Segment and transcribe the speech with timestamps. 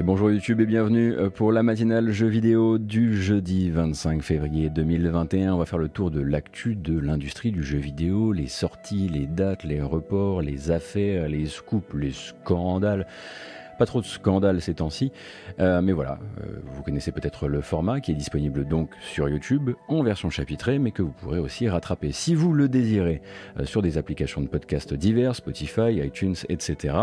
[0.00, 4.70] Et bonjour YouTube et bienvenue euh, pour la matinale jeux vidéo du jeudi 25 février
[4.70, 5.52] 2021.
[5.52, 9.26] On va faire le tour de l'actu de l'industrie du jeu vidéo, les sorties, les
[9.26, 13.06] dates, les reports, les affaires, les scoops, les scandales.
[13.80, 15.10] Pas trop de scandales ces temps-ci,
[15.58, 19.70] euh, mais voilà, euh, vous connaissez peut-être le format qui est disponible donc sur YouTube
[19.88, 23.22] en version chapitrée, mais que vous pourrez aussi rattraper si vous le désirez
[23.58, 26.94] euh, sur des applications de podcast divers, Spotify, iTunes, etc.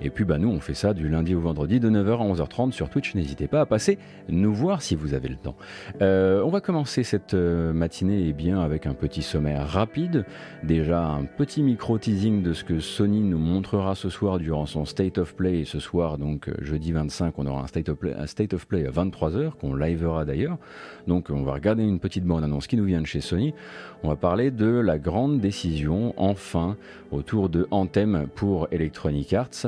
[0.00, 2.72] Et puis bah nous on fait ça du lundi au vendredi de 9h à 11h30
[2.72, 3.14] sur Twitch.
[3.14, 3.98] N'hésitez pas à passer
[4.30, 5.56] nous voir si vous avez le temps.
[6.00, 10.24] on va commencer cette matinée et eh bien avec un petit sommaire rapide.
[10.62, 14.86] Déjà un petit micro teasing de ce que Sony nous montrera ce soir durant son
[14.86, 18.86] State of Play ce soir donc euh, jeudi 25, on aura un State of Play,
[18.86, 20.58] à 23h, qu'on livera d'ailleurs.
[21.06, 23.54] Donc on va regarder une petite bande-annonce qui nous vient de chez Sony.
[24.02, 26.76] On va parler de la grande décision, enfin,
[27.10, 29.66] autour de Anthem pour Electronic Arts.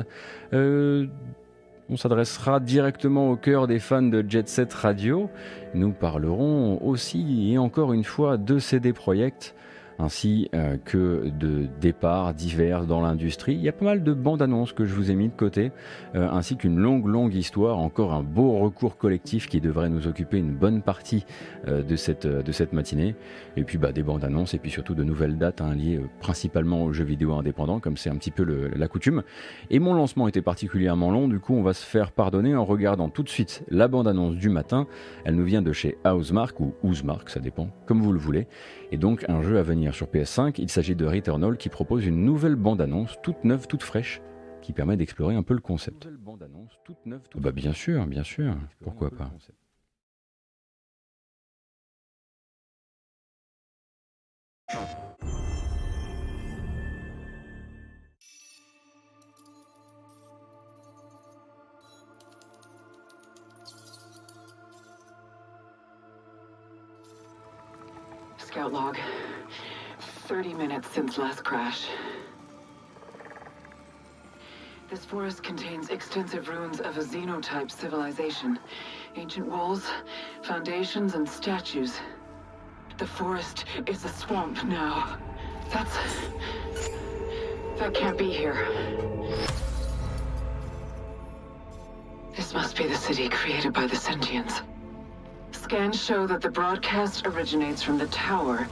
[0.53, 1.07] Euh,
[1.89, 5.29] on s'adressera directement au cœur des fans de Jet Set Radio.
[5.73, 9.55] Nous parlerons aussi et encore une fois de CD Projekt
[9.99, 13.53] ainsi euh, que de départs divers dans l'industrie.
[13.53, 15.71] Il y a pas mal de bandes annonces que je vous ai mis de côté,
[16.15, 20.37] euh, ainsi qu'une longue, longue histoire, encore un beau recours collectif qui devrait nous occuper
[20.37, 21.25] une bonne partie
[21.67, 23.15] euh, de, cette, de cette matinée.
[23.55, 26.83] Et puis bah, des bandes annonces et puis surtout de nouvelles dates hein, liées principalement
[26.83, 29.23] aux jeux vidéo indépendants, comme c'est un petit peu la coutume.
[29.69, 33.09] Et mon lancement était particulièrement long, du coup on va se faire pardonner en regardant
[33.09, 34.87] tout de suite la bande annonce du matin.
[35.25, 38.47] Elle nous vient de chez Housemark ou Housemark, ça dépend, comme vous le voulez
[38.91, 40.55] et donc un jeu à venir sur PS5.
[40.57, 44.21] Il s'agit de Returnal qui propose une nouvelle bande-annonce toute neuve, toute fraîche,
[44.61, 46.07] qui permet d'explorer un peu le concept.
[46.07, 49.31] bande-annonce toute neuve, toute bah bien sûr, bien sûr, pourquoi pas.
[68.57, 68.97] Scout log.
[70.25, 71.85] 30 minutes since last crash.
[74.89, 78.57] This forest contains extensive ruins of a xenotype civilization.
[79.15, 79.85] Ancient walls,
[80.41, 81.99] foundations, and statues.
[82.97, 85.19] The forest is a swamp now.
[85.71, 85.95] That's...
[87.77, 88.67] That can't be here.
[92.35, 94.63] This must be the city created by the sentients.
[95.67, 98.65] Scans show that the broadcast originates from the tower.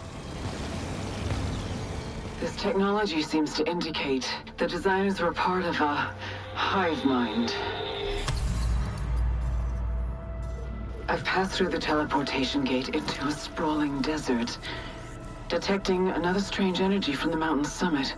[2.40, 5.94] This technology seems to indicate the designers were part of a
[6.54, 7.54] hive mind.
[11.10, 14.58] I've passed through the teleportation gate into a sprawling desert,
[15.50, 18.16] detecting another strange energy from the mountain's summit,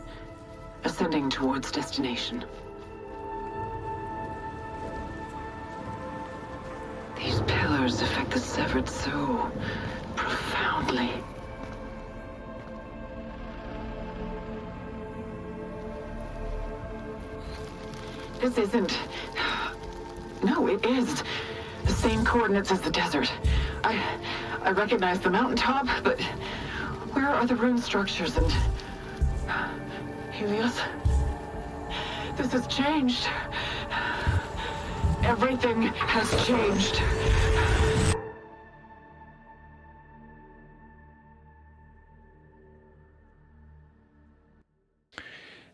[0.83, 2.45] ascending towards destination.
[7.87, 9.49] Pillars affect the severed so
[10.17, 11.09] profoundly.
[18.41, 18.99] This isn't...
[20.43, 21.23] No, it is.
[21.85, 23.31] The same coordinates as the desert.
[23.85, 24.03] I...
[24.63, 26.19] I recognize the mountaintop, but...
[27.13, 28.53] Where are the rune structures and...
[30.33, 30.81] Helios?
[32.35, 33.29] This has changed.
[35.23, 37.01] Everything has changed.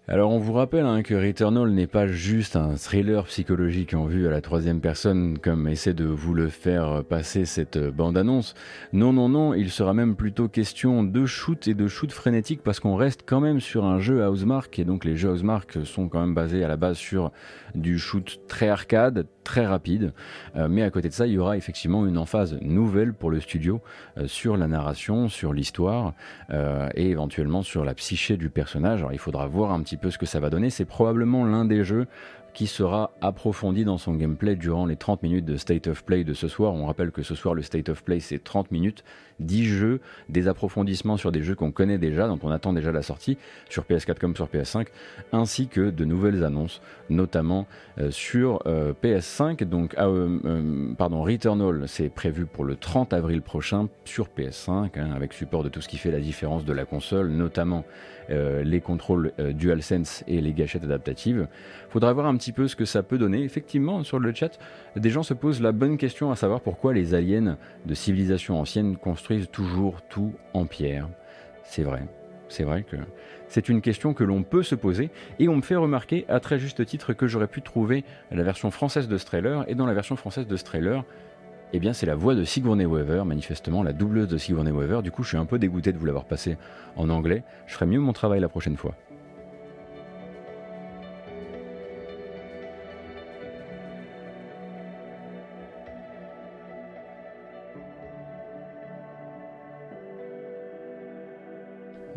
[0.10, 4.28] Alors on vous rappelle hein, que Returnal n'est pas juste un thriller psychologique en vue
[4.28, 8.54] à la troisième personne comme essaie de vous le faire passer cette bande-annonce.
[8.92, 12.82] Non, non, non, il sera même plutôt question de shoot et de shoot frénétique parce
[12.82, 16.20] qu'on reste quand même sur un jeu Housemark et donc les jeux Housemark sont quand
[16.20, 17.32] même basés à la base sur
[17.74, 20.14] du shoot très arcade, très rapide.
[20.56, 23.40] Euh, mais à côté de ça, il y aura effectivement une emphase nouvelle pour le
[23.40, 23.82] studio
[24.18, 26.14] euh, sur la narration, sur l'histoire
[26.50, 29.00] euh, et éventuellement sur la psyché du personnage.
[29.00, 30.70] Alors il faudra voir un petit peu ce que ça va donner.
[30.70, 32.08] C'est probablement l'un des jeux
[32.54, 36.34] qui sera approfondi dans son gameplay durant les 30 minutes de State of Play de
[36.34, 36.74] ce soir.
[36.74, 39.04] On rappelle que ce soir, le State of Play, c'est 30 minutes,
[39.40, 40.00] 10 jeux,
[40.30, 43.38] des approfondissements sur des jeux qu'on connaît déjà, dont on attend déjà la sortie,
[43.70, 44.88] sur PS4 comme sur PS5,
[45.32, 47.68] ainsi que de nouvelles annonces, notamment
[48.00, 49.64] euh, sur euh, PS5.
[49.66, 55.12] Donc, ah, euh, pardon, Returnal, c'est prévu pour le 30 avril prochain sur PS5, hein,
[55.16, 57.86] avec support de tout ce qui fait la différence de la console, notamment
[58.30, 61.50] les contrôles DualSense et les gâchettes adaptatives.
[61.90, 63.44] Faudra voir un petit peu ce que ça peut donner.
[63.44, 64.58] Effectivement, sur le chat,
[64.96, 68.98] des gens se posent la bonne question à savoir pourquoi les aliens de civilisation ancienne
[68.98, 71.10] construisent toujours tout en pierre.
[71.64, 72.04] C'est vrai.
[72.50, 72.98] c'est vrai que
[73.48, 76.60] c'est une question que l'on peut se poser et on me fait remarquer à très
[76.60, 79.94] juste titre que j'aurais pu trouver la version française de ce trailer et dans la
[79.94, 81.04] version française de ce trailer,
[81.72, 85.02] eh bien c'est la voix de Sigourney Weaver, manifestement la doubleuse de Sigourney Weaver.
[85.02, 86.58] Du coup, je suis un peu dégoûté de vous l'avoir passé
[86.96, 87.44] en anglais.
[87.68, 88.96] Je ferai mieux mon travail la prochaine fois.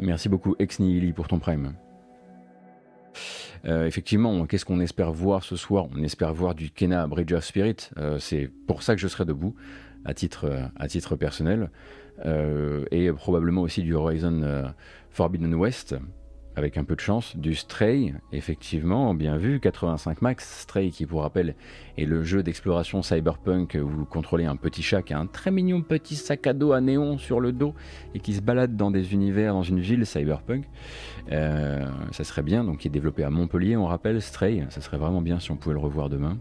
[0.07, 1.73] Merci beaucoup Ex Nihili pour ton prime.
[3.65, 5.89] Euh, effectivement, qu'est-ce qu'on espère voir ce soir?
[5.93, 7.91] On espère voir du Kena Bridge of Spirit.
[7.99, 9.57] Euh, c'est pour ça que je serai debout,
[10.05, 11.71] à titre, euh, à titre personnel.
[12.93, 14.73] et probablement aussi du Horizon
[15.11, 15.97] Forbidden West
[16.57, 21.21] avec un peu de chance, du Stray, effectivement, bien vu, 85 max, Stray qui pour
[21.21, 21.55] rappel
[21.99, 25.51] est le jeu d'exploration cyberpunk où vous contrôlez un petit chat qui a un très
[25.51, 27.75] mignon petit sac à dos à néon sur le dos
[28.15, 30.65] et qui se balade dans des univers, dans une ville cyberpunk.
[31.31, 34.99] Euh, ça serait bien, donc qui est développé à Montpellier, on rappelle, Stray, ça serait
[34.99, 36.39] vraiment bien si on pouvait le revoir demain.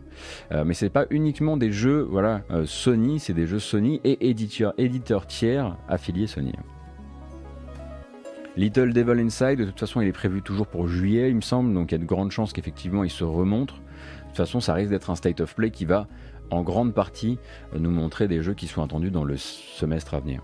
[0.54, 4.30] Euh, mais c'est pas uniquement des jeux, voilà, euh, Sony, c'est des jeux Sony et
[4.30, 6.54] éditeurs, éditeurs tiers affiliés Sony.
[8.58, 11.74] Little Devil Inside, de toute façon, il est prévu toujours pour juillet, il me semble,
[11.74, 13.76] donc il y a de grandes chances qu'effectivement il se remontre.
[13.76, 16.08] De toute façon, ça risque d'être un state of play qui va
[16.52, 17.38] en grande partie
[17.78, 20.42] nous montrer des jeux qui sont attendus dans le semestre à venir.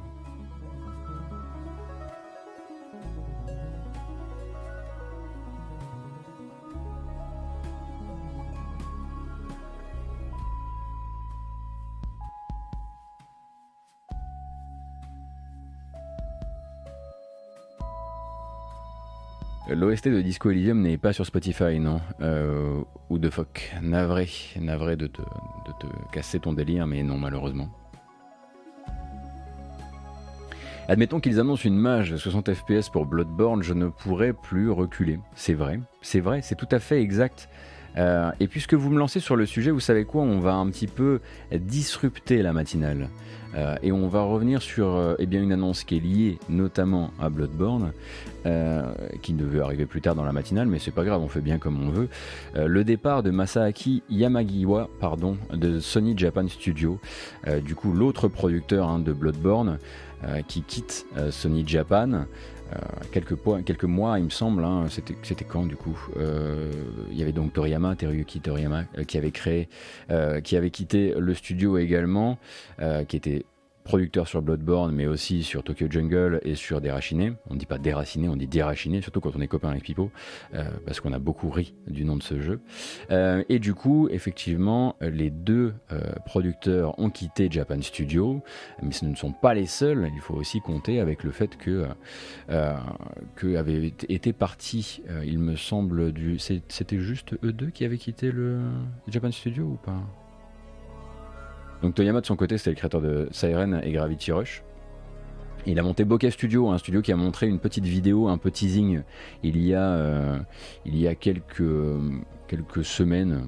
[19.69, 24.28] L'OST de Disco Elysium n'est pas sur Spotify, non euh, Ou de fuck Navré,
[24.60, 27.69] navré de te, de te casser ton délire, mais non, malheureusement.
[30.88, 35.19] Admettons qu'ils annoncent une mage 60 FPS pour Bloodborne, je ne pourrais plus reculer.
[35.36, 37.48] C'est vrai, c'est vrai, c'est tout à fait exact.
[37.98, 40.69] Euh, et puisque vous me lancez sur le sujet, vous savez quoi On va un
[40.69, 41.22] petit peu
[41.54, 43.10] disrupter la matinale.
[43.56, 47.12] Euh, et on va revenir sur euh, eh bien, une annonce qui est liée notamment
[47.19, 47.92] à Bloodborne,
[49.21, 51.59] qui devait arriver plus tard dans la matinale, mais c'est pas grave, on fait bien
[51.59, 52.09] comme on veut.
[52.56, 57.00] le départ de Masaaki Yamagiwa, pardon, de Sony Japan Studio,
[57.63, 59.77] du coup l'autre producteur hein, de Bloodborne,
[60.48, 62.26] qui quitte Sony Japan.
[62.74, 62.78] Euh,
[63.12, 66.72] quelques, mois, il me semble, hein, c'était quand du coup euh,
[67.12, 69.68] Il y avait donc Toriyama, Teruyuki Toriyama, euh, qui avait créé,
[70.44, 72.38] qui avait quitté le studio également,
[73.08, 73.46] qui était
[73.83, 77.33] producteur sur Bloodborne, mais aussi sur Tokyo Jungle et sur Déraciné.
[77.50, 80.12] On ne dit pas Déraciné, on dit Déraciné, surtout quand on est copain avec Pipo,
[80.54, 82.62] euh, parce qu'on a beaucoup ri du nom de ce jeu.
[83.10, 88.42] Euh, et du coup, effectivement, les deux euh, producteurs ont quitté Japan Studio,
[88.81, 90.10] mais ce ne sont pas les seuls.
[90.13, 91.88] Il faut aussi compter avec le fait que,
[93.36, 98.31] que avait été parti, il me semble, du, c'était juste eux deux qui avaient quitté
[98.31, 98.60] le
[99.07, 100.01] Japan Studio ou pas?
[101.81, 104.63] Donc Toyama de son côté, c'était le créateur de Siren et Gravity Rush.
[105.66, 108.50] Il a monté Bokeh Studio, un studio qui a montré une petite vidéo, un peu
[108.50, 109.04] teasing,
[109.44, 110.39] il y a, euh,
[110.86, 111.54] il y a quelques
[112.83, 113.48] semaines,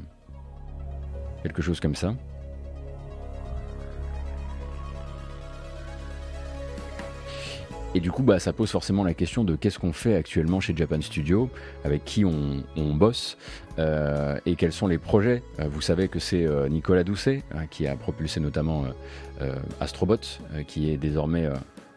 [1.42, 2.16] quelque chose comme ça.
[7.96, 10.76] Et du coup, bah, ça pose forcément la question de qu'est-ce qu'on fait actuellement chez
[10.76, 11.50] Japan Studio,
[11.84, 12.64] avec qui on,
[12.96, 13.38] bosse
[13.78, 15.44] euh, et quels sont les projets.
[15.60, 18.86] Euh, vous savez que c'est euh, Nicolas Doucet qui a propulsé notamment
[19.80, 20.18] Astrobot,
[20.68, 21.50] qui est désormais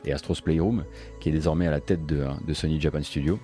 [0.04, 0.85] et Astros Playroom,
[1.20, 3.38] qui est désormais à la tête de, de Sony Japan Studio.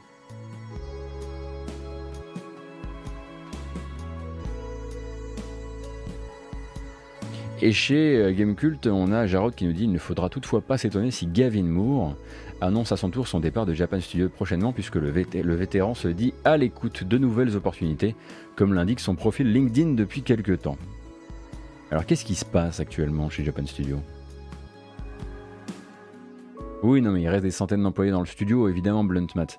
[7.60, 11.12] Et chez Gamecult, on a Jarod qui nous dit il ne faudra toutefois pas s'étonner
[11.12, 12.16] si Gavin Moore
[12.62, 16.32] annonce à son tour son départ de Japan Studio prochainement, puisque le, vétéran se dit
[16.44, 18.14] à l'écoute de nouvelles opportunités,
[18.56, 20.78] comme l'indique son profil LinkedIn depuis quelques temps.
[21.90, 23.98] Alors qu'est-ce qui se passe actuellement chez Japan Studio?
[26.84, 29.58] Oui, non, mais il reste des centaines d'employés dans le studio, évidemment, Bluntmat.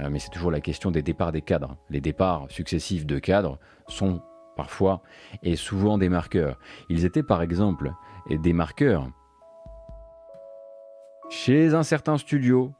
[0.00, 1.76] Euh, mais c'est toujours la question des départs des cadres.
[1.90, 4.22] Les départs successifs de cadres sont
[4.56, 5.02] parfois,
[5.42, 6.58] et souvent des marqueurs.
[6.90, 7.92] Ils étaient par exemple
[8.30, 9.08] des marqueurs
[11.32, 12.72] chez un certain studio.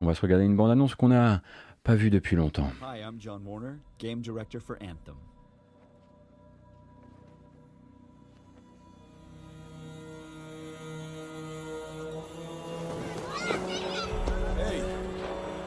[0.00, 1.42] On va se regarder une bande-annonce qu'on n'a
[1.82, 2.70] pas vue depuis longtemps.
[2.80, 5.16] Hi, I'm John Warner, game director for Anthem.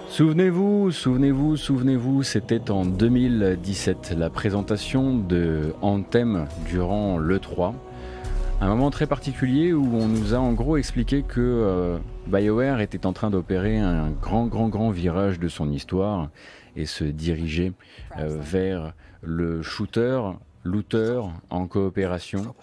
[0.08, 7.74] Souvenez-vous, souvenez-vous, souvenez-vous, c'était en 2017, la présentation de Anthem durant l'E3.
[8.66, 13.06] Un moment très particulier où on nous a en gros expliqué que euh, BioWare était
[13.06, 16.32] en train d'opérer un grand, grand, grand virage de son histoire
[16.76, 17.74] et se diriger
[18.18, 20.20] euh, vers le shooter,
[20.64, 22.56] looter en coopération.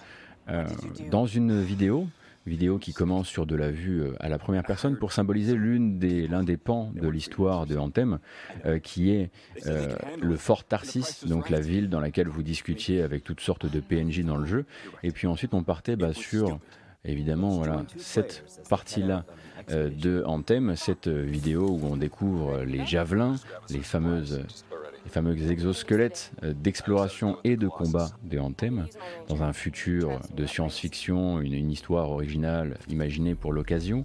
[0.48, 0.64] Euh,
[1.12, 2.08] dans une vidéo,
[2.46, 5.98] vidéo qui commence sur de la vue euh, à la première personne pour symboliser l'une
[5.98, 8.18] des l'un des pans de l'histoire de Anthem,
[8.82, 9.30] qui est
[10.20, 14.24] le fort Tarsis, donc la ville dans laquelle vous discutiez avec toutes sortes de PNJ
[14.24, 14.64] dans le jeu.
[15.02, 16.58] Et puis ensuite on partait bah, sur
[17.04, 19.24] évidemment voilà cette partie-là
[19.70, 23.36] euh, de Anthem, cette vidéo où on découvre les javelins,
[23.70, 24.44] les fameuses
[25.04, 28.86] les fameux exosquelettes euh, d'exploration et de combat de Anthem,
[29.28, 34.04] dans un futur de science-fiction, une, histoire originale imaginée pour l'occasion.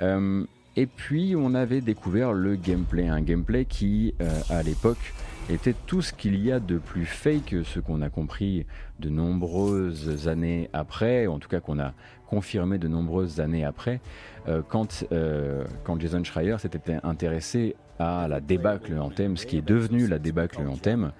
[0.00, 0.44] Euh,
[0.76, 4.14] et puis on avait découvert le gameplay, un gameplay qui,
[4.48, 5.12] à l'époque,
[5.50, 8.66] était tout ce qu'il y a de plus fake, ce qu'on a compris
[9.00, 11.92] de nombreuses années après, en tout cas qu'on a
[12.26, 14.00] confirmé de nombreuses années après,
[14.48, 19.58] euh, quand, euh, quand Jason Schreier s'était intéressé à la débâcle en thème, ce qui
[19.58, 21.12] est devenu la débâcle en thème,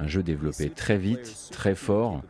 [0.00, 2.22] un jeu développé très vite, très fort,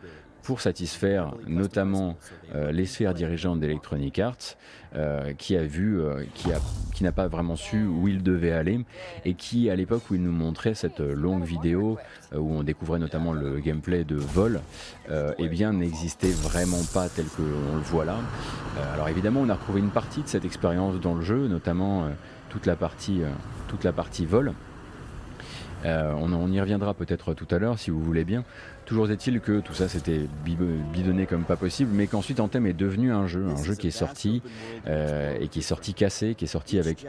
[0.45, 2.17] pour satisfaire notamment
[2.55, 4.57] euh, les sphères dirigeantes d'Electronic Arts,
[4.95, 6.61] euh, qui a vu, euh, qui a,
[6.93, 8.79] qui n'a pas vraiment su où il devait aller,
[9.25, 11.99] et qui, à l'époque où il nous montrait cette longue vidéo
[12.33, 14.61] où on découvrait notamment le gameplay de vol,
[15.39, 18.19] eh bien n'existait vraiment pas tel que on le voit là.
[18.93, 22.09] alors évidemment, on a retrouvé une partie de cette expérience dans le jeu, notamment
[22.51, 23.23] toute la partie,
[23.83, 24.53] la partie vol.
[25.85, 28.45] on, on, y reviendra peut-être tout à l'heure si vous voulez bien.
[28.85, 33.13] Toujours est-il que tout ça c'était bidonné comme pas possible, mais qu'ensuite Anthem est devenu
[33.13, 34.43] un jeu, un jeu qui est sorti
[34.87, 37.07] euh, et qui est sorti cassé, qui est sorti avec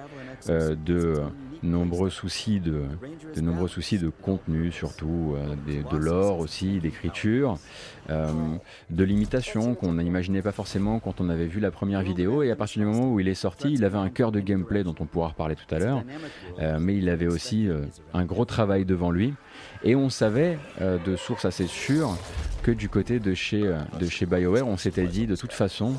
[0.48, 1.22] euh, de
[1.64, 2.84] nombreux soucis de,
[3.42, 7.58] nombreux soucis de contenu, surtout euh, de, l'or aussi, d'écriture,
[8.10, 12.44] de limitation qu'on n'imaginait pas forcément quand on avait vu la première vidéo.
[12.44, 14.84] Et à partir du moment où il est sorti, il avait un cœur de gameplay
[14.84, 16.04] dont on pourra reparler tout à l'heure,
[16.80, 17.68] mais il avait aussi
[18.14, 19.34] un gros travail devant lui.
[19.84, 22.18] Et on savait euh, de sources assez sûres
[22.64, 25.94] que du côté de chez, euh, de chez BioWare, on s'était dit de toute façon,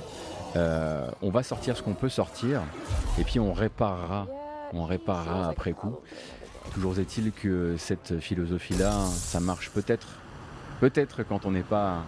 [0.56, 2.62] euh, on va sortir ce qu'on peut sortir
[3.18, 4.26] et puis on réparera,
[4.72, 5.96] on réparera après coup.
[6.74, 10.08] Toujours est-il que cette philosophie-là, ça marche peut-être,
[10.80, 12.04] peut-être quand on n'est pas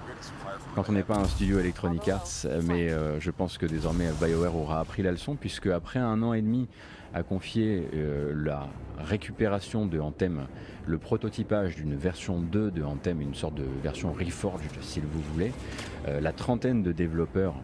[0.74, 4.80] quand on n'est pas un studio Electronic Arts, mais je pense que désormais BioWare aura
[4.80, 6.68] appris la leçon puisque après un an et demi
[7.14, 10.46] a confié euh, la récupération de Anthem,
[10.86, 15.52] le prototypage d'une version 2 de Anthem, une sorte de version Reforged si vous voulez,
[16.06, 17.54] euh, la trentaine de développeurs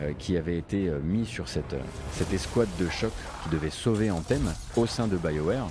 [0.00, 1.76] euh, qui avaient été mis sur cette,
[2.12, 5.68] cette escouade de choc qui devait sauver Anthem au sein de BioWare,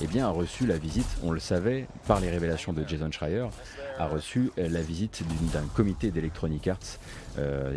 [0.00, 3.46] eh bien, a reçu la visite, on le savait, par les révélations de Jason Schreier,
[3.98, 5.22] a reçu la visite
[5.52, 6.98] d'un comité d'Electronic Arts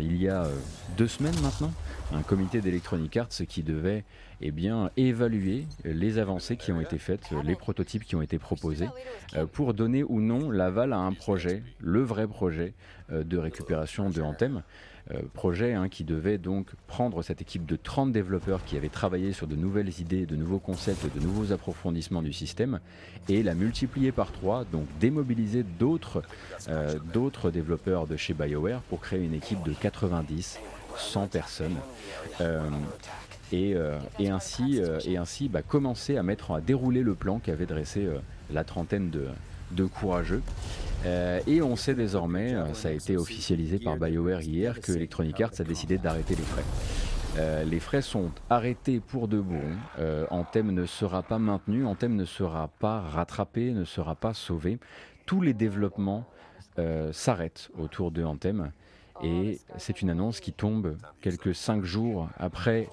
[0.00, 0.48] il y a
[0.96, 1.72] deux semaines maintenant,
[2.12, 4.04] un comité d'Electronic Arts qui devait
[4.40, 8.88] eh bien, évaluer les avancées qui ont été faites, les prototypes qui ont été proposés,
[9.34, 12.74] euh, pour donner ou non l'aval à un projet, le vrai projet
[13.10, 14.62] euh, de récupération de Anthem.
[15.14, 19.32] Euh, projet hein, qui devait donc prendre cette équipe de 30 développeurs qui avaient travaillé
[19.32, 22.80] sur de nouvelles idées, de nouveaux concepts, de nouveaux approfondissements du système
[23.28, 26.24] et la multiplier par 3, donc démobiliser d'autres
[27.52, 30.58] développeurs de chez BioWare pour créer une équipe de 90,
[30.96, 31.76] 100 personnes.
[33.52, 33.76] Et,
[34.28, 38.18] ainsi, euh, et ainsi bah, commencer à mettre à dérouler le plan qu'avait dressé euh,
[38.52, 40.42] la trentaine de, courageux.
[41.04, 45.64] et on sait désormais, ça a été officialisé par BioWare hier, que Electronic Arts a
[45.64, 47.64] décidé d'arrêter les frais.
[47.64, 49.60] les frais sont arrêtés pour de bon.
[50.30, 54.78] Anthem ne sera pas maintenu, Anthem ne sera pas rattrapé, ne sera pas sauvé.
[55.26, 56.24] Tous les développements
[57.10, 58.70] s'arrêtent autour de Anthem.
[59.24, 62.88] Et c'est une annonce qui tombe quelques cinq jours après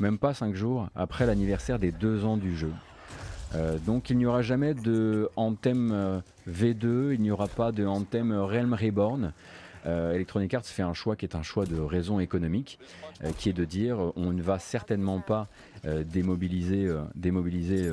[0.00, 2.72] même pas 5 jours après l'anniversaire des 2 ans du jeu.
[3.54, 7.86] Euh, donc il n'y aura jamais de Anthem euh, V2, il n'y aura pas de
[7.86, 9.32] Anthem Realm Reborn.
[9.86, 12.78] Euh, Electronic Arts fait un choix qui est un choix de raison économique,
[13.38, 15.48] qui est de dire on ne va certainement pas
[15.84, 17.90] démobiliser, démobiliser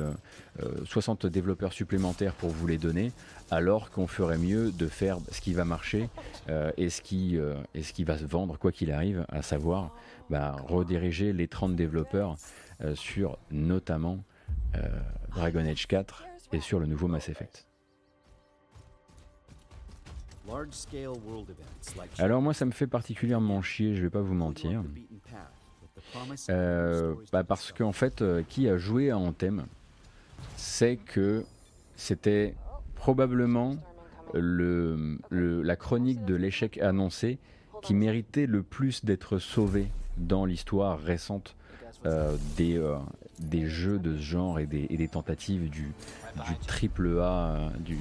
[0.84, 3.12] 60 développeurs supplémentaires pour vous les donner,
[3.50, 6.08] alors qu'on ferait mieux de faire ce qui va marcher
[6.76, 9.92] et ce qui va se vendre quoi qu'il arrive, à savoir
[10.30, 12.36] bah, rediriger les 30 développeurs
[12.82, 14.24] euh, sur notamment
[14.74, 14.80] euh,
[15.30, 17.66] Dragon Age 4 et sur le nouveau Mass Effect.
[22.18, 24.82] Alors moi ça me fait particulièrement chier, je vais pas vous mentir.
[26.50, 29.66] Euh, bah parce qu'en fait, qui a joué à Anthem
[30.56, 31.44] sait que
[31.96, 32.54] c'était
[32.94, 33.76] probablement
[34.34, 37.38] le, la chronique de l'échec annoncé
[37.82, 41.56] qui méritait le plus d'être sauvé dans l'histoire récente
[42.56, 42.80] des,
[43.40, 45.92] des jeux de ce genre et des, des tentatives du,
[46.36, 47.98] du triple A, du,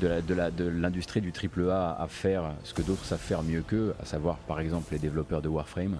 [0.00, 4.04] de l'industrie du triple A à faire ce que d'autres savent faire mieux qu'eux, à
[4.04, 5.98] savoir par exemple les développeurs de Warframe.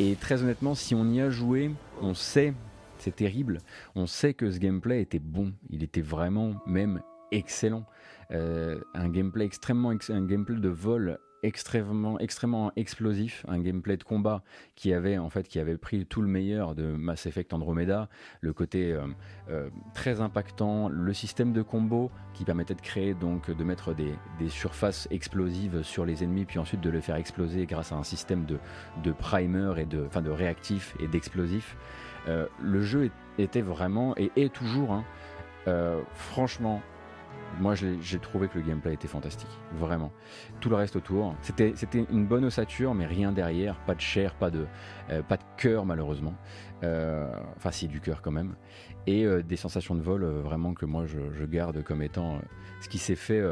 [0.00, 1.70] et très honnêtement, si on y a joué,
[2.02, 2.52] on sait
[3.00, 3.58] c'est terrible.
[3.94, 7.00] On sait que ce gameplay était bon, il était vraiment même
[7.32, 7.84] excellent.
[8.30, 14.42] Euh, un gameplay extrêmement, un gameplay de vol extrêmement, extrêmement explosif, un gameplay de combat
[14.76, 18.08] qui avait en fait qui avait pris tout le meilleur de Mass Effect Andromeda,
[18.40, 19.06] le côté euh,
[19.50, 24.14] euh, très impactant, le système de combo qui permettait de créer donc de mettre des,
[24.48, 28.44] surfaces explosives sur les ennemis puis ensuite de le faire exploser grâce à un système
[28.46, 28.58] de,
[29.02, 31.76] de primer et de, enfin de réactifs et d'explosifs.
[32.28, 35.04] Euh, le jeu était vraiment et est toujours, hein,
[36.14, 36.82] franchement,
[37.58, 40.12] moi j'ai trouvé que le gameplay était fantastique, vraiment.
[40.60, 41.74] Tout le reste autour, c'était
[42.10, 44.66] une bonne ossature, mais rien derrière, pas de chair, pas de,
[45.10, 45.22] euh,
[45.56, 46.34] cœur malheureusement.
[46.82, 48.54] enfin si du cœur quand même.
[49.06, 52.40] Et des sensations de vol vraiment que moi je garde comme étant
[52.80, 53.42] ce qui s'est fait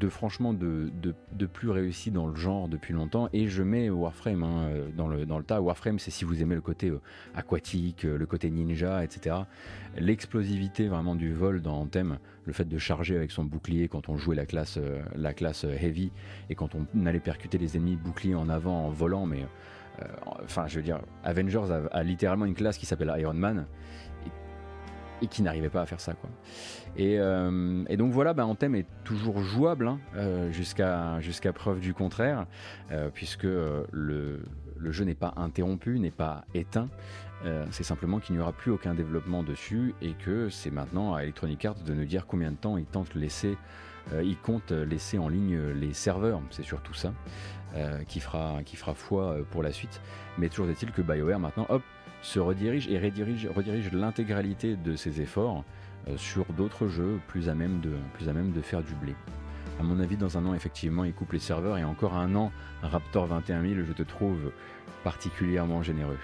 [0.00, 0.90] de franchement de,
[1.32, 5.24] de, plus réussi dans le genre depuis longtemps et je mets Warframe hein, dans, le,
[5.24, 5.60] dans le tas.
[5.60, 7.00] Warframe c'est si vous aimez le côté euh,
[7.34, 9.36] aquatique, euh, le côté ninja, etc.
[9.96, 14.16] L'explosivité vraiment du vol dans Anthem, le fait de charger avec son bouclier quand on
[14.16, 16.12] jouait la classe, euh, la classe Heavy
[16.50, 19.46] et quand on allait percuter les ennemis bouclier en avant en volant, mais
[20.44, 23.66] enfin je veux dire, Avengers a littéralement une classe qui s'appelle Iron Man
[25.22, 26.14] et qui n'arrivait pas à faire ça.
[26.14, 26.30] Quoi.
[26.96, 32.46] Et, euh, donc voilà, bah, Anthem est toujours jouable hein, euh, jusqu'à preuve du contraire,
[32.90, 34.42] euh, puisque le,
[34.84, 36.88] jeu n'est pas interrompu, n'est pas éteint.
[37.70, 41.64] c'est simplement qu'il n'y aura plus aucun développement dessus et que c'est maintenant à Electronic
[41.64, 43.56] Arts de nous dire combien de temps ils tentent laisser,
[44.42, 46.40] comptent laisser en ligne les serveurs.
[46.50, 47.12] C'est surtout ça
[48.08, 50.00] qui fera qui fera foi pour la suite.
[50.38, 51.82] Mais toujours est-il que BioWare maintenant, hop,
[52.26, 55.64] se redirige et redirige, redirige l'intégralité de ses efforts
[56.08, 59.14] euh, sur d'autres jeux plus à, même de, plus à même de faire du blé.
[59.78, 62.50] À mon avis, dans un an, effectivement, il coupe les serveurs et encore un an,
[62.82, 64.50] Raptor 21000, je te trouve
[65.04, 66.18] particulièrement généreux.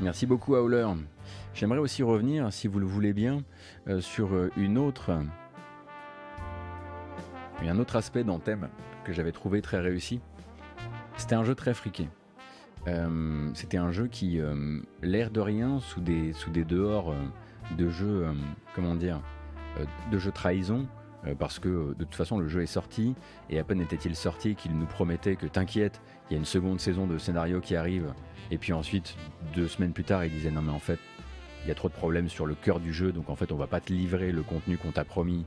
[0.00, 0.86] Merci beaucoup, Howler.
[1.58, 3.42] J'aimerais aussi revenir, si vous le voulez bien,
[3.88, 5.18] euh, sur euh, une autre,
[7.60, 8.68] un autre aspect d'Anthem
[9.02, 10.20] que j'avais trouvé très réussi.
[11.16, 12.08] C'était un jeu très friqué.
[12.86, 14.40] Euh, c'était un jeu qui,
[15.02, 17.12] l'air de rien, sous des, sous des dehors
[17.76, 18.26] de jeux,
[18.76, 19.20] comment dire,
[20.12, 20.86] de jeux trahison,
[21.40, 23.16] parce que de toute façon le jeu est sorti,
[23.50, 26.78] et à peine était-il sorti qu'il nous promettait que t'inquiète, il y a une seconde
[26.78, 28.14] saison de scénario qui arrive,
[28.52, 29.16] et puis ensuite,
[29.56, 31.00] deux semaines plus tard, il disait non mais en fait,
[31.68, 33.56] il y a trop de problèmes sur le cœur du jeu, donc en fait on
[33.56, 35.44] va pas te livrer le contenu qu'on t'a promis.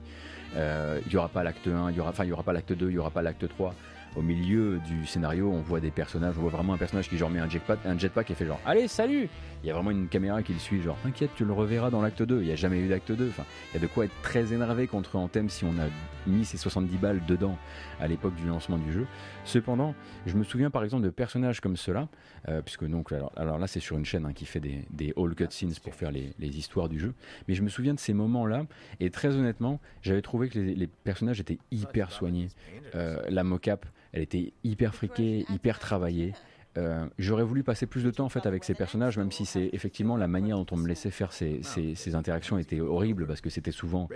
[0.55, 2.53] Euh, il y aura pas l'acte 1, il y aura, enfin il y aura pas
[2.53, 3.73] l'acte 2, il y aura pas l'acte 3.
[4.15, 7.29] Au milieu du scénario, on voit des personnages, on voit vraiment un personnage qui genre
[7.29, 9.29] met un jetpack, un jetpack et fait genre allez salut
[9.63, 12.01] il y a vraiment une caméra qui le suit, genre t'inquiète, tu le reverras dans
[12.01, 12.41] l'acte 2.
[12.41, 13.29] Il n'y a jamais eu d'acte 2.
[13.29, 15.87] Enfin, il y a de quoi être très énervé contre Anthem si on a
[16.25, 17.57] mis ces 70 balles dedans
[17.99, 19.05] à l'époque du lancement du jeu.
[19.45, 19.93] Cependant,
[20.25, 22.07] je me souviens par exemple de personnages comme ceux-là,
[22.49, 25.35] euh, puisque donc, alors, là c'est sur une chaîne hein, qui fait des, des all
[25.35, 27.13] cutscenes pour faire les, histoires du jeu,
[27.47, 28.65] mais je me souviens de ces moments-là,
[28.99, 32.49] et très honnêtement, j'avais trouvé que les, personnages étaient hyper soignés.
[32.95, 36.33] Euh, la mocap, elle était hyper friquée, hyper travaillée.
[36.77, 39.69] Euh, j'aurais voulu passer plus de temps en fait avec ces personnages, même si c'est
[39.73, 43.49] effectivement la manière dont on me laissait faire ces, ces, interactions était horrible parce que
[43.49, 44.07] c'était souvent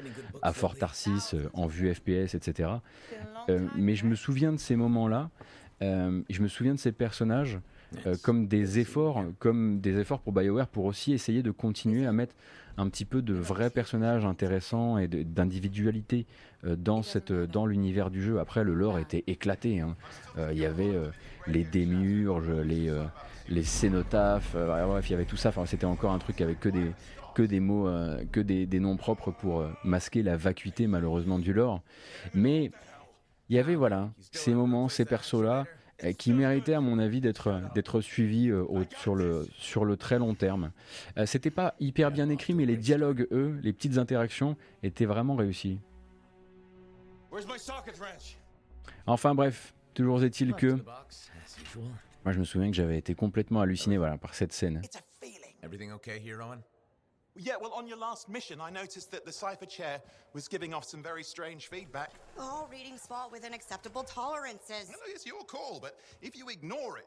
[0.41, 2.69] à Fort Tarsis, euh, en vue FPS, etc.
[3.49, 5.29] Euh, mais je me souviens de ces moments-là.
[5.81, 7.59] je me souviens de ces personnages
[8.23, 12.35] comme des efforts, comme des efforts pour BioWare pour aussi essayer de continuer à mettre
[12.77, 16.25] un petit peu de vrais personnages intéressants et d'individualité
[16.63, 18.39] dans, cette, dans l'univers du jeu.
[18.39, 19.79] Après, le lore était éclaté.
[19.79, 19.95] Hein.
[20.51, 20.93] Il y avait
[21.47, 23.03] les démiurges, les, euh,
[23.49, 25.49] les cénotaphes, euh, bref, il y avait tout ça.
[25.49, 26.91] Enfin, c'était encore un truc avec que des,
[27.33, 31.53] que des mots, euh, que des, des, noms propres pour masquer la vacuité malheureusement du
[31.53, 31.81] lore.
[32.33, 32.71] Mais
[33.49, 35.65] il y avait voilà ces moments, ces persos-là
[36.17, 38.51] qui méritaient à mon avis d'être d'être suivis
[38.97, 40.71] sur le sur le très long terme.
[41.25, 45.79] C'était pas hyper bien écrit, mais les dialogues, eux, les petites interactions, étaient vraiment réussis.
[49.07, 50.77] Enfin bref, toujours est-il que
[52.25, 54.81] Moi, je me souviens que j'avais été complètement halluciné voilà, par cette scène.
[57.37, 60.01] Yeah, well, on your last mission, I noticed that the Cypher Chair
[60.33, 62.11] was giving off some very strange feedback.
[62.39, 64.89] All readings fall within acceptable tolerances.
[64.89, 67.05] No, it's your call, but if you ignore it,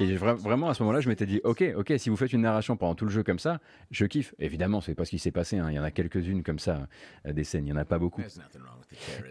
[0.00, 2.76] Et vraiment à ce moment-là, je m'étais dit, ok, ok, si vous faites une narration
[2.76, 3.58] pendant tout le jeu comme ça,
[3.90, 4.34] je kiffe.
[4.38, 5.58] Évidemment, c'est pas ce qui s'est passé.
[5.58, 5.70] Hein.
[5.70, 6.86] Il y en a quelques-unes comme ça,
[7.26, 7.66] euh, des scènes.
[7.66, 8.22] Il y en a pas beaucoup.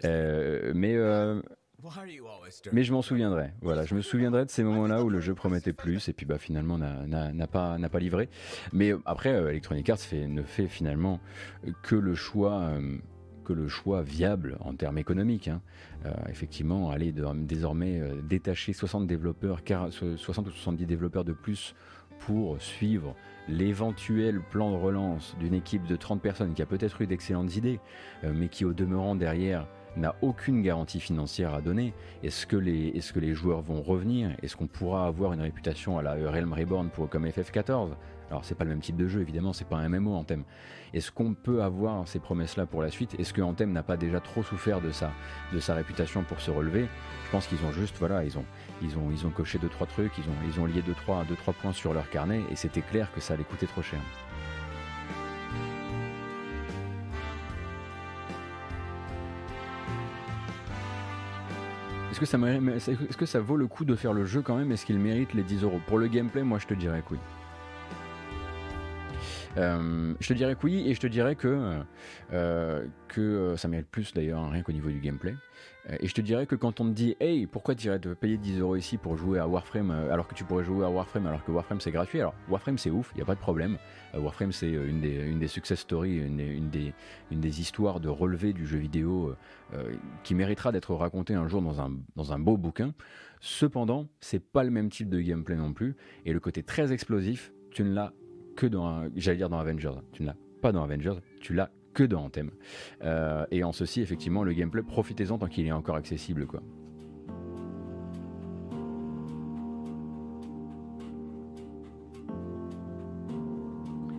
[0.04, 1.40] Euh, mais euh,
[2.72, 3.52] mais je m'en souviendrai.
[3.62, 6.38] Voilà, je me souviendrai de ces moments-là où le jeu promettait plus et puis bah
[6.38, 8.28] finalement n'a pas livré.
[8.72, 11.20] Mais après, Electronic Arts ne fait finalement
[11.82, 12.72] que le choix
[13.48, 15.48] que le choix viable en termes économiques.
[15.48, 15.62] Hein.
[16.04, 21.74] Euh, effectivement, aller désormais euh, détacher 60 développeurs, 60 ou 70 développeurs de plus
[22.20, 23.16] pour suivre
[23.48, 27.80] l'éventuel plan de relance d'une équipe de 30 personnes qui a peut-être eu d'excellentes idées,
[28.22, 29.66] euh, mais qui au demeurant derrière
[29.98, 31.92] n'a aucune garantie financière à donner.
[32.22, 34.30] Est-ce que, les, est-ce que les joueurs vont revenir?
[34.42, 37.90] Est-ce qu'on pourra avoir une réputation à la Realm Reborn pour, comme FF14
[38.30, 40.44] alors c'est pas le même type de jeu évidemment, c'est pas un MMO Anthem.
[40.94, 43.18] Est-ce qu'on peut avoir ces promesses-là pour la suite?
[43.18, 45.12] Est-ce que Anthem n'a pas déjà trop souffert de sa,
[45.52, 46.88] de sa réputation pour se relever?
[47.26, 48.44] Je pense qu'ils ont juste, voilà, ils ont,
[48.82, 51.24] ils ont, ils ont coché deux trois trucs, ils ont, ils ont lié deux trois,
[51.24, 54.00] deux trois points sur leur carnet et c'était clair que ça allait coûter trop cher.
[62.20, 64.72] Est-ce que, ça que vaut le coup de faire le jeu quand même?
[64.72, 65.80] Est-ce qu'il mérite les 10 euros?
[65.86, 67.20] Pour le gameplay, moi je te dirais que oui.
[69.56, 71.84] Euh, je te dirais que oui, et je te dirais que,
[72.32, 75.36] euh, que euh, ça mérite plus d'ailleurs, hein, rien qu'au niveau du gameplay.
[76.00, 78.36] Et je te dirais que quand on te dit, hey, pourquoi tu irais te payer
[78.36, 81.42] 10 euros ici pour jouer à Warframe alors que tu pourrais jouer à Warframe alors
[81.44, 83.78] que Warframe c'est gratuit Alors, Warframe c'est ouf, il n'y a pas de problème.
[84.14, 86.92] Warframe c'est une des, une des success stories, une, une, des,
[87.30, 89.34] une des histoires de relevé du jeu vidéo
[90.24, 92.92] qui méritera d'être racontée un jour dans un, dans un beau bouquin.
[93.40, 97.52] Cependant, c'est pas le même type de gameplay non plus, et le côté très explosif,
[97.70, 98.12] tu ne l'as
[98.56, 99.92] que dans, j'allais dire dans Avengers.
[100.12, 102.30] Tu ne l'as pas dans Avengers, tu l'as que dans.
[103.02, 106.62] Euh, et en ceci, effectivement, le gameplay, profitez-en tant qu'il est encore accessible, quoi.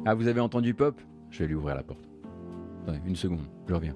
[0.05, 0.99] Ah, vous avez entendu Pop?
[1.29, 2.03] Je vais lui ouvrir la porte.
[3.05, 3.95] Une seconde, je reviens.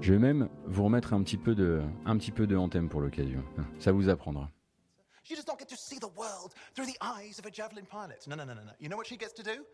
[0.00, 3.00] Je vais même vous remettre un petit peu de, un petit peu de Anthem pour
[3.00, 3.42] l'occasion.
[3.78, 4.50] Ça vous apprendra.
[5.22, 8.26] She does not get to see the world through the eyes of a javelin pilot.
[8.28, 8.72] No, no, no, no, no.
[8.78, 9.64] You know what she gets to do?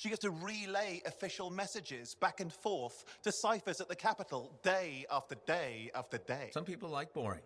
[0.00, 5.04] She gets to relay official messages back and forth to ciphers at the Capitol day
[5.10, 6.48] after day after day.
[6.54, 7.42] Some people like boring.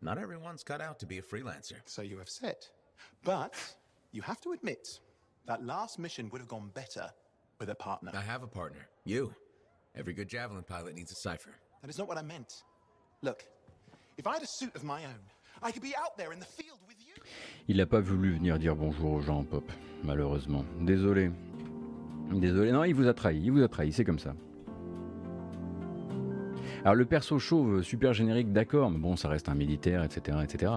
[0.00, 1.74] Not everyone's cut out to be a freelancer.
[1.84, 2.56] So you have said.
[3.24, 3.52] But
[4.12, 4.88] you have to admit,
[5.46, 7.10] that last mission would have gone better
[7.60, 8.10] with a partner.
[8.14, 8.88] I have a partner.
[9.04, 9.34] You.
[9.94, 11.50] Every good javelin pilot needs a cipher.
[11.82, 12.62] That is not what I meant.
[13.20, 13.44] Look,
[14.16, 15.20] if I had a suit of my own,
[15.62, 17.22] I could be out there in the field with you.
[17.68, 19.70] Il n'a pas voulu venir dire bonjour aux gens, Pop,
[20.02, 20.64] malheureusement.
[20.80, 21.30] Désolé.
[22.32, 22.72] Désolé.
[22.72, 24.34] Non, il vous a trahi, il vous a trahi, c'est comme ça.
[26.84, 30.72] Alors le perso chauve, super générique, d'accord, mais bon, ça reste un militaire, etc., etc.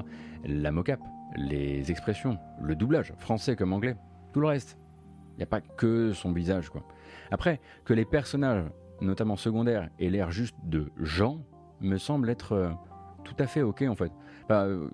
[0.46, 1.00] La mocap,
[1.38, 3.96] les expressions, le doublage, français comme anglais,
[4.34, 4.78] tout le reste.
[5.34, 6.84] Il n'y a pas que son visage, quoi.
[7.30, 8.66] Après, que les personnages,
[9.00, 11.40] notamment secondaires, aient l'air juste de gens,
[11.80, 12.70] me semble être euh,
[13.24, 14.12] tout à fait ok, en fait.
[14.50, 14.90] Euh,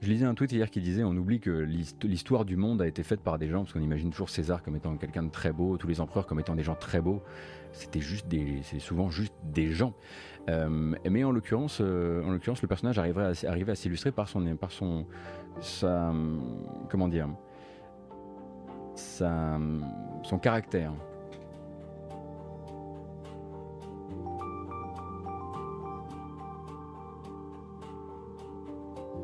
[0.00, 3.02] je lisais un tweet hier qui disait on oublie que l'histoire du monde a été
[3.02, 5.76] faite par des gens, parce qu'on imagine toujours César comme étant quelqu'un de très beau,
[5.76, 7.22] tous les empereurs comme étant des gens très beaux.
[7.72, 8.26] C'était juste
[8.62, 9.94] c'est souvent juste des gens.
[10.48, 14.28] Euh, mais en l'occurrence, euh, en l'occurrence, le personnage arriverait à, arriver à s'illustrer par
[14.28, 14.70] son, par
[16.88, 17.28] comment dire,
[18.96, 20.92] son caractère.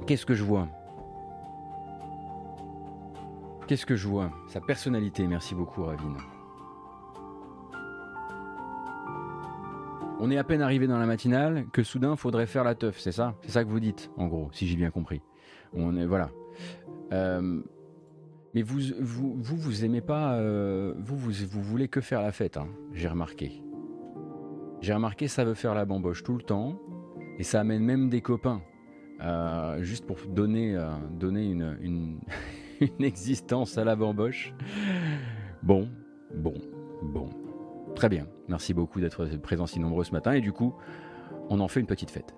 [0.07, 0.69] Qu'est-ce que je vois?
[3.67, 4.31] Qu'est-ce que je vois?
[4.47, 6.17] Sa personnalité, merci beaucoup Ravine.
[10.21, 13.11] On est à peine arrivé dans la matinale que soudain faudrait faire la teuf, c'est
[13.11, 13.35] ça?
[13.43, 15.23] C'est ça que vous dites, en gros, si j'ai bien compris.
[15.75, 16.31] On est voilà.
[17.13, 17.61] Euh,
[18.55, 22.57] mais vous, vous, vous, aimez pas, euh, vous, vous, vous voulez que faire la fête,
[22.57, 23.61] hein, j'ai remarqué.
[24.81, 26.79] J'ai remarqué ça veut faire la bamboche tout le temps,
[27.39, 28.63] et ça amène même des copains.
[29.21, 32.21] Euh, juste pour donner, euh, une,
[33.01, 34.55] existence à la bamboche.
[35.63, 35.89] Bon,
[36.35, 36.55] bon,
[37.03, 37.31] bon.
[37.95, 38.27] Très bien.
[38.49, 40.33] Merci beaucoup d'être présent si nombreux ce matin.
[40.33, 40.75] Et du coup,
[41.49, 42.35] on en fait une petite fête.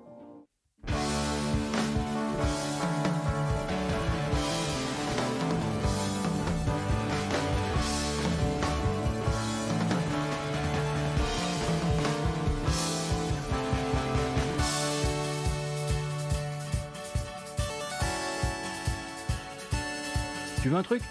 [20.79, 21.03] un truc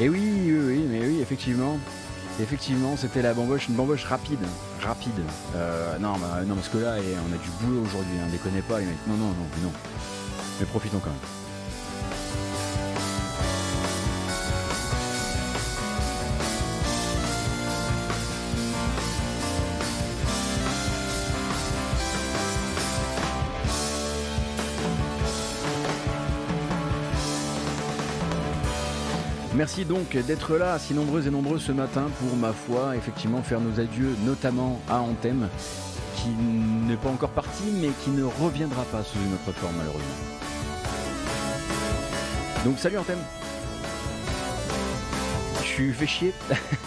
[0.00, 1.78] Et oui, oui, oui, mais oui, effectivement.
[2.40, 4.40] Effectivement, c'était la bamboche, une bamboche rapide,
[4.82, 5.20] rapide.
[5.54, 8.80] Euh, non, bah, non, parce que là, on a du boulot aujourd'hui, hein, déconnez pas
[8.80, 9.06] les mecs.
[9.06, 9.72] Non, non, non, non.
[10.58, 11.43] Mais profitons quand même.
[29.56, 33.60] Merci donc d'être là, si nombreux et nombreux ce matin pour ma foi, effectivement faire
[33.60, 35.48] nos adieux, notamment à Anthem,
[36.16, 40.04] qui n'est pas encore parti, mais qui ne reviendra pas sous une autre forme malheureusement.
[42.64, 43.18] Donc salut Anthem
[45.62, 46.34] Tu fais chier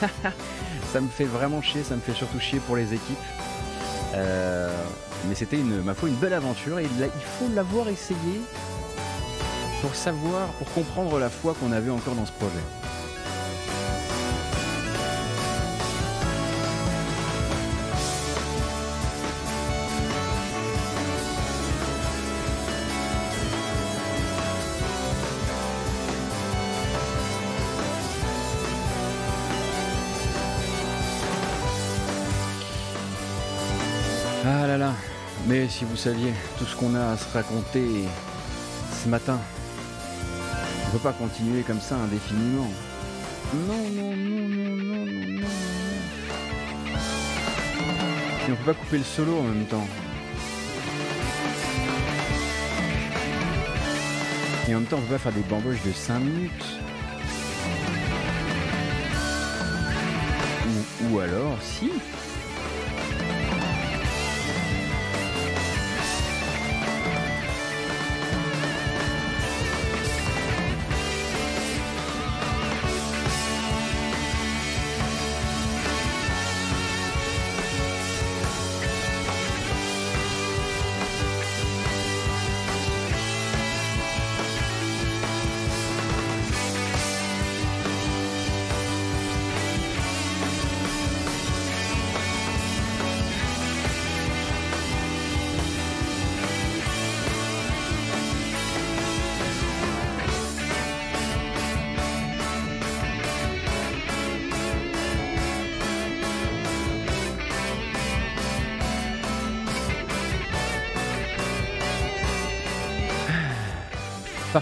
[0.91, 3.17] Ça me fait vraiment chier, ça me fait surtout chier pour les équipes.
[4.13, 4.75] Euh,
[5.29, 8.41] mais c'était ma foi, une belle aventure et il faut l'avoir essayé
[9.87, 12.51] pour savoir, pour comprendre la foi qu'on avait encore dans ce projet.
[34.45, 34.93] Ah là là,
[35.47, 38.03] mais si vous saviez tout ce qu'on a à se raconter
[39.01, 39.39] ce matin,
[40.97, 42.71] peut pas continuer comme ça indéfiniment.
[43.53, 45.47] Non, non, non, non, non, non, non.
[48.47, 49.87] Et on peut pas couper le solo en même temps.
[54.67, 56.65] Et en même temps, on peut pas faire des bamboches de 5 minutes.
[60.67, 61.91] Ou, ou alors, si.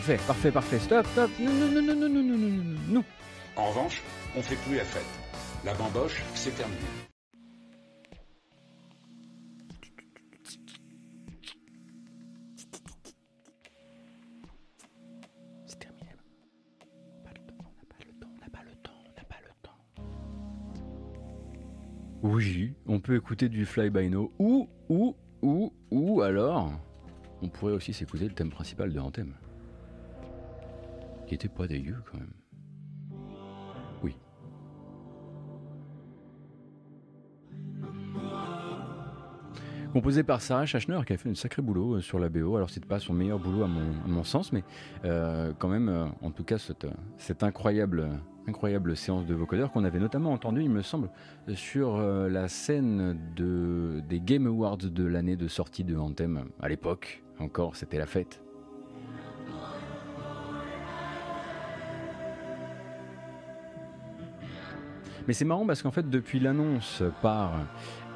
[0.05, 0.77] Parfait, parfait, parfait.
[0.77, 1.31] Stop, stop.
[1.39, 3.03] Non, non, non, non, non, non, non, non, non, non.
[3.55, 4.03] En revanche,
[4.35, 5.01] on fait plus la fête.
[5.65, 6.77] La bamboche, c'est terminé.
[15.65, 16.11] C'est terminé.
[17.23, 19.23] Pas le temps, on n'a pas le temps, on n'a pas le temps, on n'a
[19.23, 19.79] pas le temps.
[22.21, 26.71] Oui, on peut écouter du Fly by No ou, ou, ou, ou alors,
[27.41, 29.33] on pourrait aussi s'écouter le thème principal de Anthem.
[31.27, 32.33] Qui était pas dégueu quand même.
[34.03, 34.15] Oui.
[39.91, 42.57] Composé par Sarah Schachner qui a fait un sacré boulot euh, sur la BO.
[42.57, 44.63] Alors c'est pas son meilleur boulot à mon, sens, mais
[45.05, 48.09] euh, quand même, euh, en tout cas, cette, incroyable,
[48.95, 51.09] séance de vocodeurs qu'on avait notamment entendu, il me semble,
[51.53, 56.45] sur la scène de, des Game Awards de l'année de sortie de Anthem.
[56.59, 58.44] À l'époque, encore, c'était la fête.
[65.27, 67.53] Mais c'est marrant parce qu'en fait, depuis l'annonce par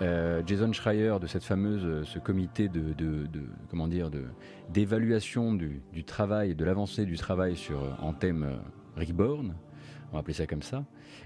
[0.01, 4.11] euh, Jason Schreier de cette fameuse, euh, ce comité de, de- de- comment dire,
[4.69, 8.55] d'évaluation du, du travail, de l'avancée du travail sur Anthem euh,
[8.97, 9.55] Reborn,
[10.11, 10.83] on va appeler ça comme ça,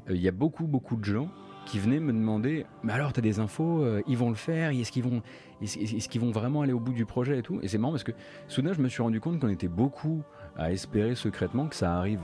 [0.10, 1.28] il y a beaucoup, beaucoup de gens
[1.66, 4.92] qui venaient me demander, mais alors, tu as des infos, ils vont le faire, est-ce
[4.92, 5.22] qu'ils vont,
[5.62, 7.60] est-ce qu'ils vont vraiment aller au bout du projet et tout?
[7.62, 8.12] Et c'est marrant parce que
[8.50, 10.24] soudain, je me suis rendu compte qu'on était beaucoup
[10.58, 12.22] à espérer secrètement que ça arrive.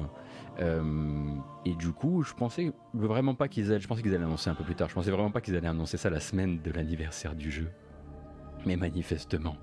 [0.60, 4.50] Euh, et du coup, je pensais vraiment pas qu'ils allaient, je pensais qu'ils allaient annoncer
[4.50, 4.90] un peu plus tard.
[4.90, 7.70] Je pensais vraiment pas qu'ils allaient annoncer ça la semaine de l'anniversaire du jeu.
[8.66, 9.56] Mais manifestement,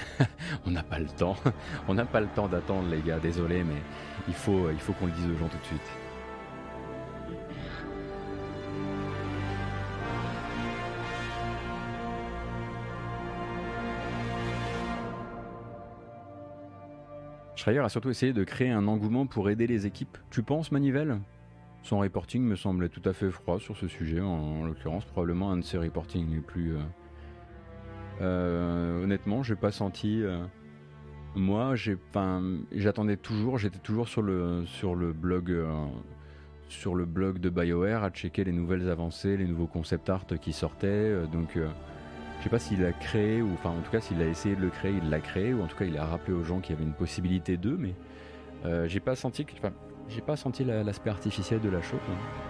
[0.66, 1.36] on n'a pas le temps.
[1.88, 3.20] On n'a pas le temps d'attendre, les gars.
[3.20, 3.80] Désolé, mais
[4.26, 6.03] il faut, il faut qu'on le dise aux gens tout de suite.
[17.64, 20.18] Schreier a surtout essayé de créer un engouement pour aider les équipes.
[20.28, 21.18] Tu penses, Manivelle?
[21.82, 25.50] Son reporting me semblait tout à fait froid sur ce sujet, en, en l'occurrence, probablement
[25.50, 26.76] un de ses reportings les plus.
[26.76, 26.80] euh,
[28.20, 30.22] euh, honnêtement, j'ai pas senti.
[30.22, 30.44] euh,
[31.36, 35.86] moi, j'attendais toujours, j'étais toujours sur le sur le blog, euh,
[36.68, 40.52] sur le blog de BioWare à checker les nouvelles avancées, les nouveaux concept art qui
[40.52, 41.14] sortaient.
[41.32, 41.58] donc,
[42.38, 44.60] je sais pas s'il a créé, ou enfin, en tout cas, s'il a essayé de
[44.60, 46.74] le créer, il l'a créé, ou en tout cas, il a rappelé aux gens qu'il
[46.74, 47.94] y avait une possibilité d'eux, mais
[48.88, 49.72] j'ai pas senti, enfin,
[50.08, 52.00] j'ai pas senti l'aspect artificiel de la chose.
[52.10, 52.44] Hein.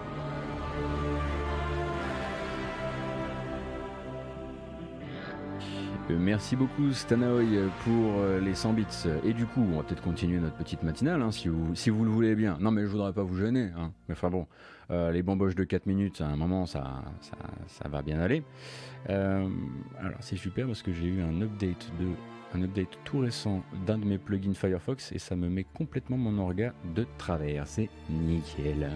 [6.11, 8.85] Euh, merci beaucoup Stanoy pour euh, les 100 bits.
[9.23, 12.03] Et du coup, on va peut-être continuer notre petite matinale hein, si, vous, si vous
[12.03, 12.57] le voulez bien.
[12.59, 13.71] Non mais je voudrais pas vous gêner.
[13.77, 13.91] Hein.
[14.07, 14.47] Mais enfin bon,
[14.91, 17.03] euh, les bamboches de 4 minutes, à un moment, ça,
[17.67, 18.43] ça, va bien aller.
[19.07, 22.07] alors c'est super parce que j'ai eu un update de
[22.55, 26.37] un update tout récent d'un de mes plugins Firefox et ça me met complètement mon
[26.37, 27.67] orga de travers.
[27.67, 28.89] C'est nickel.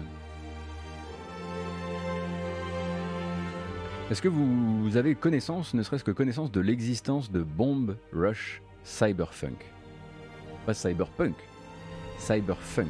[4.10, 9.64] Est-ce que vous avez connaissance, ne serait-ce que connaissance, de l'existence de Bomb Rush Cyberfunk
[10.66, 11.36] Pas Cyberpunk,
[12.18, 12.88] Cyberfunk.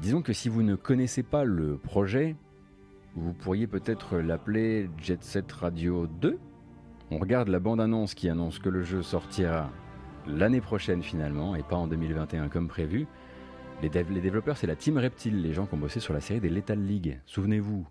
[0.00, 2.36] Disons que si vous ne connaissez pas le projet,
[3.16, 6.38] vous pourriez peut-être l'appeler Jet Set Radio 2.
[7.10, 9.70] On regarde la bande-annonce qui annonce que le jeu sortira
[10.26, 13.06] l'année prochaine finalement, et pas en 2021 comme prévu.
[13.82, 16.48] Les, développeurs, c'est la Team Reptile, les gens qui ont bossé sur la série des
[16.48, 17.20] Lethal League.
[17.26, 17.86] Souvenez-vous,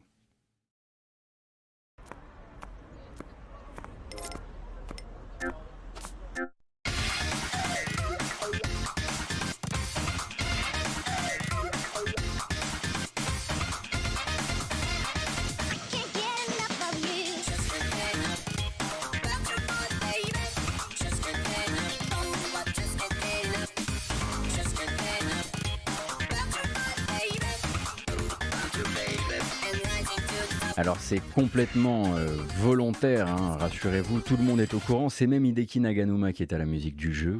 [31.57, 32.27] complètement euh,
[32.59, 36.53] volontaire, hein, rassurez-vous, tout le monde est au courant, c'est même Hideki Naganuma qui est
[36.53, 37.39] à la musique du jeu.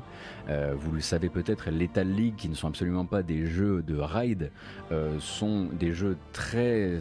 [0.49, 3.95] Euh, vous le savez peut-être, Lethal League, qui ne sont absolument pas des jeux de
[3.95, 4.49] ride,
[4.91, 6.97] euh, sont des jeux très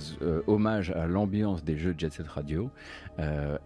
[0.46, 2.68] hommage à l'ambiance des jeux Jet Set Radio.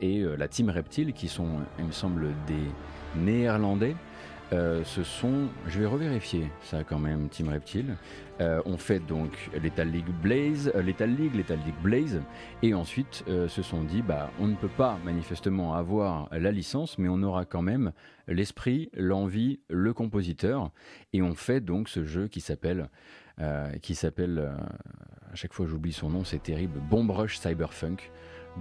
[0.01, 1.49] et la Team Reptile, qui sont,
[1.81, 3.97] il me semble, des Néerlandais.
[4.53, 7.97] ce sont, je vais revérifier ça quand même, Team Reptile.
[8.41, 12.23] Euh, on fait donc Lethal League Blaze, euh, League, League Blaze,
[12.63, 16.97] et ensuite euh, se sont dit, bah, on ne peut pas manifestement avoir la licence,
[16.97, 17.93] mais on aura quand même
[18.29, 20.71] l'esprit, l'envie, le compositeur,
[21.13, 22.89] et on fait donc ce jeu qui s'appelle,
[23.81, 24.53] qui s'appelle,
[25.33, 28.11] à chaque fois j'oublie son nom, c'est terrible, Bomb Rush Cyberfunk.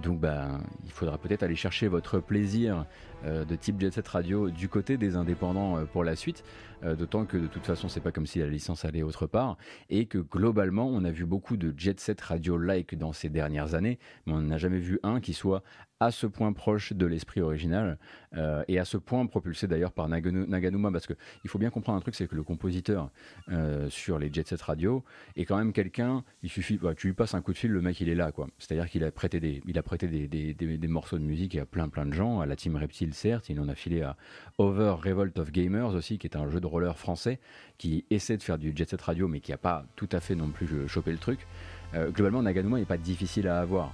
[0.02, 2.86] Donc bah, il faudra peut-être aller chercher votre plaisir
[3.24, 6.44] de type Jet Set Radio du côté des indépendants pour la suite.
[6.84, 9.56] Euh, d'autant que de toute façon c'est pas comme si la licence allait autre part,
[9.90, 13.98] et que globalement on a vu beaucoup de jet set radio-like dans ces dernières années,
[14.26, 15.62] mais on n'a jamais vu un qui soit
[16.02, 17.98] à ce point proche de l'esprit original
[18.34, 21.12] euh, et à ce point propulsé d'ailleurs par Naganuma parce que
[21.44, 23.10] il faut bien comprendre un truc c'est que le compositeur
[23.50, 25.04] euh, sur les jet set radio
[25.36, 27.82] est quand même quelqu'un il suffit bah, tu lui passes un coup de fil le
[27.82, 30.08] mec il est là quoi c'est à dire qu'il a prêté des il a prêté
[30.08, 33.48] des, des, morceaux de musique à plein plein de gens à la team Reptile certes
[33.48, 34.16] il en a filé à
[34.58, 37.38] Over Revolt of Gamers aussi qui est un jeu de roller français
[37.78, 40.34] qui essaie de faire du jet set radio mais qui n'a pas tout à fait
[40.34, 41.46] non plus chopé le truc.
[41.94, 43.92] Euh, globalement, Naganuma n'est pas difficile à avoir.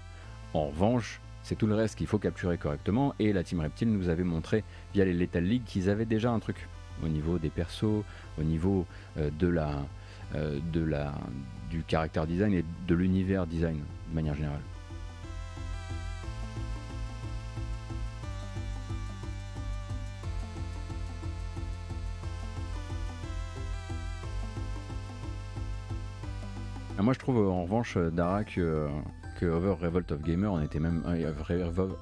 [0.54, 4.08] En revanche, c'est tout le reste qu'il faut capturer correctement et la Team Reptile nous
[4.08, 6.68] avait montré via les Lethal League qu'ils avaient déjà un truc
[7.04, 8.04] au niveau des persos,
[8.38, 8.86] au niveau
[9.18, 9.86] euh, de la,
[10.34, 11.14] euh, de la,
[11.70, 14.62] du caractère design et de l'univers design de manière générale.
[26.98, 28.88] Ah, moi, je trouve en revanche, euh, Dara, que,
[29.42, 31.02] Over Revolt of Gamers, on était même.
[31.06, 31.30] Euh,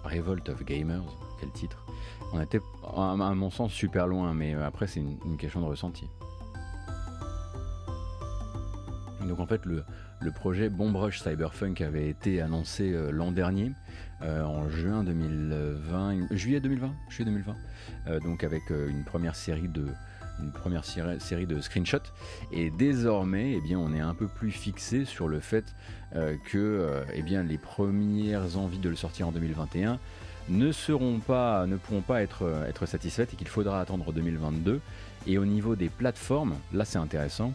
[0.05, 1.03] Revolt of Gamers,
[1.41, 1.85] quel titre
[2.33, 2.61] On était,
[2.97, 6.09] à, mon sens, super loin, mais euh, après, c'est une, question de ressenti.
[9.27, 9.85] Donc, en fait, le,
[10.37, 13.73] projet Bomb Rush Cyberpunk avait été annoncé l'an dernier,
[14.23, 17.31] en juin 2020, juillet 2020, juillet
[18.07, 19.87] 2020, donc avec une première série de
[20.41, 22.11] une première série de screenshots.
[22.53, 25.65] Et désormais, eh bien, on est un peu plus fixé sur le fait
[26.15, 29.99] euh, que euh, eh bien, les premières envies de le sortir en 2021
[30.49, 34.81] ne seront pas, ne pourront pas être, euh, être satisfaites et qu'il faudra attendre 2022.
[35.27, 37.53] Et au niveau des plateformes, là c'est intéressant,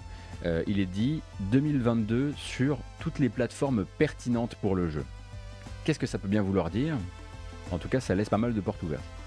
[0.67, 1.21] il est dit
[1.51, 5.03] 2022 sur toutes les plateformes pertinentes pour le jeu.
[5.83, 6.95] Qu'est-ce que ça peut bien vouloir dire?
[7.71, 9.18] En tout cas, ça laisse pas mal de portes ouvertes.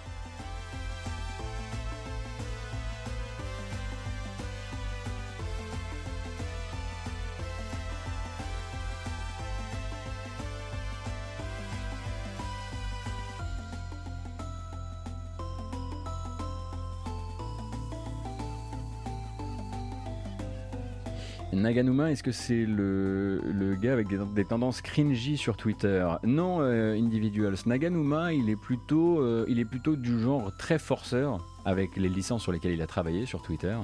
[21.62, 26.06] Naganuma, est-ce que c'est le, gars avec des, tendances cringy sur Twitter?
[26.24, 27.54] Non, euh, Individuals.
[27.66, 32.42] Naganuma, il est, plutôt, euh, il est plutôt du genre très forceur avec les licences
[32.42, 33.76] sur lesquelles il a travaillé sur Twitter.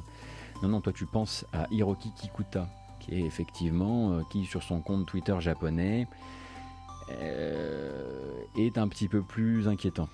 [0.63, 2.69] Non, non, toi tu penses à Hiroki Kikuta,
[2.99, 6.09] qui est effectivement, euh, qui sur son compte Twitter japonais
[8.59, 10.11] est un petit peu plus inquiétant.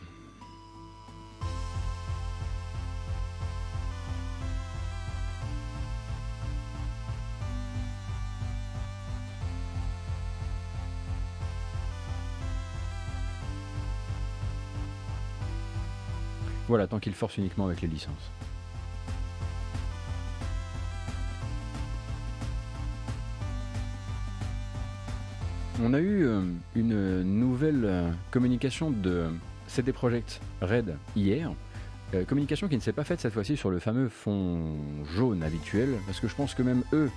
[16.75, 18.33] Voilà, tant qu'il force uniquement avec les licences.
[25.81, 26.41] On a eu euh,
[26.75, 29.27] une nouvelle euh, communication de
[29.69, 31.53] CD Projekt Red hier.
[32.13, 34.75] Euh, communication qui ne s'est pas faite cette fois-ci sur le fameux fond
[35.15, 37.09] jaune habituel, parce que je pense que même eux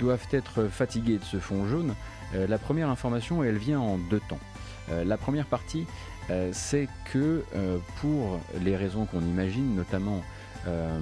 [0.00, 1.94] doivent être fatigués de ce fond jaune.
[2.32, 4.40] la première information, elle vient en deux temps.
[4.90, 5.86] la première partie,
[6.30, 10.22] euh, c'est que euh, pour les raisons qu'on imagine, notamment,
[10.66, 10.98] euh,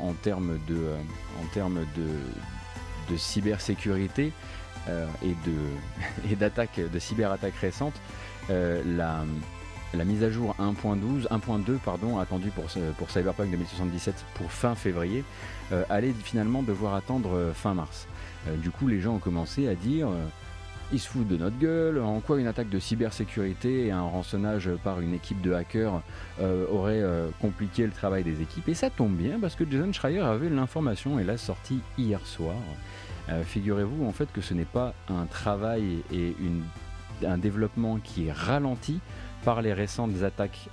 [0.00, 4.32] en termes de, cybersécurité
[5.22, 8.00] et de d'attaques, de cyberattaques récentes,
[8.48, 9.24] la,
[9.94, 12.64] la mise à jour 1.12, 1.2 pardon, attendue pour,
[12.98, 15.24] pour Cyberpunk 2077 pour fin février,
[15.90, 18.06] allait finalement devoir attendre fin mars.
[18.58, 20.08] du coup, les gens ont commencé à dire
[20.92, 24.70] ils se foutent de notre gueule, en quoi une attaque de cybersécurité et un rançonnage
[24.84, 26.02] par une équipe de hackers
[26.40, 28.68] euh, aurait euh, compliqué le travail des équipes?
[28.68, 32.56] Et ça tombe bien parce que Jason Schreier avait l'information et l'a sortie hier soir.
[33.30, 36.34] Euh, figurez-vous en fait que ce n'est pas un travail et
[37.26, 39.00] un développement qui est ralenti
[39.44, 40.68] par les récentes attaques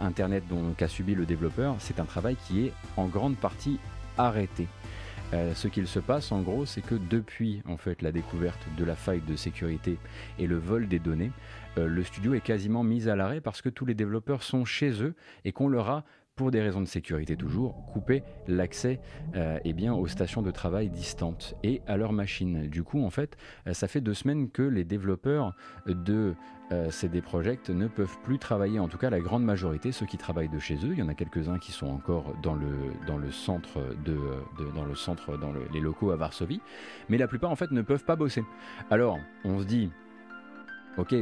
[0.00, 3.78] Internet dont qu'a subi le développeur, c'est un travail qui est en grande partie
[4.16, 4.66] arrêté.
[5.32, 8.84] Euh, ce qu'il se passe en gros, c'est que depuis en fait la découverte de
[8.84, 9.98] la faille de sécurité
[10.38, 11.30] et le vol des données,
[11.78, 15.02] euh, le studio est quasiment mis à l'arrêt parce que tous les développeurs sont chez
[15.02, 15.14] eux
[15.44, 16.04] et qu'on leur a
[16.34, 18.98] pour des raisons de sécurité toujours, coupé l'accès
[19.36, 22.66] euh, eh aux stations de travail distantes et à leurs machines.
[22.68, 23.36] Du coup, en fait,
[23.72, 25.54] ça fait deux semaines que les développeurs
[25.86, 26.34] de
[26.72, 30.18] euh, CD Projekt ne peuvent plus travailler, en tout cas la grande majorité, ceux qui
[30.18, 30.92] travaillent de chez eux.
[30.92, 36.16] Il y en a quelques-uns qui sont encore dans le, centre, dans, les locaux à
[36.16, 36.60] Varsovie,
[37.08, 38.44] mais la plupart en fait ne peuvent pas bosser.
[38.90, 39.90] Alors on se dit,
[40.96, 41.14] ok,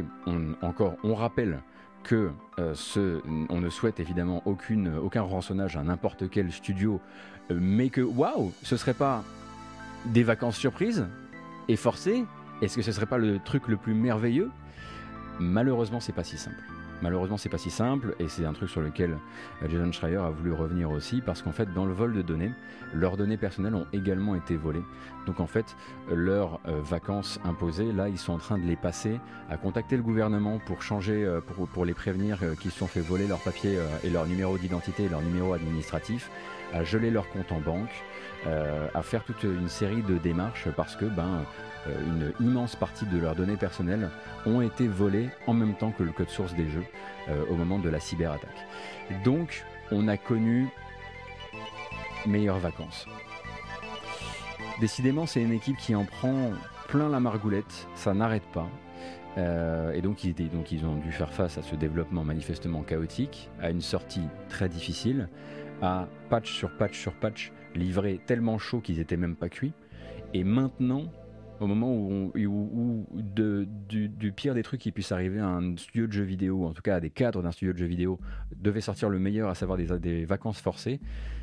[0.61, 1.61] encore, on rappelle
[2.05, 2.74] que euh,
[3.49, 7.01] on ne souhaite évidemment aucune, aucun rançonnage à n'importe quel studio,
[7.51, 9.24] euh, mais que waouh, ce serait pas
[10.07, 11.07] des vacances surprises
[11.68, 12.24] et forcées?
[12.61, 14.51] Est-ce que ce serait pas le truc le plus merveilleux?
[15.41, 16.62] Malheureusement, c'est pas si simple.
[17.01, 19.18] Malheureusement, c'est pas si simple et c'est un truc sur lequel
[19.62, 22.51] euh, Jason Schreier a voulu revenir aussi parce qu'en fait, dans le vol de données,
[22.93, 24.82] leurs données personnelles ont également été volées.
[25.26, 25.76] Donc en fait,
[26.12, 30.03] leurs euh, vacances imposées, là, ils sont en train de les passer à contacter le
[30.03, 34.11] gouvernement pour changer, euh, pour, les prévenir qu'ils se sont fait voler leurs papiers et
[34.11, 36.30] leur numéro d'identité et leur numéro administratif,
[36.72, 38.05] à geler leur compte en banque,
[38.47, 41.45] à faire toute une série de démarches parce que ben
[41.86, 44.10] une immense partie de leurs données personnelles
[44.46, 46.84] ont été volés en même temps que le code source des jeux
[47.28, 48.66] euh, au moment de la cyberattaque.
[49.24, 50.68] Donc, on a connu
[52.26, 53.06] meilleures vacances.
[54.80, 56.52] Décidément, c'est une équipe qui en prend
[56.88, 58.68] plein la margoulette, ça n'arrête pas.
[59.36, 63.82] Euh, et donc ils, ont dû faire face à ce développement manifestement chaotique, à une
[63.82, 65.28] sortie très difficile,
[65.82, 69.72] à patch sur patch sur patch, livré tellement chaud qu'ils étaient même pas cuits.
[70.34, 71.04] Et maintenant,
[71.61, 72.32] au moment où,
[73.12, 76.82] du, pire des trucs qui puisse arriver à un studio de jeux vidéo, en tout
[76.82, 78.18] cas à des cadres d'un studio de jeux vidéo,
[78.56, 81.00] devait sortir le meilleur, à savoir des, des vacances forcées,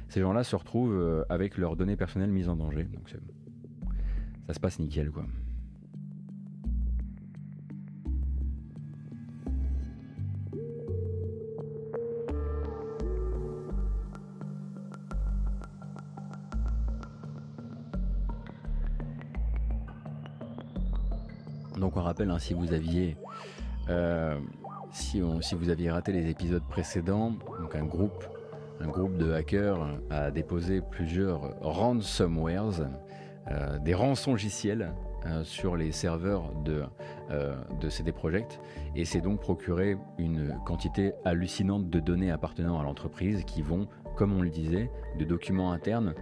[0.10, 2.84] ces gens-là se retrouvent euh, avec leurs données personnelles mises en danger.
[2.84, 5.26] Donc ça se passe nickel quoi.
[21.86, 23.16] Donc on rappelle, hein, si vous aviez
[23.90, 24.40] euh,
[24.92, 28.26] si, vous aviez raté les épisodes précédents, donc un groupe,
[28.82, 32.82] un groupe de hackers a déposé plusieurs ransomwares,
[33.52, 34.96] euh, des rançongiciels
[35.28, 36.86] euh, sur les serveurs de,
[37.90, 38.60] CD Projekt.
[38.96, 44.36] Et s'est donc procuré une quantité hallucinante de données appartenant à l'entreprise qui vont, comme
[44.36, 46.16] on le disait, de documents internes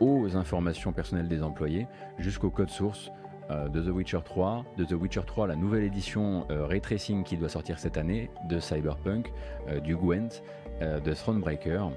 [0.00, 1.88] aux informations personnelles des employés
[2.18, 3.10] jusqu'au code source
[3.50, 7.24] euh, de The Witcher 3, de The Witcher 3, la nouvelle édition euh, Ray Tracing
[7.24, 9.32] qui doit sortir cette année, de Cyberpunk,
[9.68, 10.42] euh, du Gwent,
[10.80, 11.92] de Thronebreaker.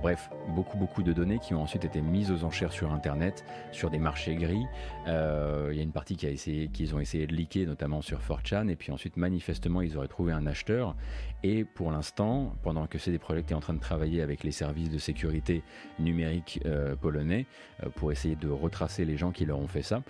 [0.00, 3.90] Bref, beaucoup beaucoup de données qui ont ensuite été mises aux enchères sur Internet, sur
[3.90, 4.64] des marchés gris.
[5.08, 8.00] Euh, il y a une partie qui a essayé, qu'ils ont essayé de leaker, notamment
[8.00, 10.94] sur 4chan, et puis ensuite manifestement ils auraient trouvé un acheteur.
[11.42, 14.90] Et pour l'instant, pendant que CD Projekt est en train de travailler avec les services
[14.90, 15.62] de sécurité
[15.98, 17.46] numérique euh, polonais
[17.82, 20.02] euh, pour essayer de retracer les gens qui leur ont fait ça,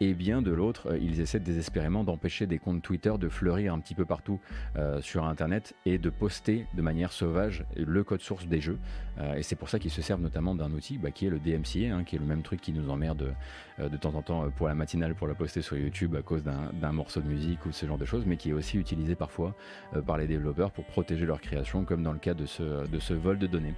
[0.00, 3.94] et bien de l'autre, ils essaient désespérément d'empêcher des comptes Twitter de fleurir un petit
[3.94, 4.40] peu partout
[5.00, 8.78] sur Internet et de poster de manière sauvage le code source des jeux.
[9.36, 11.94] Et c'est pour ça qu'ils se servent notamment d'un outil bah, qui est le DMCA,
[11.94, 13.34] hein, qui est le même truc qui nous emmerde
[13.78, 16.92] de temps en temps pour la matinale pour la poster sur YouTube à cause d'un
[16.92, 19.54] morceau de musique ou ce genre de choses, mais qui est aussi utilisé parfois
[20.06, 23.38] par les développeurs pour protéger leur création, comme dans le cas de ce, de vol
[23.38, 23.74] de données.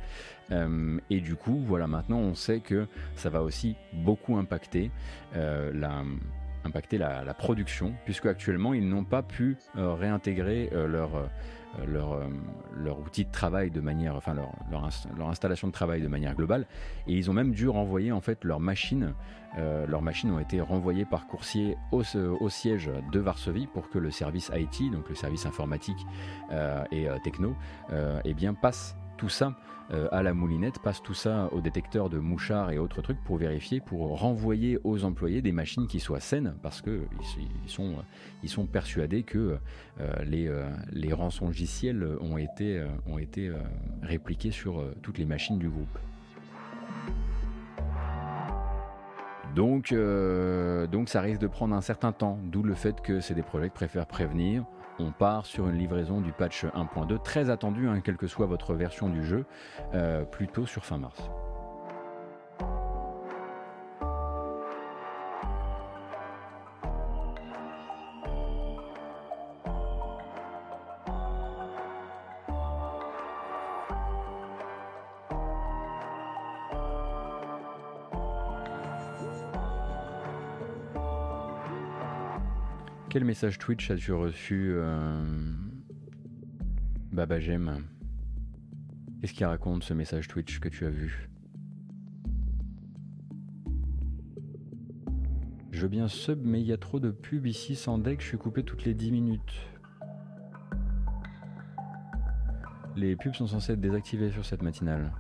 [0.51, 2.87] Euh, et du coup, voilà, maintenant on sait que
[3.17, 4.91] ça va aussi beaucoup impacter
[5.37, 11.31] euh, la production, puisque actuellement ils n'ont pas pu euh, réintégrer leur,
[11.87, 12.21] leur,
[12.75, 16.67] leur, outil de travail de manière, enfin leur, leur, installation de travail de manière globale,
[17.07, 19.15] et ils ont même dû renvoyer en fait leurs machines
[19.57, 22.03] euh, leurs machines ont été renvoyées par coursier au,
[22.49, 25.99] siège de Varsovie pour que le service IT, donc le service informatique
[26.53, 27.57] euh, et euh, techno,
[28.25, 29.55] eh bien passe tout ça
[29.91, 33.81] à la moulinette, passe tout ça au détecteur de mouchards et autres trucs pour vérifier,
[33.81, 37.09] pour renvoyer aux employés des machines qui soient saines, parce qu'ils
[37.65, 37.97] ils sont,
[38.43, 39.59] ils sont persuadés que
[40.25, 40.51] les,
[40.93, 43.51] les rançongiciels ont été, ont été
[44.03, 45.99] répliqués sur toutes les machines du groupe.
[49.55, 53.35] Donc, euh, donc ça risque de prendre un certain temps, d'où le fait que c'est
[53.35, 54.65] des projets qui préfèrent prévenir.
[55.01, 58.75] On part sur une livraison du patch 1.2, très attendu, hein, quelle que soit votre
[58.75, 59.45] version du jeu,
[59.95, 61.31] euh, plutôt sur fin mars.
[83.11, 85.25] Quel message Twitch as-tu reçu euh...
[87.11, 87.85] Baba J'aime
[89.21, 91.31] Qu'est-ce qu'il raconte ce message Twitch que tu as vu?
[95.71, 98.27] Je veux bien sub, mais il y a trop de pubs ici sans deck, je
[98.27, 99.55] suis coupé toutes les 10 minutes.
[102.95, 105.13] Les pubs sont censées être désactivées sur cette matinale.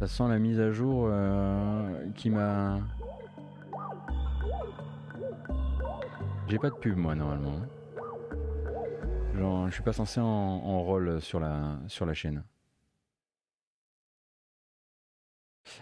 [0.00, 2.80] Ça sent la mise à jour euh, qui m'a
[6.48, 7.60] J'ai pas de pub moi normalement.
[9.34, 12.44] Genre, je suis pas censé en, rôle sur la, sur la chaîne.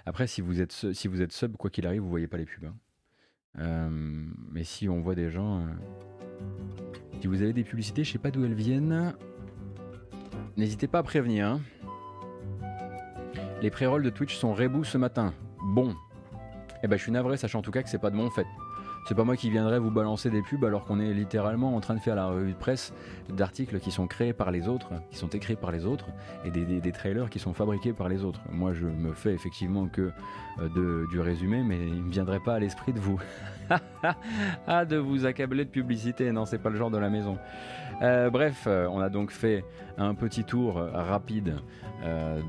[0.06, 2.46] Après, si vous êtes, si vous êtes sub, quoi qu'il arrive, vous voyez pas les
[2.46, 2.64] pubs.
[2.64, 2.76] Hein.
[3.58, 3.88] Euh,
[4.50, 5.60] mais si on voit des gens.
[5.60, 5.70] Euh,
[7.20, 9.14] si vous avez des publicités, je sais pas d'où elles viennent.
[10.56, 11.46] N'hésitez pas à prévenir.
[11.46, 11.60] Hein.
[13.60, 15.34] Les pré-rolls de Twitch sont rebou ce matin.
[15.62, 15.94] Bon.
[16.82, 18.46] Eh ben, je suis navré, sachant en tout cas que c'est pas de mon fait.
[19.06, 21.94] C'est pas moi qui viendrai vous balancer des pubs alors qu'on est littéralement en train
[21.94, 22.94] de faire la revue de presse
[23.28, 26.06] d'articles qui sont créés par les autres, qui sont écrits par les autres,
[26.46, 28.40] et des, trailers qui sont fabriqués par les autres.
[28.50, 30.10] Moi, je me fais effectivement que
[30.58, 33.20] euh, du résumé, mais il ne viendrait pas à l'esprit de vous.
[34.66, 37.36] ah, de vous accabler de publicité, non, c'est pas le genre de la maison.
[38.00, 39.66] Euh, bref, euh, on a donc fait
[39.98, 41.56] un petit tour rapide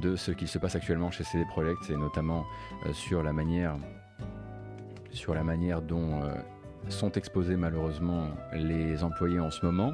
[0.01, 2.43] de ce qui se passe actuellement chez CD Projekt, et notamment
[2.91, 3.78] sur la manière
[5.16, 6.34] sur la manière dont euh,
[6.89, 9.91] sont exposés malheureusement les employés en ce moment.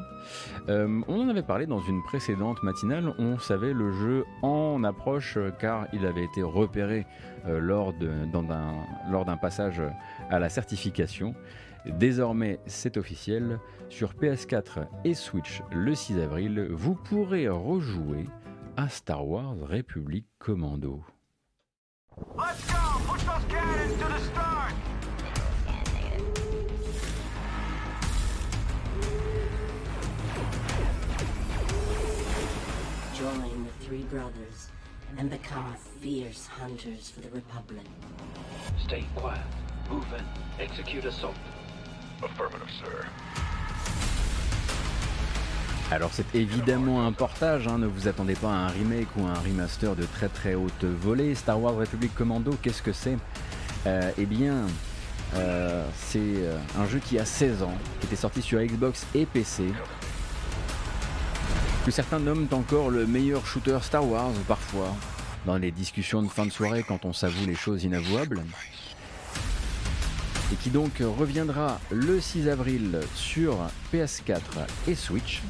[0.68, 5.38] Euh, on en avait parlé dans une précédente matinale, on savait le jeu en approche
[5.60, 7.06] car il avait été repéré
[7.46, 9.82] euh, lors d'un passage
[10.30, 11.36] à la certification.
[11.86, 13.60] Désormais, c'est officiel,
[13.90, 18.28] sur PS4 et Switch le 6 avril, vous pourrez rejouer
[18.78, 21.04] à Star Wars Republic Commando.
[23.52, 24.41] join the
[33.92, 34.70] three brothers
[35.20, 37.86] and become fierce hunters for the Republic.
[38.88, 39.42] Stay quiet.
[39.90, 40.24] Move in.
[40.64, 41.36] Execute assault.
[42.24, 43.06] Affirmative, sir.
[45.92, 49.34] Alors c'est évidemment un portage, hein, ne vous attendez pas à un remake ou un
[49.34, 51.36] remaster de très très haute volée.
[51.36, 53.18] Star Wars Republic Commando, qu'est-ce que c'est?
[53.88, 54.68] Euh, Eh bien,
[55.36, 59.26] euh, c'est euh, un jeu qui a 16 ans, qui était sorti sur Xbox et
[59.26, 59.66] PC,
[61.86, 64.96] que certains nomment encore le meilleur shooter Star Wars parfois,
[65.46, 68.44] dans les discussions de fin de soirée quand on s'avoue les choses inavouables,
[70.52, 73.58] et qui donc reviendra le 6 avril sur
[73.92, 74.42] PS4
[74.88, 75.42] et Switch.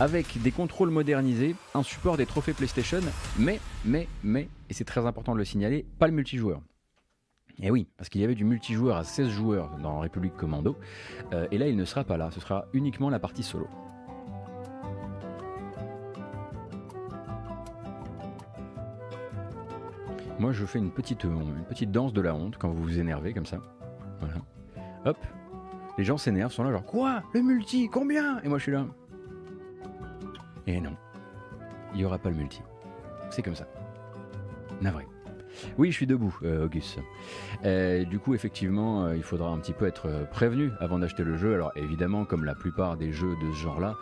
[0.00, 3.02] avec des contrôles modernisés, un support des trophées PlayStation,
[3.38, 6.62] mais, mais, mais, et c'est très important de le signaler, pas le multijoueur.
[7.62, 10.78] Et oui, parce qu'il y avait du multijoueur à 16 joueurs dans République Commando,
[11.34, 13.68] euh, et là il ne sera pas là, ce sera uniquement la partie solo.
[20.40, 23.34] Moi je fais une petite, une petite danse de la honte quand vous vous énervez
[23.34, 23.58] comme ça.
[24.20, 24.36] Voilà.
[25.04, 25.18] Hop,
[25.98, 27.22] les gens s'énervent, sont là genre quoi?
[27.34, 28.40] Le multi Combien?
[28.40, 28.86] Et moi je suis là.
[30.66, 30.96] Et non,
[31.92, 32.62] il n'y aura pas le multi.
[33.28, 33.66] C'est comme ça.
[34.80, 35.06] Navré.
[35.78, 36.98] Oui, je suis debout, euh, Auguste.
[37.64, 41.24] Euh, du coup, effectivement, euh, il faudra un petit peu être euh, prévenu avant d'acheter
[41.24, 41.54] le jeu.
[41.54, 43.96] Alors, évidemment, comme la plupart des jeux de ce genre-là,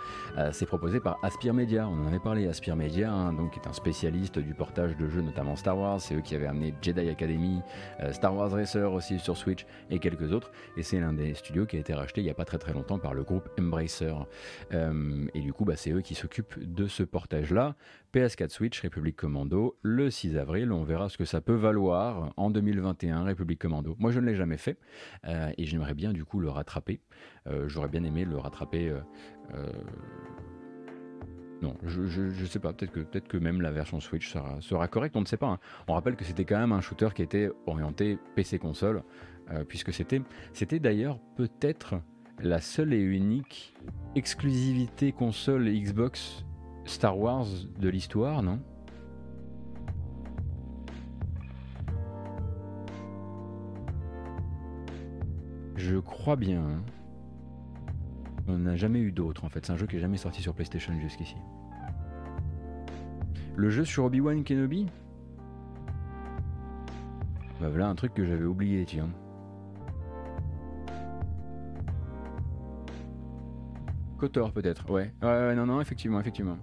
[0.53, 1.89] c'est proposé par Aspire Media.
[1.89, 5.09] On en avait parlé, Aspire Media, hein, donc, qui est un spécialiste du portage de
[5.09, 6.01] jeux, notamment Star Wars.
[6.01, 7.61] C'est eux qui avaient amené Jedi Academy,
[8.13, 10.53] Star Wars Racer aussi sur Switch et quelques autres.
[10.77, 12.73] Et c'est l'un des studios qui a été racheté il n'y a pas très très
[12.73, 14.15] longtemps par le groupe Embracer.
[14.73, 17.75] Et du coup, bah, c'est eux qui s'occupent de ce portage-là.
[18.15, 20.73] PS4 Switch, République Commando, le 6 avril.
[20.73, 23.97] On verra ce que ça peut valoir en 2021, République Commando.
[23.99, 24.79] Moi, je ne l'ai jamais fait
[25.27, 27.01] euh, et j'aimerais bien du coup le rattraper.
[27.47, 28.89] Euh, J'aurais bien aimé le rattraper.
[29.55, 29.67] euh,
[31.61, 35.21] non, je, je, je sais pas, peut-être que, même la version Switch sera, correcte, on
[35.21, 35.49] ne sait pas.
[35.49, 35.59] hein.
[35.89, 39.03] On rappelle que c'était quand même un shooter qui était orienté PC-console,
[39.67, 41.97] puisque c'était d'ailleurs peut-être
[42.41, 43.75] la seule et unique
[44.15, 46.45] exclusivité console Xbox
[46.89, 47.47] Star Wars
[47.79, 48.59] de l'histoire, non?
[55.77, 56.61] Je crois bien.
[56.63, 56.83] hein.
[58.49, 59.65] On n'a jamais eu d'autre en fait.
[59.67, 61.37] C'est un jeu qui n'est jamais sorti sur PlayStation jusqu'ici.
[63.57, 64.87] Le jeu sur Obi-Wan Kenobi?
[67.61, 69.11] Bah voilà un truc que j'avais oublié, tiens.
[74.17, 75.13] Kotor peut-être, ouais.
[75.23, 75.29] ouais.
[75.29, 76.57] Ouais, non, non, effectivement, effectivement.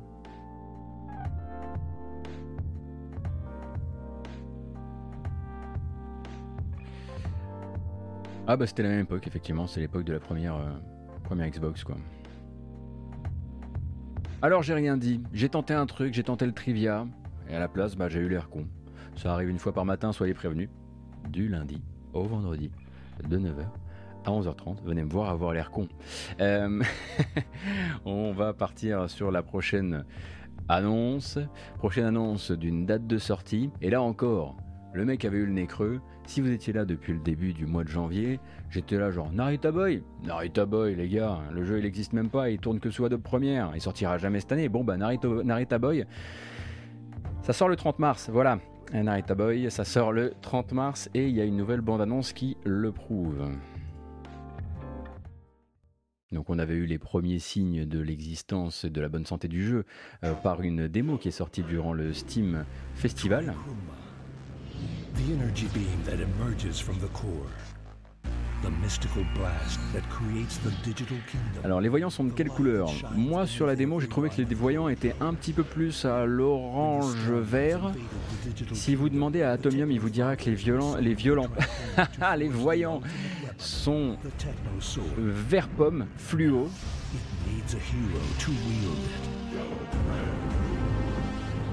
[8.47, 10.69] Ah bah c'était la même époque, effectivement, c'est l'époque de la première, euh,
[11.23, 11.95] première Xbox, quoi.
[14.43, 17.07] Alors j'ai rien dit, j'ai tenté un truc, j'ai tenté le trivia,
[17.49, 18.67] et à la place, bah j'ai eu l'air con.
[19.15, 20.69] Ça arrive une fois par matin, soyez prévenus.
[21.29, 21.81] Du lundi
[22.13, 22.69] au vendredi,
[23.27, 23.65] de 9h
[24.25, 25.87] à 11h30, venez me voir avoir l'air con.
[26.39, 26.83] Euh,
[28.05, 30.05] on va partir sur la prochaine
[30.69, 31.39] annonce,
[31.79, 34.55] prochaine annonce d'une date de sortie, et là encore,
[34.95, 35.99] le mec avait eu le nez creux.
[36.25, 38.39] Si vous étiez là depuis le début du mois de janvier,
[38.69, 42.49] j'étais là genre Narita Boy, Narita Boy les gars, le jeu il existe même pas,
[42.49, 44.69] il tourne que sous Adobe Premiere, il sortira jamais cette année.
[44.69, 46.05] Bon bah Narita, Narita Boy,
[47.41, 48.59] ça sort le 30 mars, voilà.
[48.93, 52.55] Narita Boy, ça sort le 30 mars et il y a une nouvelle bande-annonce qui
[52.63, 53.49] le prouve.
[56.31, 59.65] Donc on avait eu les premiers signes de l'existence et de la bonne santé du
[59.65, 59.85] jeu
[60.23, 63.53] euh, par une démo qui est sortie durant le Steam Festival.
[65.15, 67.49] The energy beam that emerges from the core.
[68.61, 71.63] The mystical blast that creates the digital kingdom.
[71.63, 72.89] Alors les voyants sont de quelle couleur?
[73.15, 76.25] Moi sur la démo j'ai trouvé que les voyants étaient un petit peu plus à
[76.25, 77.91] l'orange vert.
[78.73, 81.47] Si vous demandez à Atomium il vous dira que les violents, les violents,
[82.37, 83.01] les voyants
[83.57, 84.17] sont
[85.17, 86.69] vert pomme, fluo.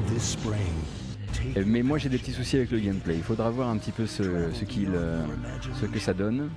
[0.09, 0.82] This spring,
[1.67, 3.17] Mais moi j'ai des petits soucis avec le gameplay.
[3.17, 5.23] Il faudra voir un petit peu ce, ce, euh,
[5.81, 6.51] ce que ça donne.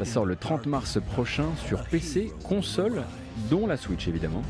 [0.00, 3.02] Ça sort le 30 mars prochain sur PC, console,
[3.50, 4.42] dont la Switch évidemment.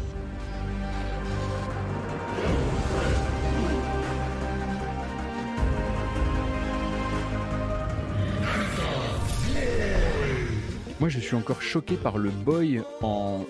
[11.11, 13.45] Je suis encore choqué par le boy en...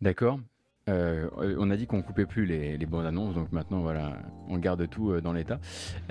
[0.00, 0.38] D'accord
[0.88, 1.28] euh,
[1.58, 4.18] on a dit qu'on coupait plus les, les bandes annonces, donc maintenant voilà,
[4.48, 5.58] on garde tout euh, dans l'état.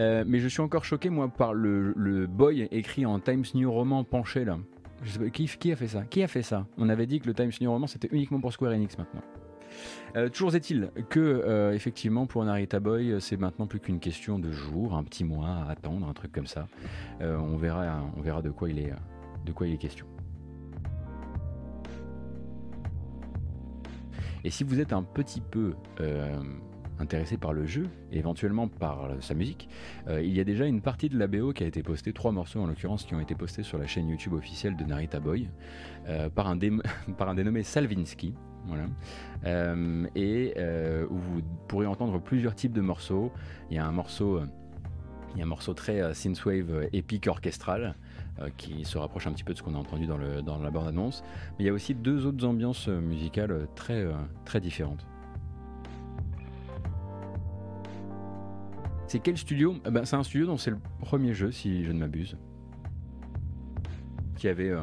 [0.01, 4.03] Euh, mais je suis encore choqué moi par le, boy écrit en Times New Roman
[4.03, 4.57] penché là.
[5.01, 6.03] Je sais pas, qui a fait ça?
[6.03, 6.67] Qui a fait ça?
[6.78, 9.21] On avait dit que le Times New Roman c'était uniquement pour Square Enix maintenant.
[10.16, 14.52] Euh, toujours est-il que euh, effectivement pour Narita Boy c'est maintenant plus qu'une question de
[14.52, 16.68] jours, un petit mois à attendre, un truc comme ça.
[17.22, 18.94] Euh, on verra, on verra de quoi il est,
[19.46, 20.06] de quoi il est question.
[24.44, 26.40] Et si vous êtes un petit peu euh,
[27.00, 29.68] intéressé par le jeu, éventuellement par sa musique,
[30.08, 32.62] il y a déjà une partie de la BO qui a été postée, trois morceaux
[32.62, 35.50] en l'occurrence, qui ont été postés sur la chaîne YouTube officielle de Narita Boy,
[36.36, 36.60] par, un
[37.18, 38.36] par un dénommé Salvinsky.
[38.68, 38.86] Voilà.
[40.16, 40.53] et
[41.09, 43.32] où vous pourrez entendre plusieurs types de morceaux.
[43.70, 44.41] Il y a un morceau,
[45.34, 47.95] il y a un morceau très synthwave épique orchestral.
[48.41, 51.24] Euh, qui se rapproche un petit peu de ce qu'on a entendu dans, la bande-annonce.
[51.51, 54.05] Mais il y a aussi deux autres ambiances euh, musicales euh, très,
[54.43, 55.07] très différentes.
[59.07, 59.76] C'est quel studio?
[59.86, 62.38] Eh ben, C'est un studio dont c'est le premier jeu, si je ne m'abuse.
[64.36, 64.74] Qui avait,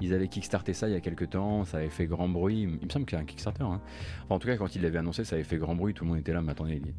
[0.00, 2.62] ils avaient kickstarté ça il y a quelques temps, ça avait fait grand bruit.
[2.62, 3.64] Il me semble qu'il y a un Kickstarter.
[3.64, 3.80] Hein.
[4.28, 5.94] en tout cas, quand ils l'avaient annoncé, ça avait fait grand bruit.
[5.94, 6.94] Tout le monde était là, mais attendez, il est,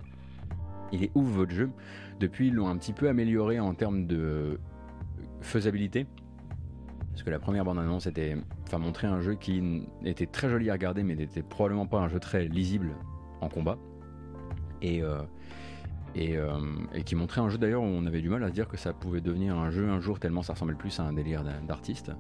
[0.92, 1.70] il est ouf votre jeu.
[2.20, 4.60] Depuis, ils l'ont un petit peu amélioré en termes de
[5.42, 6.06] faisabilité.
[7.12, 8.38] Parce que la première bande-annonce était,
[8.68, 12.08] enfin, montrer un jeu qui était très joli à regarder, mais n'était probablement pas un
[12.08, 12.92] jeu très lisible
[13.42, 13.78] en combat.
[14.82, 15.22] Et, euh,
[16.18, 16.60] euh,
[16.94, 18.78] et, qui montrait un jeu d'ailleurs où on avait du mal à se dire que
[18.78, 22.12] ça pouvait devenir un jeu un jour tellement ça ressemblait plus à un délire d'artiste.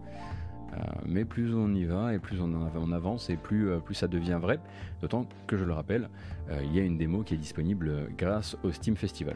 [0.73, 4.39] Euh, mais plus on y va et plus on, avance et plus, plus ça devient
[4.41, 4.59] vrai.
[5.01, 6.09] D'autant que je le rappelle,
[6.63, 9.35] il y a une démo qui est disponible grâce au Steam Festival.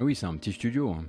[0.00, 0.92] Oui, c'est un petit studio.
[0.92, 1.04] Hein.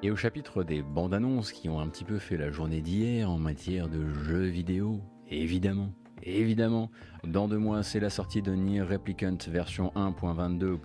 [0.00, 3.28] Et au chapitre des bandes annonces qui ont un petit peu fait la journée d'hier
[3.28, 5.92] en matière de jeux vidéo, évidemment,
[6.22, 6.92] évidemment,
[7.24, 10.78] dans deux mois c'est la sortie de Nier Replicant version 1.22.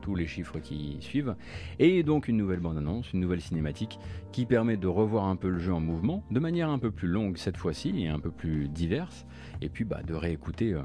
[0.00, 1.36] tous les chiffres qui suivent,
[1.78, 3.98] et donc une nouvelle bande annonce, une nouvelle cinématique
[4.32, 7.08] qui permet de revoir un peu le jeu en mouvement, de manière un peu plus
[7.08, 9.26] longue cette fois-ci et un peu plus diverse,
[9.60, 10.72] et puis bah, de réécouter.
[10.72, 10.82] Euh,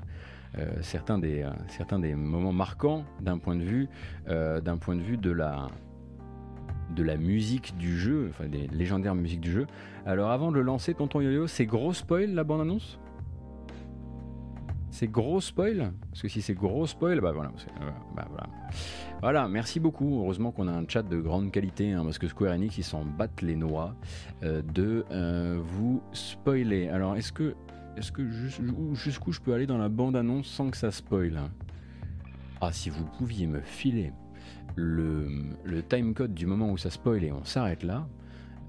[0.57, 3.87] euh, certains, des, euh, certains des moments marquants d'un point de vue,
[4.25, 5.67] d'un point de, vue de, la,
[6.95, 9.67] de la musique du jeu, enfin des légendaires musiques du jeu.
[10.05, 12.99] Alors avant de le lancer, Tonton Yo-Yo, c'est gros spoil la bande-annonce?
[14.91, 15.93] C'est gros spoil?
[16.09, 17.51] Parce que si c'est gros spoil, bah voilà,
[18.15, 18.47] bah voilà.
[19.21, 20.21] Voilà, merci beaucoup.
[20.21, 23.05] Heureusement qu'on a un chat de grande qualité, hein, parce que Square Enix, ils s'en
[23.05, 23.93] battent les noix
[24.41, 25.05] de
[25.59, 26.89] vous spoiler.
[26.89, 27.55] Alors, est-ce que
[27.97, 28.27] est-ce que
[28.93, 31.39] jusqu'où je peux aller dans la bande-annonce sans que ça spoil?
[32.59, 34.11] Ah, si vous pouviez me filer
[34.79, 38.07] le, timecode du moment où ça spoil et on s'arrête là,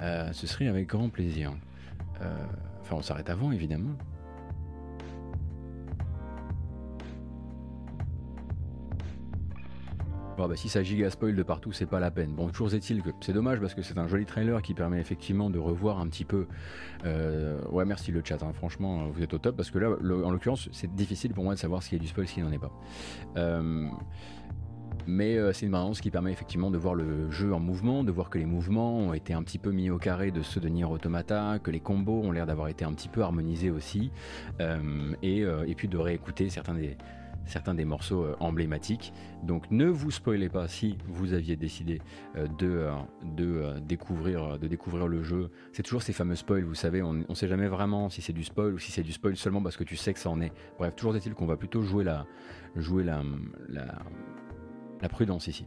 [0.02, 1.52] euh, ce serait avec grand plaisir.
[2.22, 2.46] Euh,
[2.80, 3.96] enfin, on s'arrête avant, évidemment.
[10.48, 12.32] bah, si ça giga spoil de partout, c'est pas la peine.
[12.34, 15.50] Bon, toujours est-il que c'est dommage parce que c'est un joli trailer qui permet effectivement
[15.50, 16.46] de revoir un petit peu.
[17.04, 18.52] Euh, ouais, merci le chat, hein.
[18.52, 21.58] franchement, vous êtes au top parce que là, en l'occurrence, c'est difficile pour moi de
[21.58, 22.72] savoir s'il y a du spoil, s'il n'en est pas.
[23.36, 23.88] Euh,
[25.10, 28.12] mais euh, c'est une balance qui permet effectivement de voir le jeu en mouvement, de
[28.12, 30.68] voir que les mouvements ont été un petit peu mis au carré de ceux de
[30.68, 34.10] Nier Automata, que les combos ont l'air d'avoir été un petit peu harmonisés aussi,
[35.22, 36.96] et, et, puis de réécouter certains des,
[37.50, 39.12] certains des morceaux euh, emblématiques.
[39.42, 42.00] Donc ne vous spoilez pas si vous aviez décidé
[42.36, 42.92] euh, de, euh,
[43.22, 45.50] de, découvrir, de découvrir le jeu.
[45.72, 48.44] C'est toujours ces fameux spoils, vous savez, on ne sait jamais vraiment si c'est du
[48.44, 50.52] spoil ou si c'est du spoil seulement parce que tu sais que ça en est.
[50.78, 52.26] Bref, toujours est-il qu'on va plutôt jouer la,
[52.76, 53.22] jouer la
[55.08, 55.66] prudence ici.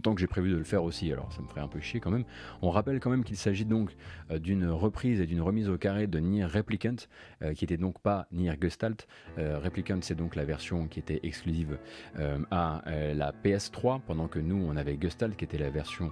[0.00, 2.00] Tant que j'ai prévu de le faire aussi, alors ça me ferait un peu chier
[2.00, 2.24] quand même.
[2.62, 3.94] On rappelle quand même qu'il s'agit donc
[4.30, 6.96] euh, d'une reprise et d'une remise au carré de Nier Replicant,
[7.42, 9.06] euh, qui était donc pas Nier Gestalt.
[9.38, 11.78] Euh, Replicant, c'est donc la version qui était exclusive
[12.50, 16.10] à la PS3, pendant que nous, on avait Gestalt, qui était la version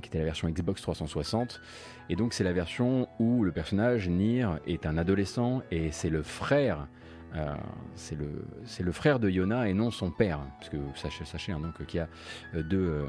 [0.00, 1.60] qui était la version Xbox 360.
[2.08, 6.22] Et donc c'est la version où le personnage Nier est un adolescent et c'est le
[6.22, 6.88] frère
[7.34, 7.54] euh,
[7.94, 8.44] c'est le,
[8.80, 12.08] le, frère de Yona et non son père, parce que sachez, hein, qu'il y a
[12.54, 13.06] euh, deux, euh,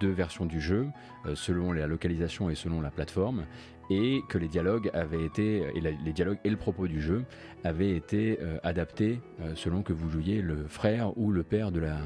[0.00, 0.88] deux, versions du jeu
[1.34, 3.44] selon la localisation et selon la plateforme,
[3.88, 7.24] et que les dialogues avaient été et les dialogues et le propos du jeu
[7.64, 9.20] avaient été adaptés
[9.54, 11.98] selon que vous jouiez le frère ou le père de la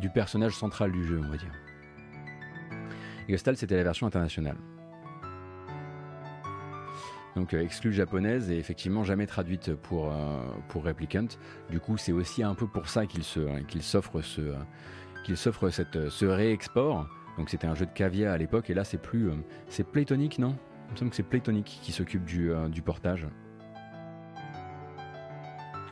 [0.00, 1.52] du personnage central du jeu, on va dire.
[3.28, 4.56] Gestalt, c'était la version internationale
[7.38, 11.28] donc euh, exclue japonaise et effectivement jamais traduite pour, euh, pour Replicant.
[11.70, 13.22] Du coup, c'est aussi un peu pour ça qu'il
[13.68, 14.54] qu'il s'offre ce,
[15.70, 17.06] cette, ce réexport.
[17.36, 19.34] Donc c'était un jeu de caviar à l'époque et là c'est plus, euh,
[19.68, 20.56] c'est Playtonic, non?
[20.88, 23.28] Il me semble que c'est Playtonic qui s'occupe du, du portage.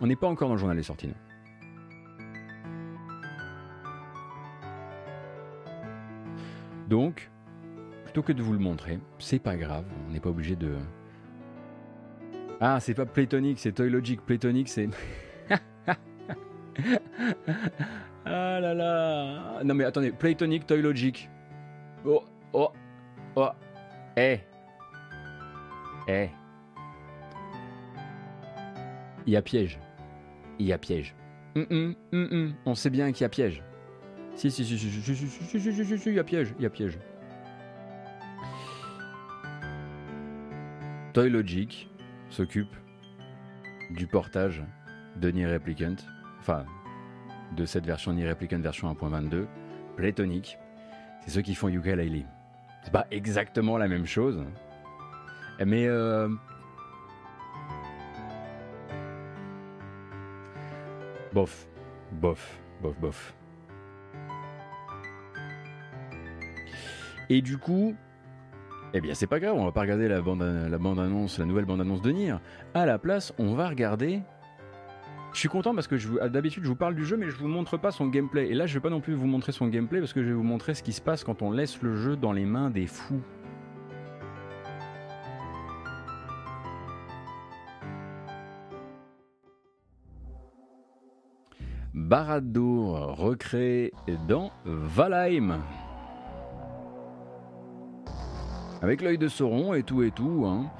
[0.00, 1.12] On n'est pas encore dans le journal des sorties.
[6.88, 7.30] Donc,
[8.04, 10.76] plutôt que de vous le montrer, c'est pas grave, on n'est pas obligé de,
[12.60, 14.20] ah, c'est pas Playtonic, c'est Toy Logic.
[14.20, 14.88] Playtonic, c'est.
[18.24, 19.62] ah là là.
[19.64, 21.28] Non mais attendez, Playtonic Toy Logic.
[22.04, 22.70] Oh, oh,
[23.36, 23.48] oh.
[24.16, 24.40] Eh.
[26.08, 26.28] Eh.
[29.26, 29.80] Il y a piège.
[30.58, 31.14] Il y a piège.
[31.56, 32.54] Hum, hum, hum, hum.
[32.64, 33.62] On sait bien qu'il y a piège.
[34.34, 36.54] Si, si, si, si, si, si, si, si, si, si, si, il y a piège,
[36.58, 36.98] il y a piège.
[41.12, 41.88] Toy Logic
[42.30, 42.74] s'occupe
[43.90, 44.64] du portage
[45.16, 45.96] de Nier Replicant,
[46.40, 46.64] enfin
[47.56, 49.46] de cette version Nier Replicant version 1.22,
[49.96, 50.58] Playtonic,
[51.22, 52.26] c'est ceux qui font Yuka Laylee.
[52.82, 54.44] C'est pas exactement la même chose,
[55.64, 56.28] mais euh,
[61.32, 61.66] bof,
[62.12, 63.34] bof, bof, bof.
[67.28, 67.96] Et du coup,
[68.94, 71.44] eh bien c'est pas grave, on va pas regarder la bande, la bande annonce, la
[71.44, 72.34] nouvelle bande annonce de Nier.
[72.74, 74.20] À la place, on va regarder.
[75.32, 77.48] Je suis content parce que vous- d'habitude je vous parle du jeu mais je vous
[77.48, 78.48] montre pas son gameplay.
[78.48, 80.34] Et là je vais pas non plus vous montrer son gameplay parce que je vais
[80.34, 82.86] vous montrer ce qui se passe quand on laisse le jeu dans les mains des
[82.86, 83.20] fous.
[91.94, 93.92] Barad-dûr recréé
[94.28, 95.60] dans Valheim.
[98.82, 100.44] Avec l'œil de Sauron et tout et tout.
[100.46, 100.70] hein.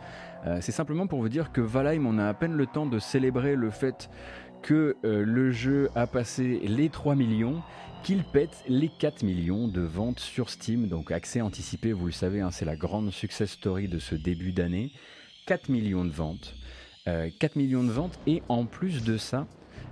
[0.47, 2.99] Euh, c'est simplement pour vous dire que Valheim, on a à peine le temps de
[2.99, 4.11] célébrer le fait
[4.63, 7.63] que euh, le jeu a passé les 3 millions,
[8.03, 10.89] qu'il pète les 4 millions de ventes sur Steam.
[10.89, 14.53] Donc accès anticipé, vous le savez, hein, c'est la grande success story de ce début
[14.53, 14.93] d'année.
[15.47, 16.55] 4 millions de ventes.
[17.09, 19.47] Euh, 4 millions de ventes et en plus de ça,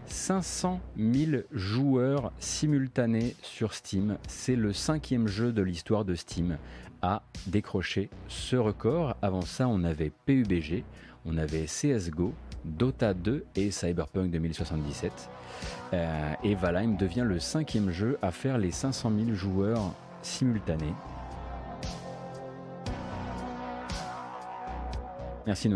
[0.07, 4.19] 500 000 joueurs simultanés sur Steam.
[4.29, 6.59] C'est le cinquième jeu de l'histoire de Steam
[7.05, 9.15] à décrocher ce record.
[9.21, 10.85] Avant ça, on avait PUBG,
[11.27, 12.33] on avait CSGO,
[12.65, 15.13] Dota 2 et Cyberpunk 2077.
[15.93, 19.93] Euh, et Valheim devient le cinquième jeu à faire les 500 000 joueurs
[20.23, 20.95] simultanés.
[25.47, 25.75] Merci de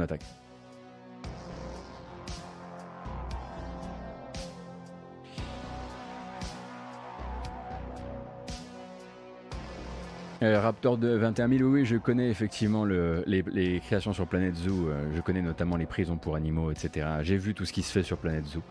[10.41, 14.89] Euh, Raptor de 21 000, oui, je connais effectivement le- les, créations sur Planet Zoo.
[14.89, 17.09] euh, je connais notamment les prisons pour animaux, etc.
[17.22, 18.62] J'ai vu tout ce qui se fait sur Planet Zoo.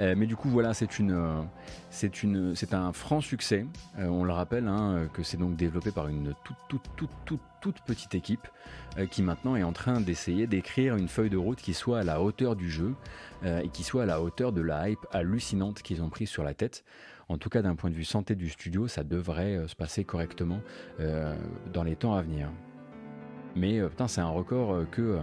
[0.00, 1.44] Euh, mais du coup, voilà, c'est une,
[2.72, 3.64] un franc succès.
[3.96, 8.14] On le rappelle hein, que c'est donc développé par une toute, toute, toute, toute, petite
[8.14, 8.46] équipe
[9.10, 12.20] qui maintenant est en train d'essayer d'écrire une feuille de route qui soit à la
[12.20, 12.94] hauteur du jeu
[13.44, 16.54] et qui soit à la hauteur de la hype hallucinante qu'ils ont prise sur la
[16.54, 16.84] tête.
[17.28, 20.04] En tout cas, d'un point de vue santé du studio, ça devrait euh, se passer
[20.04, 20.60] correctement
[21.00, 21.34] euh,
[21.72, 22.48] dans les temps à venir.
[23.56, 25.18] Mais euh, putain, c'est un record que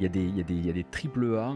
[0.00, 1.54] il y, a des- triple A.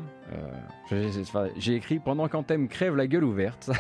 [1.59, 3.71] j'ai- écrit pendant qu'Anthem crève la gueule ouverte.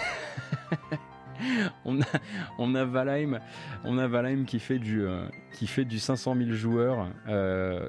[1.84, 3.38] on, a, Valheim,
[3.84, 5.06] on a Valheim qui fait du
[5.52, 7.06] qui fait du 500 000 joueurs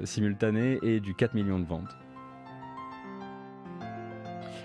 [0.04, 1.98] simultanés et du 4 millions de ventes.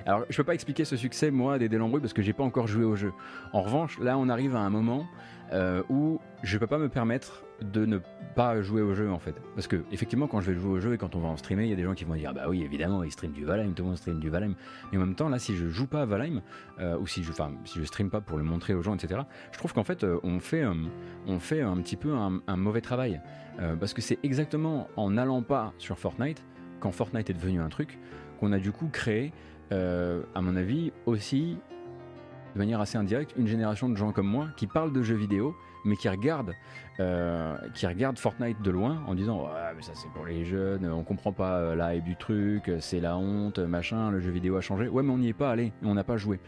[0.07, 2.67] Alors, je peux pas expliquer ce succès, moi, des Délambrouilles, parce que j'ai pas encore
[2.67, 3.13] joué au jeu.
[3.53, 5.07] En revanche, là, on arrive à un moment
[5.53, 7.99] euh, où je peux pas me permettre de ne
[8.35, 9.35] pas jouer au jeu, en fait.
[9.55, 11.65] Parce que, effectivement, quand je vais jouer au jeu et quand on va en streamer,
[11.65, 13.45] il y a des gens qui vont dire, ah bah oui, évidemment, ils streament du
[13.45, 14.55] Valheim, tout le monde stream du Valheim.
[14.93, 16.43] Mais en même temps, là, si je joue pas à Valheim,
[16.81, 19.23] euh, ou si je, enfin, si je stream pas pour le montrer aux gens, etc.,
[19.53, 20.65] je trouve qu'en fait, euh, on fait,
[21.27, 23.21] on fait un petit peu un, un mauvais travail.
[23.79, 26.45] Parce que c'est exactement en n'allant pas sur Fortnite,
[26.81, 28.01] quand Fortnite est devenu un truc,
[28.41, 29.33] qu'on a du coup créé
[29.75, 31.59] euh, à mon avis, aussi,
[32.55, 35.55] de manière assez indirecte, une génération de gens comme moi qui parlent de jeux vidéo,
[35.85, 36.55] mais qui regardent,
[37.01, 40.87] euh, qui regardent Fortnite de loin en disant ouais, mais ça c'est pour les jeunes,
[40.91, 44.57] on comprend pas euh, la hype du truc, c'est la honte, machin, le jeu vidéo
[44.57, 44.89] a changé.
[44.89, 46.41] Ouais, mais on n'y est pas allé, on n'a pas joué.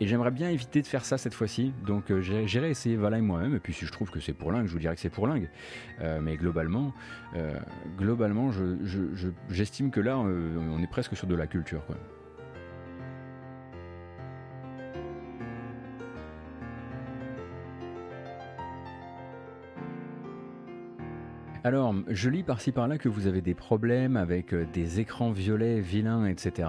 [0.00, 3.54] Et j'aimerais bien éviter de faire ça cette fois-ci, donc euh, j'irai essayer Valheim moi-même,
[3.54, 5.26] et puis si je trouve que c'est pour lingue, je vous dirai que c'est pour
[5.28, 5.48] lingue.
[6.20, 6.92] Mais globalement,
[7.96, 11.86] globalement, je- je- je- j'estime que là, on est presque sur de la culture.
[11.86, 11.96] Quoi.
[21.64, 25.80] Alors, je lis par-ci par-là que vous avez des problèmes avec euh, des écrans violets,
[25.80, 26.68] vilains, etc.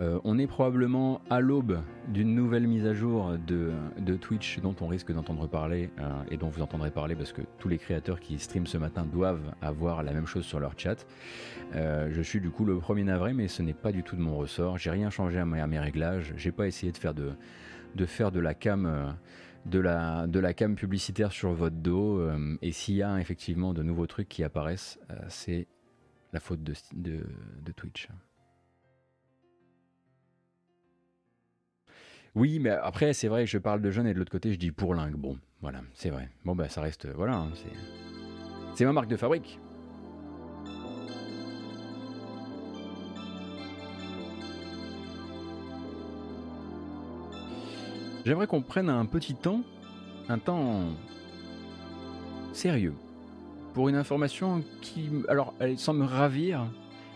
[0.00, 4.74] Euh, on est probablement à l'aube d'une nouvelle mise à jour de, de Twitch dont
[4.80, 8.20] on risque d'entendre parler euh, et dont vous entendrez parler parce que tous les créateurs
[8.20, 11.04] qui streament ce matin doivent avoir la même chose sur leur chat.
[11.74, 14.20] Euh, je suis du coup le premier navré, mais ce n'est pas du tout de
[14.20, 14.78] mon ressort.
[14.78, 16.32] J'ai rien changé à mes, réglages.
[16.36, 19.16] J'ai pas essayé de faire de faire de la cam.
[19.74, 22.20] Euh, de la, de cam publicitaire sur votre dos.
[22.20, 25.66] euh, et s'il y a effectivement de nouveaux trucs qui apparaissent, euh, c'est
[26.32, 27.22] la faute de,
[27.72, 28.08] Twitch.
[32.34, 34.70] Oui, mais après, c'est vrai, je parle de jeunes et de l'autre côté, je dis
[34.70, 35.16] pourlingue.
[35.16, 36.28] Bon, voilà, c'est vrai.
[36.44, 37.06] Bon, bah, ça reste.
[37.06, 37.50] Voilà, hein.
[38.74, 39.58] C'est ma marque de fabrique.
[48.24, 49.62] J'aimerais qu'on prenne un petit temps,
[50.28, 50.84] un temps
[52.52, 52.94] sérieux,
[53.74, 56.66] pour une information qui, alors, elle semble me ravir,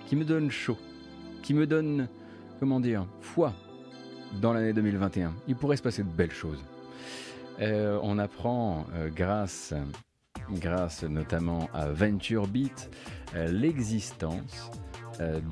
[0.07, 0.78] qui me donne chaud,
[1.42, 2.09] qui me donne,
[2.61, 3.53] comment dire, foi
[4.40, 5.34] dans l'année 2021.
[5.48, 6.64] Il pourrait se passer de belles choses.
[7.61, 9.74] Euh, on apprend euh, grâce,
[10.50, 12.90] grâce notamment à VentureBeat
[13.34, 14.70] euh, l'existence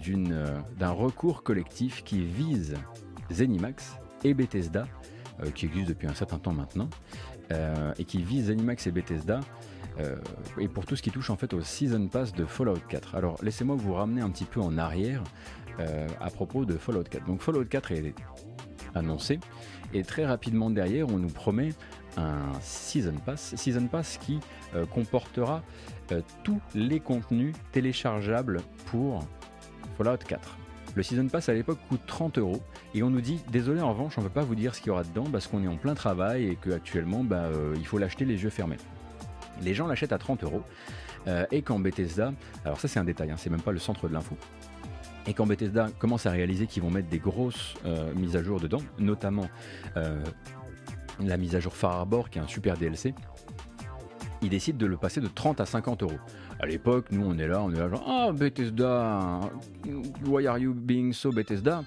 [0.03, 0.47] d'une,
[0.79, 2.75] d'un recours collectif qui vise
[3.31, 3.95] Zenimax
[4.25, 4.87] et Bethesda,
[5.55, 6.89] qui existe depuis un certain temps maintenant,
[7.99, 9.41] et qui vise Zenimax et Bethesda
[10.59, 13.17] et pour tout ce qui touche en fait au Season Pass de Fallout 4.
[13.17, 15.23] Alors laissez-moi vous ramener un petit peu en arrière
[15.79, 17.27] à propos de Fallout 4.
[17.27, 18.15] Donc Fallout 4 est
[18.95, 19.41] annoncé
[19.93, 21.71] et très rapidement derrière on nous promet
[22.17, 24.41] un Season Pass, Season Pass qui
[24.75, 25.63] euh, comportera
[26.13, 29.25] euh, tous les contenus téléchargeables pour
[29.97, 30.60] Fallout 4.
[30.97, 32.61] Le Season Pass à l'époque coûte 30 euros
[32.95, 34.89] et on nous dit désolé en revanche on ne peut pas vous dire ce qu'il
[34.89, 37.99] y aura dedans parce qu'on est en plein travail et qu'actuellement bah, euh, il faut
[37.99, 38.79] l'acheter les yeux fermés.
[39.63, 40.63] Les gens l'achètent à 30 euros
[41.51, 42.33] et quand Bethesda,
[42.65, 44.39] alors ça c'est un détail, hein, c'est même pas le centre de l'info,
[45.27, 47.75] et quand Bethesda commence à réaliser qu'ils vont mettre des grosses
[48.17, 49.47] mises à jour dedans, notamment
[51.25, 53.15] la mise à jour Far Harbor, qui est un super DLC,
[54.43, 56.19] il décide de le passer de 30 à 50 euros.
[56.59, 59.41] À l'époque, nous on est là, on est là genre Ah Bethesda,
[60.27, 61.85] why are you being so Bethesda?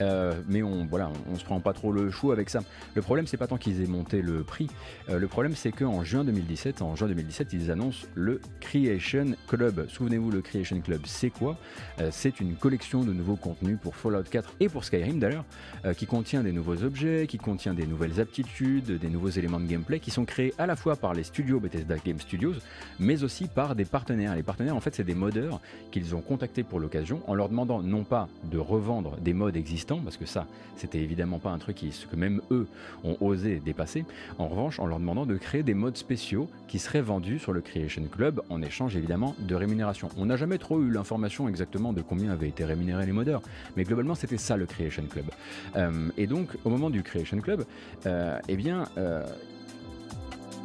[0.00, 2.60] Euh, mais on voilà, on, se prend pas trop le chou avec ça.
[2.94, 4.68] Le problème, c'est pas tant qu'ils aient monté le prix.
[5.08, 9.86] Euh, le problème, c'est qu'en juin 2017, en juin 2017, ils annoncent le Creation Club.
[9.88, 11.56] Souvenez-vous, le Creation Club, c'est quoi?
[12.00, 15.44] Euh, C'est une collection de nouveaux contenus pour Fallout 4 et pour Skyrim d'ailleurs,
[15.96, 20.00] qui contient des nouveaux objets, qui contient des nouvelles aptitudes, des nouveaux éléments de gameplay
[20.00, 22.54] qui sont créés à la fois par les studios Bethesda Game Studios,
[22.98, 24.34] mais aussi par des partenaires.
[24.34, 27.82] Les partenaires, en fait, c'est des modeurs qu'ils ont contactés pour l'occasion en leur demandant
[27.82, 31.76] non pas de revendre des modes existants parce que ça, c'était évidemment pas un truc
[31.76, 32.66] qui, que même eux
[33.04, 34.04] ont osé dépasser.
[34.38, 37.60] En revanche, en leur demandant de créer des modes spéciaux qui seraient vendus sur le
[37.60, 40.08] Creation Club en échange évidemment de rémunération.
[40.16, 43.42] On n'a jamais trop eu l'information exactement de combien avaient été rémunérés les modeurs,
[43.76, 45.26] mais globalement c'était ça le Creation Club.
[45.76, 47.64] Euh, et donc au moment du Creation Club,
[48.06, 49.24] euh, eh bien euh,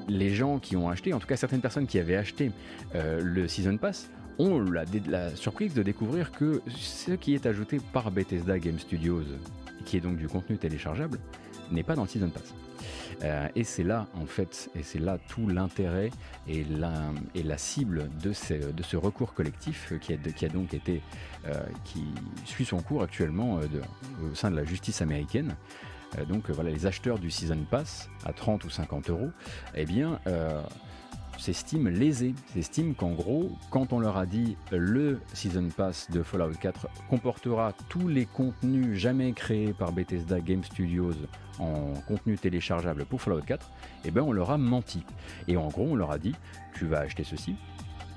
[0.07, 2.51] les gens qui ont acheté, en tout cas certaines personnes qui avaient acheté
[2.93, 4.09] le Season Pass,
[4.41, 9.23] ont la, surprise de découvrir que ce qui est ajouté par Bethesda Game Studios,
[9.85, 11.19] qui est donc du contenu téléchargeable,
[11.71, 12.53] n'est pas dans le Season Pass.
[13.23, 16.09] Euh, et c'est là, en fait, et c'est là tout l'intérêt
[16.47, 21.01] et la, cible de, ce recours collectif qui a, qui a donc été,
[21.45, 21.53] euh,
[21.85, 22.03] qui
[22.45, 25.55] suit son cours actuellement euh, au sein de la justice américaine.
[26.27, 29.29] donc voilà, les acheteurs du Season Pass à 30 ou 50 euros,
[29.75, 30.19] eh bien,
[31.41, 36.53] s'estiment lésés, s'estiment qu'en gros, quand on leur a dit le Season Pass de Fallout
[36.53, 41.13] 4 comportera tous les contenus jamais créés par Bethesda Game Studios
[41.57, 43.71] en contenu téléchargeable pour Fallout 4,
[44.05, 45.03] eh ben on leur a menti.
[45.47, 46.35] Et en gros, on leur a dit
[46.75, 47.55] tu vas acheter ceci,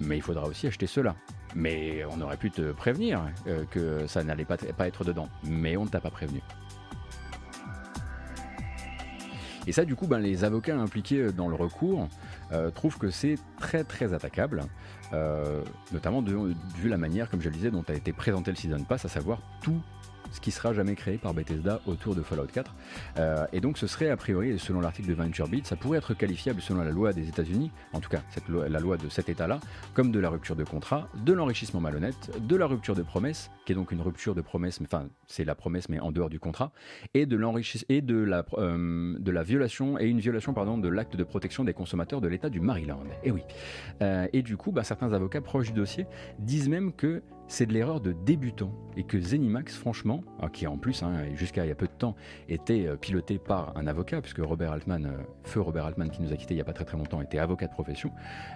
[0.00, 1.16] mais il faudra aussi acheter cela.
[1.54, 5.78] Mais on aurait pu te prévenir euh, que ça n'allait pas, pas être dedans, mais
[5.78, 6.42] on ne t'a pas prévenu.
[9.66, 12.08] Et ça, du coup, ben, les avocats impliqués dans le recours
[12.54, 14.62] euh, trouvent que c'est très très attaquable,
[15.12, 18.82] euh, notamment vu la manière, comme je le disais, dont a été présenté le Season
[18.84, 19.80] Pass, à savoir tout
[20.34, 22.74] ce qui sera jamais créé par Bethesda autour de Fallout 4.
[23.18, 26.60] Euh, et donc ce serait a priori, selon l'article de VentureBeat, ça pourrait être qualifiable
[26.60, 29.60] selon la loi des États-Unis, en tout cas la loi de cet État-là,
[29.94, 33.72] comme de la rupture de contrat, de l'enrichissement malhonnête, de la rupture de promesse, qui
[33.72, 36.72] est donc une rupture de promesse, enfin c'est la promesse mais en dehors du contrat,
[37.14, 41.24] et de l'enrichissement et euh, de la violation et une violation pardon de l'acte de
[41.24, 43.04] protection des consommateurs de l'État du Maryland.
[43.22, 43.42] Et oui.
[44.02, 46.06] Euh, et du coup, bah, certains avocats proches du dossier
[46.38, 50.78] disent même que c'est de l'erreur de débutant et que Zenimax, franchement, ah, qui en
[50.78, 52.14] plus, hein, jusqu'à il y a peu de temps,
[52.48, 56.32] était euh, piloté par un avocat, puisque Robert Altman, euh, feu Robert Altman qui nous
[56.32, 58.10] a quittés il n'y a pas très très longtemps, était avocat de profession,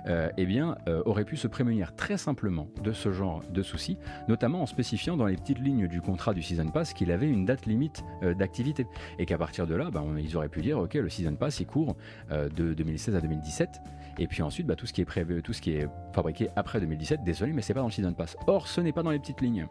[0.06, 0.76] euh, eh bien,
[1.06, 5.26] aurait pu se prémunir très simplement de ce genre de soucis, notamment en spécifiant dans
[5.26, 8.86] les petites lignes du contrat du Season Pass qu'il avait une date limite d'activité.
[9.18, 11.66] Et qu'à partir de là, ben, ils auraient pu dire, ok, le Season Pass il
[11.66, 11.96] court
[12.30, 13.80] de 2016 à 2017,
[14.18, 16.80] et puis ensuite, bah, tout ce qui est prévu, tout ce qui est fabriqué après
[16.80, 18.36] 2017, désolé, mais c'est pas dans le Season Pass.
[18.46, 19.66] Or, ce n'est pas dans les petites lignes.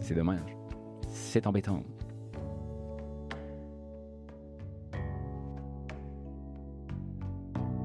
[0.00, 0.56] C'est dommage.
[1.08, 1.82] C'est embêtant.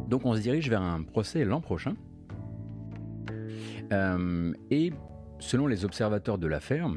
[0.08, 1.96] Donc on se dirige vers un procès l'an prochain.
[3.92, 4.94] Euh, et
[5.40, 6.90] selon les observateurs de l'affaire,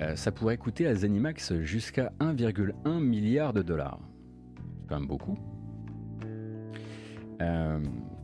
[0.00, 4.00] euh, ça pourrait coûter à Zenimax jusqu'à 1,1 milliard de dollars.
[4.80, 5.36] C'est quand même beaucoup.
[7.42, 7.78] Euh,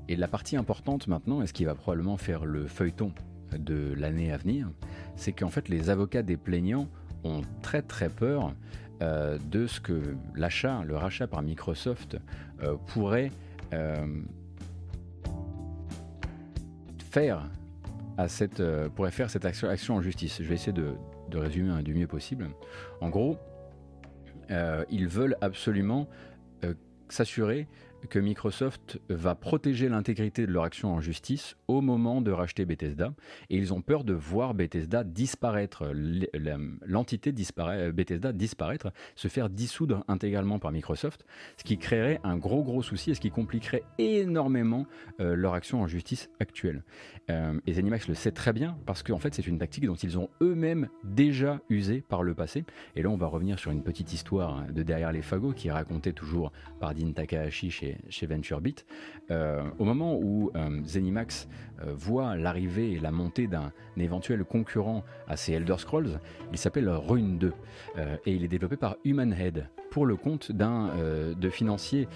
[0.09, 3.13] et la partie importante maintenant, et ce qui va probablement faire le feuilleton
[3.53, 4.71] de l'année à venir,
[5.17, 6.89] c'est qu'en fait les avocats des plaignants
[7.25, 8.55] ont très très peur
[9.03, 12.17] euh, de ce que l'achat, le rachat par Microsoft
[12.63, 13.33] euh, pourrait
[17.11, 17.51] faire
[18.17, 18.63] à cette,
[18.95, 20.39] pourrait faire cette action, en justice.
[20.41, 20.95] Je vais essayer de,
[21.35, 22.49] résumer hein, du mieux possible.
[23.03, 23.37] En gros,
[24.91, 26.09] ils veulent absolument
[27.11, 27.69] s'assurer
[28.09, 33.13] que Microsoft va protéger l'intégrité de leur action en justice au moment de racheter Bethesda.
[33.51, 35.85] Et ils ont peur de voir Bethesda disparaître,
[36.87, 41.25] l'entité disparaît- Bethesda disparaître, se faire dissoudre intégralement par Microsoft,
[41.57, 44.87] ce qui créerait un gros gros souci et ce qui compliquerait énormément
[45.21, 46.85] euh, leur action en justice actuelle.
[47.31, 50.19] Euh, et Zenimax le sait très bien parce qu'en fait c'est une tactique dont ils
[50.19, 52.65] ont eux-mêmes déjà usé par le passé.
[52.97, 55.73] Et là on va revenir sur une petite histoire de derrière les fagots qui est
[55.73, 58.85] racontée toujours par Dean Takahashi chez, chez VentureBeat.
[59.31, 61.49] Euh, au moment où euh, Zenimax
[61.83, 66.21] euh, voit l'arrivée et la montée d'un éventuel concurrent à ces Elder Scrolls,
[66.53, 67.53] il s'appelle Rune 2
[67.97, 70.91] euh, et il est développé par Humanhead pour le compte d'un
[71.35, 72.09] de financiers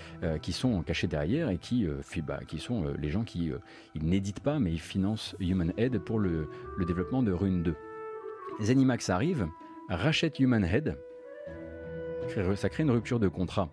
[0.43, 1.87] qui sont cachés derrière et qui,
[2.27, 3.51] bah, qui sont les gens qui
[3.95, 7.75] ils n'éditent pas mais ils financent Humanhead pour le, le développement de Rune 2.
[8.61, 9.49] Zenimax arrive,
[9.89, 10.99] rachète Humanhead, crée-
[12.57, 13.69] ça crée une rupture de contrat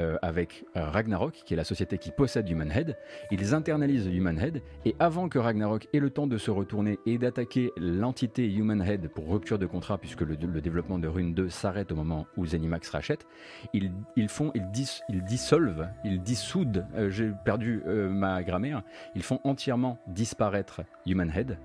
[0.00, 2.96] euh, avec euh, Ragnarok, qui est la société qui possède Humanhead.
[3.30, 7.70] Ils internalisent Humanhead et avant que Ragnarok ait le temps de se retourner et d'attaquer
[7.76, 12.26] l'entité Humanhead pour rupture de contrat, puisque le, développement de Rune 2 s'arrête au moment
[12.36, 13.26] où Zenimax rachète,
[13.72, 18.82] ils, ils font, ils, dis- ils dissolvent, ils dissoudent, euh, j'ai perdu ma grammaire,
[19.14, 21.58] ils font entièrement disparaître Humanhead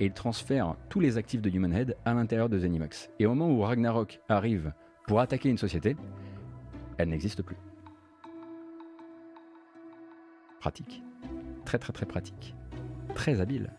[0.00, 3.10] et ils transfèrent tous les actifs de Humanhead à l'intérieur de Zenimax.
[3.18, 4.72] Et au moment où Ragnarok arrive
[5.06, 5.96] pour attaquer une société,
[6.98, 7.56] elle n'existe plus.
[10.60, 11.02] Pratique.
[11.64, 12.54] Très très très pratique.
[13.14, 13.70] Très habile.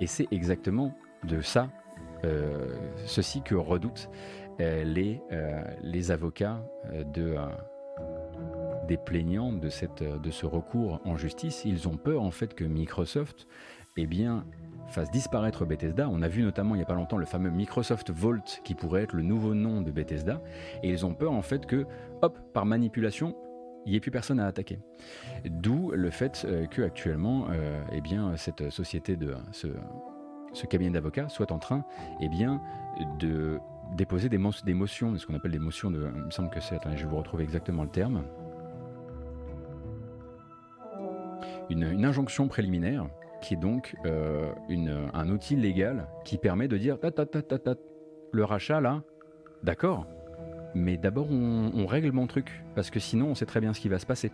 [0.00, 1.70] Et c'est exactement de ça,
[2.24, 2.74] euh,
[3.06, 4.10] ceci que redoutent
[4.60, 6.62] euh, les, euh, les avocats
[7.14, 7.36] de,
[8.88, 9.68] des plaignants de,
[10.18, 11.62] de ce recours en justice.
[11.64, 13.46] Ils ont peur en fait que Microsoft
[13.96, 14.46] eh bien,
[14.90, 16.08] fasse disparaître Bethesda.
[16.10, 19.02] On a vu notamment il n'y a pas longtemps le fameux Microsoft Vault qui pourrait
[19.02, 20.40] être le nouveau nom de Bethesda.
[20.82, 21.86] Et ils ont peur en fait que,
[22.22, 23.34] hop, par manipulation,
[23.86, 24.78] il n'y ait plus personne à attaquer.
[25.44, 29.68] D'où le fait euh, que actuellement, euh, eh bien, cette société de ce,
[30.66, 31.84] cabinet d'avocats soit en train,
[32.20, 32.60] eh bien,
[33.18, 33.58] de
[33.96, 36.60] déposer des, mo- des motions, ce qu'on appelle des motions de, il me semble que
[36.60, 38.22] c'est, attendez, je vais vous retrouver exactement le terme,
[41.70, 43.06] une injonction préliminaire
[43.40, 44.52] qui est donc euh,
[45.12, 46.98] un outil légal qui permet de dire
[48.32, 49.02] le rachat là,
[49.62, 50.06] d'accord,
[50.74, 53.88] mais d'abord on, règle mon truc parce que sinon on sait très bien ce qui
[53.88, 54.32] va se passer.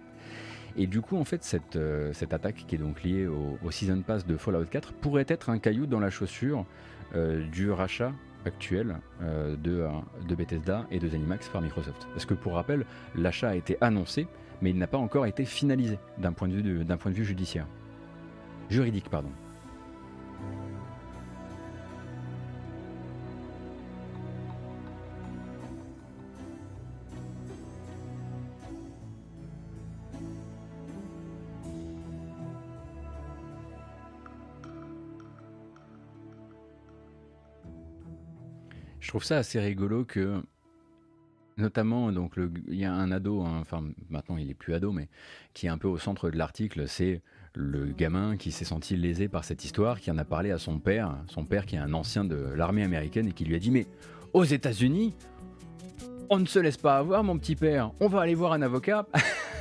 [0.78, 4.02] Et du coup, en fait, cette, euh, cette attaque qui est donc liée au, Season
[4.02, 6.66] Pass de Fallout 4 pourrait être un caillou dans la chaussure
[7.14, 8.12] euh, du rachat
[8.44, 9.88] actuel de,
[10.36, 12.07] Bethesda et de Zenimax par Microsoft.
[12.12, 12.84] Parce que pour rappel,
[13.16, 14.28] l'achat a été annoncé,
[14.61, 17.66] mais il n'a pas encore été finalisé d'un point, d'un point de vue judiciaire.
[18.68, 19.30] Juridique, pardon.
[39.00, 40.42] Je trouve ça assez rigolo que,
[41.57, 45.08] notamment, donc il y a un ado, hein, enfin maintenant il est plus ado, mais
[45.54, 47.22] qui est un peu au centre de l'article, c'est
[47.57, 50.78] le gamin qui s'est senti lésé par cette histoire, qui en a parlé à son
[50.78, 53.70] père, son père qui est un ancien de l'armée américaine et qui lui a dit
[53.70, 53.87] mais
[54.34, 55.14] aux États-Unis,
[56.30, 59.07] on ne se laisse pas avoir mon petit père, on va aller voir un avocat.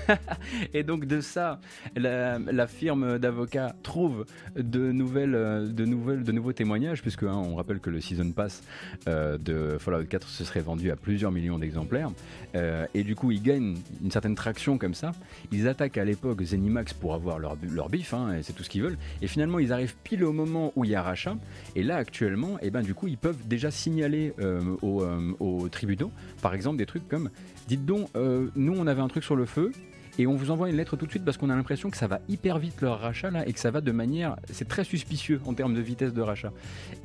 [0.74, 1.60] et donc de ça,
[1.96, 4.26] la, firme d'avocats trouve
[4.56, 8.32] de nouvelles, euh, de nouvelles, de nouveaux témoignages, puisque hein, on rappelle que le season
[8.32, 8.64] pass
[9.08, 12.12] euh, de Fallout 4 se serait vendu à plusieurs millions d'exemplaires,
[12.56, 15.12] Euh, et du coup ils gagnent une certaine traction comme ça.
[15.52, 18.70] Ils attaquent à l'époque Zenimax pour avoir leur, leur bif, hein, et c'est tout ce
[18.70, 18.98] qu'ils veulent.
[19.22, 21.36] Et finalement ils arrivent pile au moment où il y a rachat,
[21.76, 24.34] et là actuellement, et ben du coup ils peuvent déjà signaler
[24.82, 25.04] aux,
[25.40, 26.12] aux tribunaux,
[26.42, 27.30] par exemple des trucs comme,
[27.68, 29.72] dites donc, euh, nous on avait un truc sur le feu.
[30.18, 32.08] Et on vous envoie une lettre tout de suite parce qu'on a l'impression que ça
[32.08, 35.42] va hyper vite leur rachat là et que ça va de manière, c'est très suspicieux
[35.46, 36.54] en termes de vitesse de rachat.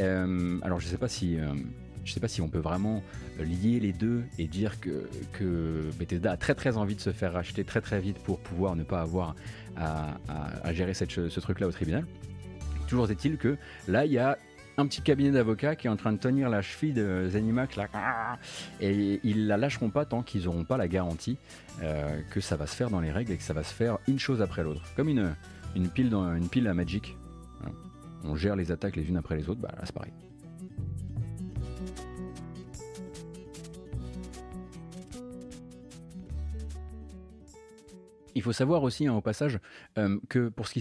[0.01, 1.47] Euh, alors je sais pas si, euh,
[2.05, 3.03] je sais pas si on peut vraiment
[3.41, 7.65] lier les deux et dire que, Bethesda a très très envie de se faire racheter
[7.65, 9.35] très très vite pour pouvoir ne pas avoir
[9.77, 10.15] à,
[10.63, 12.07] à- gérer cette, ce truc là au tribunal.
[12.87, 13.57] Toujours est-il que
[13.89, 14.39] là il y a
[14.81, 17.89] un petit cabinet d'avocats qui est en train de tenir la cheville de Zenimax là,
[18.81, 21.37] et ils la lâcheront pas tant qu'ils n'auront pas la garantie
[21.83, 23.99] euh, que ça va se faire dans les règles et que ça va se faire
[24.09, 25.35] une chose après l'autre, comme une,
[25.77, 27.17] une pile dans une pile à Magic.
[27.65, 27.71] Hein.
[28.25, 30.13] On gère les attaques les unes après les autres, bah là c'est pareil.
[38.41, 39.59] Il faut savoir aussi hein, au passage
[39.99, 40.73] euh, que pour ce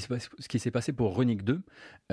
[0.48, 1.61] qui s'est passé pour Runic 2,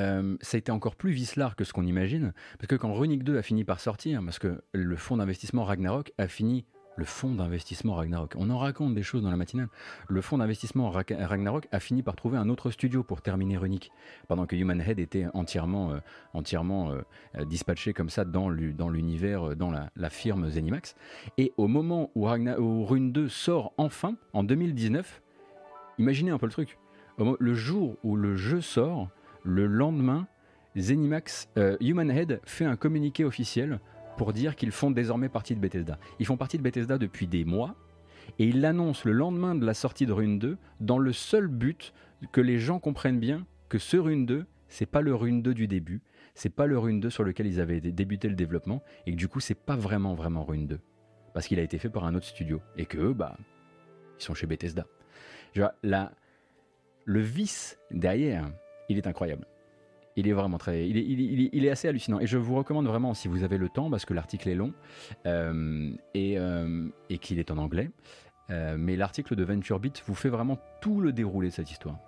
[0.01, 3.23] euh, ça a été encore plus vicelard que ce qu'on imagine, parce que quand Runic
[3.23, 6.65] 2 a fini par sortir, parce que le fonds d'investissement Ragnarok a fini
[6.97, 8.35] le fonds d'investissement Ragnarok.
[8.37, 9.69] On en raconte des choses dans la matinale.
[10.09, 13.93] Le fonds d'investissement Ragnarok a fini par trouver un autre studio pour terminer Runic,
[14.27, 15.99] pendant que Human Head était entièrement, euh,
[16.35, 16.93] entièrement
[17.45, 20.97] dispatché comme ça dans l'univers, dans la, firme Zenimax.
[21.39, 25.23] Et au moment où, où Rune 2 sort enfin, en 2019,
[25.99, 26.79] Imaginez un peu le truc.
[27.19, 29.09] Le jour où le jeu sort,
[29.43, 30.27] le lendemain,
[30.77, 33.81] Zenimax, euh, Human Head fait un communiqué officiel
[34.19, 35.99] pour dire qu'ils font désormais partie de Bethesda.
[36.19, 37.75] Ils font partie de Bethesda depuis des mois
[38.39, 41.95] et ils l'annoncent le lendemain de la sortie de Rune 2 dans le seul but
[42.33, 45.69] que les gens comprennent bien que ce Rune 2, c'est pas le Rune 2 du
[45.69, 46.03] début,
[46.35, 49.29] c'est pas le Rune 2 sur lequel ils avaient débuté le développement et que du
[49.29, 50.79] coup c'est pas vraiment vraiment Rune 2
[51.33, 53.37] parce qu'il a été fait par un autre studio et que eux bah
[54.19, 54.87] ils sont chez Bethesda
[57.05, 58.51] le vice derrière,
[58.89, 59.47] il est incroyable.
[60.19, 62.21] Il est vraiment très, il est, assez hallucinant.
[62.21, 64.73] Et je vous recommande vraiment, si vous avez le temps, parce que l'article est long
[65.27, 67.91] euh, et, euh, et qu'il est en anglais,
[68.51, 71.99] euh, mais l'article de VentureBeat vous fait vraiment tout le déroulé de cette histoire.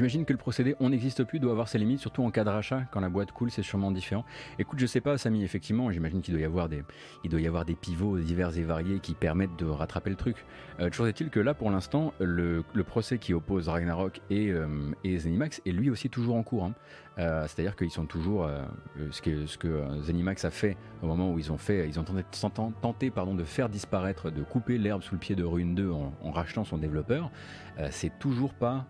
[0.00, 2.48] J'imagine que le procédé on n'existe plus doit avoir ses limites, surtout en cas de
[2.48, 2.84] rachat.
[2.90, 4.24] Quand la boîte coule, c'est sûrement différent.
[4.58, 8.62] Écoute, je sais pas, Samy, effectivement, j'imagine qu'il doit, y avoir des, pivots divers et
[8.62, 10.46] variés qui permettent de rattraper le truc.
[10.80, 14.68] Euh, toujours est-il que là, pour l'instant, le, procès qui oppose Ragnarok et, euh,
[15.04, 16.64] et Zenimax est lui aussi toujours en cours.
[16.64, 16.72] Hein.
[17.18, 18.48] Euh, c'est-à-dire qu'ils sont toujours.
[19.10, 24.42] Ce que, Zenimax a fait au moment où ils ont tenté, de faire disparaître, de
[24.42, 27.30] couper l'herbe sous le pied de Rune 2 en, en rachetant son développeur.
[27.90, 28.86] c'est toujours pas.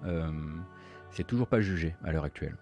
[1.11, 2.57] C'est toujours pas jugé à l'heure actuelle.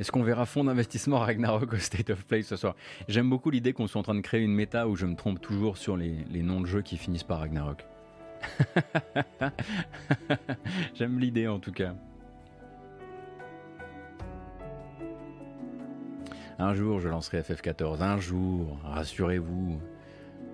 [0.00, 2.74] Est-ce qu'on verra fonds d'investissement Ragnarok au State of Play ce soir?
[3.06, 5.40] J'aime beaucoup l'idée qu'on soit en train de créer une méta où je me trompe
[5.40, 7.86] toujours sur les, les noms de jeux qui finissent par Ragnarok.
[10.94, 11.94] J'aime l'idée en tout cas.
[16.58, 18.02] Un jour, je lancerai FF14.
[18.02, 19.80] Un jour, rassurez-vous.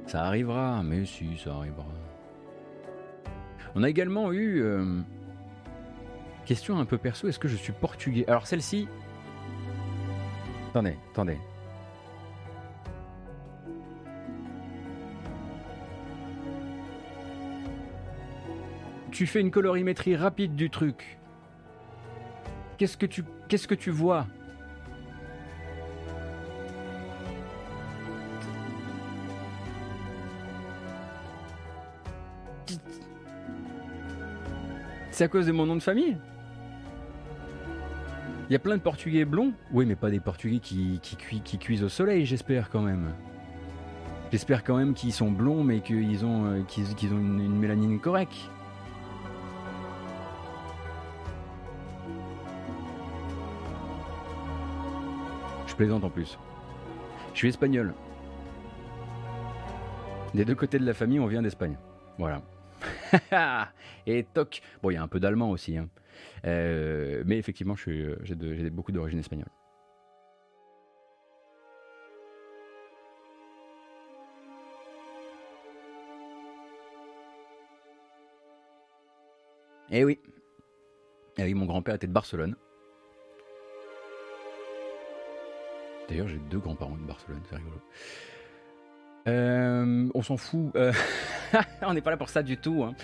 [0.06, 1.84] Ça arrivera, mais si, ça arrivera.
[3.74, 4.62] On a également eu.
[4.62, 5.00] Euh,
[6.46, 8.24] question un peu perso est-ce que je suis portugais?
[8.26, 8.88] Alors, celle-ci.
[10.70, 11.38] Attendez, attendez.
[19.18, 21.18] Tu fais une colorimétrie rapide du truc.
[22.76, 23.04] Qu'est-ce que
[23.74, 24.28] tu, vois?
[35.10, 36.16] C'est à cause de mon nom de famille?
[38.48, 41.00] Il y a plein de Portugais blonds Oui, mais pas des Portugais qui,
[41.58, 43.12] cuisent au soleil, j'espère quand même.
[44.30, 48.48] J'espère quand même qu'ils sont blonds, mais qu'ils ont, euh, qu'ils, ont une mélanine correcte.
[55.78, 56.36] Plaisante en plus.
[57.32, 57.94] Je suis espagnol.
[60.34, 61.78] Des deux côtés de la famille, on vient d'Espagne.
[62.18, 62.42] Voilà.
[64.06, 64.60] Et toc.
[64.82, 65.78] Bon, il y a un peu d'allemand aussi.
[65.78, 65.88] Hein.
[66.44, 69.46] Euh, mais effectivement, j'ai beaucoup d'origine espagnole.
[79.90, 80.18] Eh oui.
[81.38, 82.56] Eh oui, mon grand-père était de Barcelone.
[86.08, 87.80] D'ailleurs, j'ai deux grands-parents de Barcelone, c'est rigolo.
[89.28, 90.70] Euh, on s'en fout.
[90.74, 90.92] Euh,
[91.82, 92.82] on n'est pas là pour ça du tout.
[92.82, 92.94] Hein.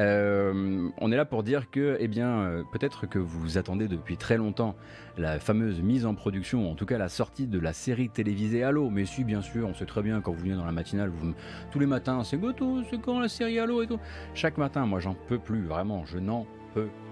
[0.00, 4.36] Euh, on est là pour dire que, eh bien, peut-être que vous attendez depuis très
[4.36, 4.74] longtemps
[5.18, 8.90] la fameuse mise en production, en tout cas la sortie de la série télévisée Halo.
[8.90, 11.12] Mais si, bien sûr, on sait très bien quand vous venez dans la matinale,
[11.70, 13.98] tous les matins, c'est Goto, c'est quand la série Halo et tout.
[14.34, 16.46] Chaque matin, moi, j'en peux plus, vraiment, je n'en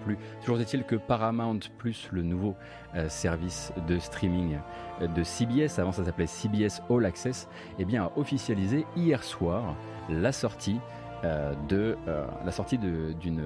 [0.05, 0.19] plus.
[0.41, 2.55] Toujours est-il que Paramount Plus, le nouveau
[2.95, 4.59] euh, service de streaming
[5.01, 9.77] euh, de CBS, avant ça s'appelait CBS All Access, eh bien, a officialisé hier soir
[10.09, 10.81] la sortie
[11.25, 11.97] euh, de
[12.45, 13.41] la sortie d'une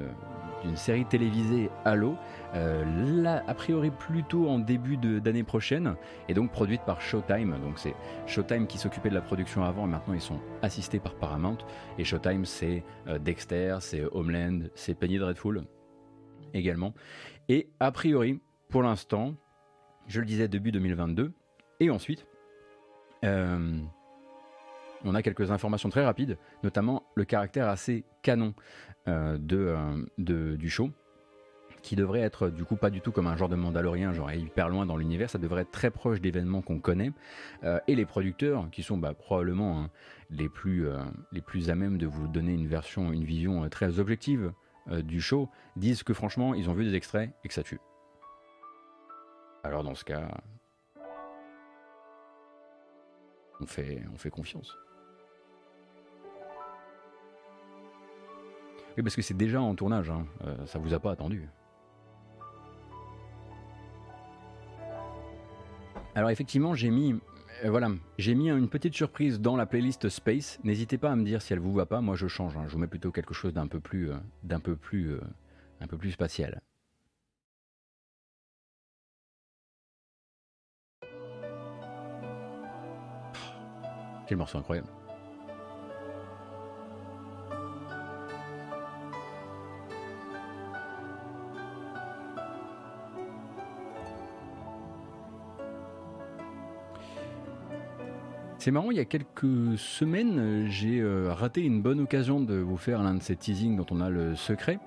[0.74, 2.16] série télévisée Halo,
[2.52, 5.94] là, a priori plutôt en début d'année prochaine,
[6.28, 7.56] et donc produite par Showtime.
[7.62, 7.94] Donc c'est
[8.26, 11.58] Showtime qui s'occupait de la production avant, et maintenant ils sont assistés par Paramount.
[11.98, 12.82] Et Showtime, c'est
[13.20, 15.62] Dexter, c'est Homeland, c'est Penny Dreadful
[16.54, 16.94] également.
[17.48, 19.34] Et a priori, pour l'instant,
[20.06, 21.32] je le disais début 2022,
[21.80, 22.26] et ensuite,
[23.24, 23.78] euh,
[25.04, 28.54] on a quelques informations très rapides, notamment le caractère assez canon
[29.06, 30.90] euh, euh, de, du show,
[31.82, 34.68] qui devrait être du coup pas du tout comme un genre de Mandalorien, genre hyper
[34.68, 37.12] loin dans l'univers, ça devrait être très proche d'événements qu'on connaît,
[37.86, 39.90] et les producteurs, qui sont bah, probablement hein,
[40.30, 40.86] les, plus,
[41.30, 44.52] les plus à même de vous donner une version, une vision très objective
[45.02, 47.80] du show, disent que franchement ils ont vu des extraits et que ça tue.
[49.64, 50.28] Alors dans ce cas,
[53.60, 54.76] on fait, on fait confiance.
[58.96, 60.26] Oui, parce que c'est déjà en tournage, hein.
[60.44, 61.48] euh, ça vous a pas attendu.
[66.14, 67.18] Alors effectivement, j'ai mis, euh,
[67.64, 70.58] voilà, j'ai mis une petite surprise dans la playlist Space.
[70.64, 72.00] N'hésitez pas à me dire si elle vous va pas.
[72.00, 72.56] Moi, je change.
[72.56, 72.64] Hein.
[72.68, 75.16] Je vous mets plutôt quelque chose d'un peu plus, euh, d'un peu plus,
[75.80, 76.60] un peu plus spatial.
[84.26, 84.97] Quel morceau incroyable.
[98.58, 102.76] C'est marrant, il y a quelques semaines, j'ai euh, raté une bonne occasion de vous
[102.76, 104.80] faire l'un de ces teasings dont on a le secret,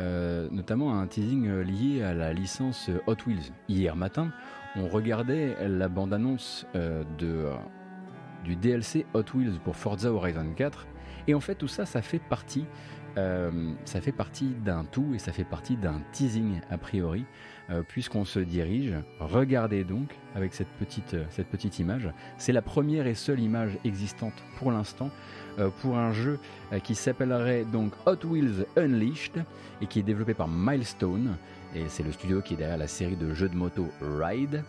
[0.00, 3.52] euh, notamment un teasing euh, lié à la licence Hot Wheels.
[3.68, 4.32] Hier matin,
[4.74, 7.50] on regardait la bande-annonce de
[8.42, 10.86] du DLC Hot Wheels pour Forza Horizon 4.
[11.28, 12.64] Et en fait, tout ça, ça fait partie,
[13.16, 17.24] euh, ça fait partie d'un tout et ça fait partie d'un teasing a priori,
[17.70, 18.94] euh, puisqu'on se dirige.
[19.18, 22.10] Regardez donc avec cette petite, euh, cette petite image.
[22.38, 25.10] C'est la première et seule image existante pour l'instant
[25.82, 26.38] pour un jeu
[26.84, 29.44] qui s'appellerait donc Hot Wheels Unleashed
[29.82, 31.36] et qui est développé par Milestone.
[31.74, 34.64] Et c'est le studio qui est derrière la série de jeux de moto Ride.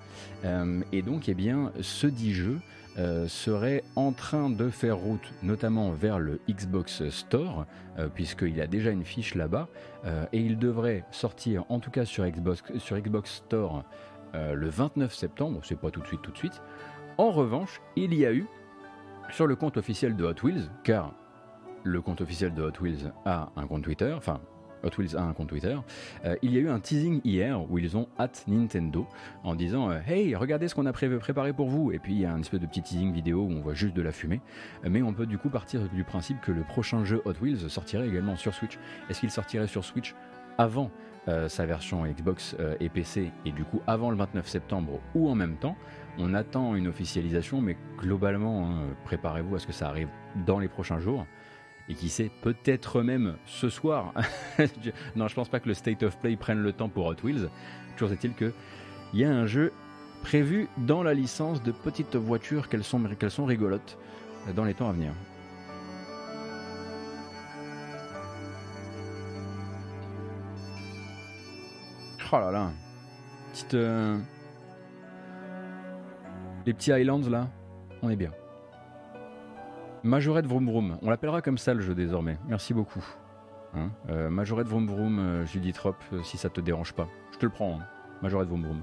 [0.91, 2.59] et donc, eh bien, ce dit jeu
[2.97, 7.65] euh, serait en train de faire route notamment vers le Xbox Store,
[7.97, 9.69] euh, puisqu'il a déjà une fiche là-bas,
[10.05, 13.83] euh, et il devrait sortir en tout cas sur Xbox, sur Xbox Store
[14.33, 16.61] le 29 septembre, c'est pas tout de suite tout de suite.
[17.17, 18.47] En revanche, il y a eu
[19.29, 21.13] sur le compte officiel de Hot Wheels, car
[21.83, 24.39] le compte officiel de Hot Wheels a un compte Twitter, enfin
[24.83, 25.77] Hot Wheels a un compte Twitter,
[26.25, 29.07] euh, il y a eu un teasing hier où ils ont hâte Nintendo
[29.43, 31.91] en disant euh, Hey, regardez ce qu'on a préparé pour vous.
[31.91, 33.95] Et puis il y a un espèce de petit teasing vidéo où on voit juste
[33.95, 34.41] de la fumée.
[34.85, 37.69] Euh, mais on peut du coup partir du principe que le prochain jeu Hot Wheels
[37.69, 38.79] sortirait également sur Switch.
[39.09, 40.15] Est-ce qu'il sortirait sur Switch
[40.57, 40.91] avant
[41.47, 45.55] sa version Xbox et PC et du coup avant le 29 septembre ou en même
[45.57, 45.75] temps?
[46.17, 50.09] On attend une officialisation, mais globalement, hein, préparez-vous à ce que ça arrive
[50.47, 51.25] dans les prochains jours
[51.91, 54.13] et qui sait, peut-être même ce soir.
[55.17, 57.49] non, je pense pas que le State of Play prenne le temps pour Hot Wheels.
[57.97, 58.53] Toujours est-il qu'il
[59.13, 59.73] y a un jeu
[60.23, 63.97] prévu dans la licence de petites voitures qu'elles sont, qu'elles sont rigolotes
[64.55, 65.11] dans les temps à venir.
[72.31, 72.71] Oh là là.
[73.51, 73.73] Petite.
[73.73, 74.17] Euh,
[76.65, 77.49] les petits Highlands là,
[78.01, 78.31] on est bien.
[80.03, 82.37] Majorette Vroom Vroom, on l'appellera comme ça le jeu désormais.
[82.47, 83.05] Merci beaucoup.
[83.75, 87.07] Hein euh, Majorette Vroom Vroom, euh, Judith Trop, euh, si ça te dérange pas.
[87.31, 87.85] Je te le prends, hein.
[88.23, 88.81] Majorette Vroom Vroom.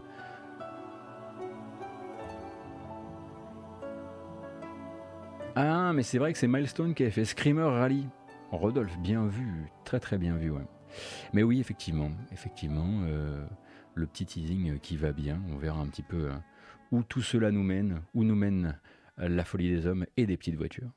[5.57, 8.07] Ah, mais c'est vrai que c'est Milestone qui a fait Screamer Rally.
[8.53, 10.53] Rodolphe, bien vu, très très bien vu.
[11.33, 13.03] Mais oui, effectivement, effectivement,
[13.95, 15.43] le petit teasing qui va bien.
[15.53, 16.31] On verra un petit peu
[16.93, 18.79] où tout cela nous mène, où nous mène
[19.19, 20.91] la folie des hommes et des petites voitures.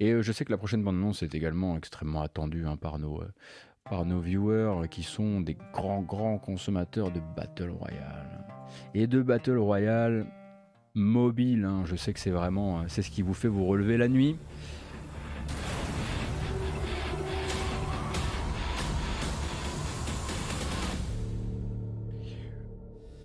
[0.00, 3.20] Et euh, je sais que la prochaine bande-annonce est également extrêmement attendue hein, par, nos,
[3.20, 3.28] euh,
[3.88, 8.44] par nos viewers qui sont des grands, grands consommateurs de Battle Royale.
[8.94, 10.26] Et de Battle Royale
[10.94, 11.82] mobile, hein.
[11.84, 14.36] je sais que c'est vraiment, c'est ce qui vous fait vous relever la nuit.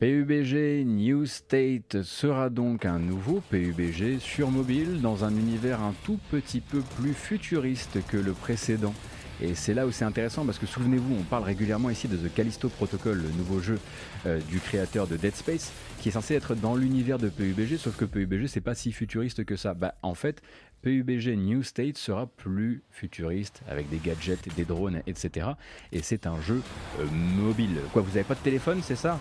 [0.03, 6.19] PUBG New State sera donc un nouveau PUBG sur mobile dans un univers un tout
[6.30, 8.93] petit peu plus futuriste que le précédent
[9.41, 12.34] Et c'est là où c'est intéressant parce que souvenez-vous, on parle régulièrement ici de The
[12.34, 13.80] Callisto Protocol, le nouveau jeu
[14.25, 15.71] euh, du créateur de Dead Space,
[16.01, 19.45] qui est censé être dans l'univers de PUBG, sauf que PUBG c'est pas si futuriste
[19.45, 19.73] que ça.
[19.73, 20.41] Bah en fait,
[20.84, 25.47] PUBG New State sera plus futuriste avec des gadgets, des drones, etc.
[25.91, 26.61] Et c'est un jeu
[26.99, 27.80] euh, mobile.
[27.93, 29.19] Quoi, vous avez pas de téléphone, c'est ça?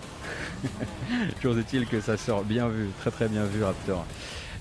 [1.41, 4.05] Toujours est-il que ça sort bien vu, très très bien vu Raptor.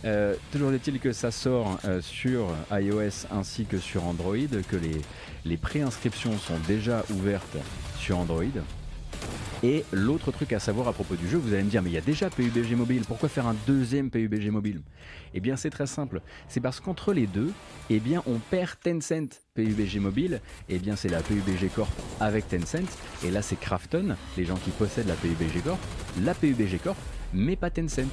[0.05, 4.35] Euh, toujours est-il que ça sort euh, sur iOS ainsi que sur Android,
[4.69, 5.01] que les,
[5.45, 7.57] les préinscriptions sont déjà ouvertes
[7.99, 8.43] sur Android.
[9.65, 11.93] Et l'autre truc à savoir à propos du jeu, vous allez me dire, mais il
[11.93, 14.83] y a déjà PUBG Mobile, pourquoi faire un deuxième PUBG Mobile?
[15.35, 17.53] Eh bien c'est très simple, c'est parce qu'entre les deux,
[17.89, 19.41] eh bien on perd Tencent.
[19.55, 22.89] PUBG Mobile, eh bien c'est la PUBG Corp avec Tencent,
[23.25, 25.79] et là c'est Krafton, les gens qui possèdent la PUBG Corp,
[26.23, 26.99] la PUBG Corp,
[27.33, 28.09] mais pas Tencent.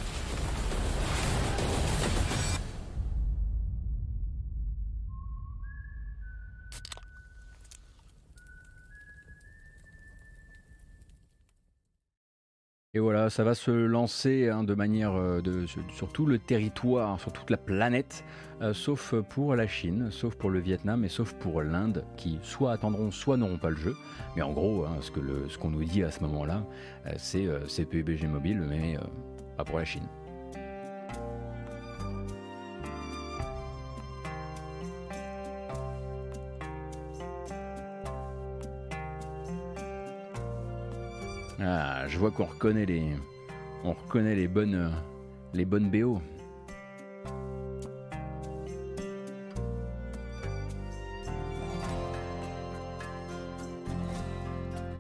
[12.99, 15.41] Et voilà, ça va se lancer hein, de manière euh,
[15.95, 18.25] sur, tout le territoire, sur toute la planète,
[18.61, 22.73] euh, sauf pour la Chine, sauf pour le Vietnam et sauf pour l'Inde, qui soit
[22.73, 23.95] attendront, soit n'auront pas le jeu.
[24.35, 26.65] Mais en gros, hein, ce qu'on nous dit à ce moment-là,
[27.07, 28.97] euh, c'est PUBG Mobile, mais
[29.55, 30.03] pas pour la Chine.
[42.09, 43.05] Je vois qu'on reconnaît les,
[43.83, 44.91] on reconnaît les bonnes,
[45.53, 46.19] les bonnes BO.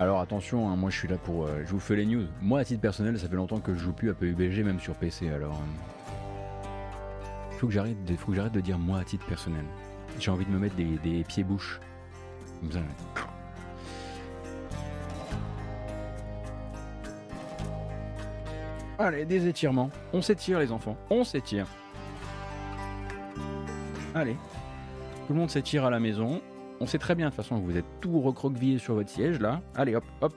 [0.01, 2.25] Alors attention, hein, moi je suis là pour, euh, je vous fais les news.
[2.41, 4.95] Moi à titre personnel, ça fait longtemps que je joue plus à PUBG, même sur
[4.95, 5.29] PC.
[5.29, 6.67] Alors, euh,
[7.57, 7.97] faut que j'arrête,
[8.29, 9.65] j'arrête de dire moi à titre personnel.
[10.17, 11.81] J'ai envie de me mettre des, des pieds bouches.
[12.61, 12.79] Comme ça.
[19.09, 19.89] Allez, des étirements.
[20.13, 20.95] On s'étire les enfants.
[21.09, 21.65] On s'étire.
[24.13, 24.35] Allez.
[25.25, 26.41] Tout le monde s'étire à la maison.
[26.79, 29.39] On sait très bien de toute façon que vous êtes tout recroquevillé sur votre siège
[29.39, 29.61] là.
[29.73, 30.35] Allez hop hop.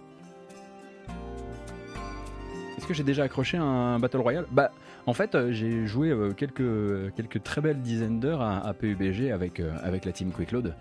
[2.78, 4.46] Est-ce que j'ai déjà accroché un Battle Royale?
[4.50, 4.72] Bah
[5.04, 9.76] en fait euh, j'ai joué euh, quelques, très belles dizaines d'heures à, PUBG avec, euh,
[9.82, 10.74] avec la team Quickload.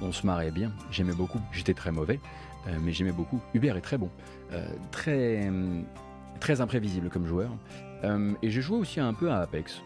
[0.00, 2.20] On se marrait bien, j'aimais beaucoup, j'étais très mauvais,
[2.80, 3.40] mais j'aimais beaucoup.
[3.52, 4.10] Hubert est très bon.
[4.90, 5.48] très
[6.40, 7.50] très imprévisible comme joueur.
[8.04, 9.80] Euh, et j'ai joué aussi un peu à Apex.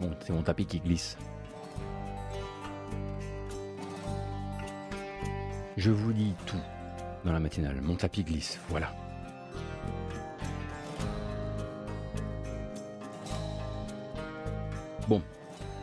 [0.00, 1.16] Bon, c'est mon tapis qui glisse.
[5.76, 6.56] Je vous dis tout
[7.26, 7.80] dans la matinale.
[7.82, 8.94] Mon tapis glisse, voilà.
[15.08, 15.20] Bon,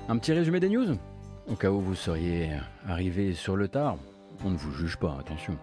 [0.07, 0.97] un petit résumé des news?
[1.47, 2.51] Au cas où vous seriez
[2.87, 3.97] arrivé sur le tard,
[4.43, 5.57] on ne vous juge pas, attention.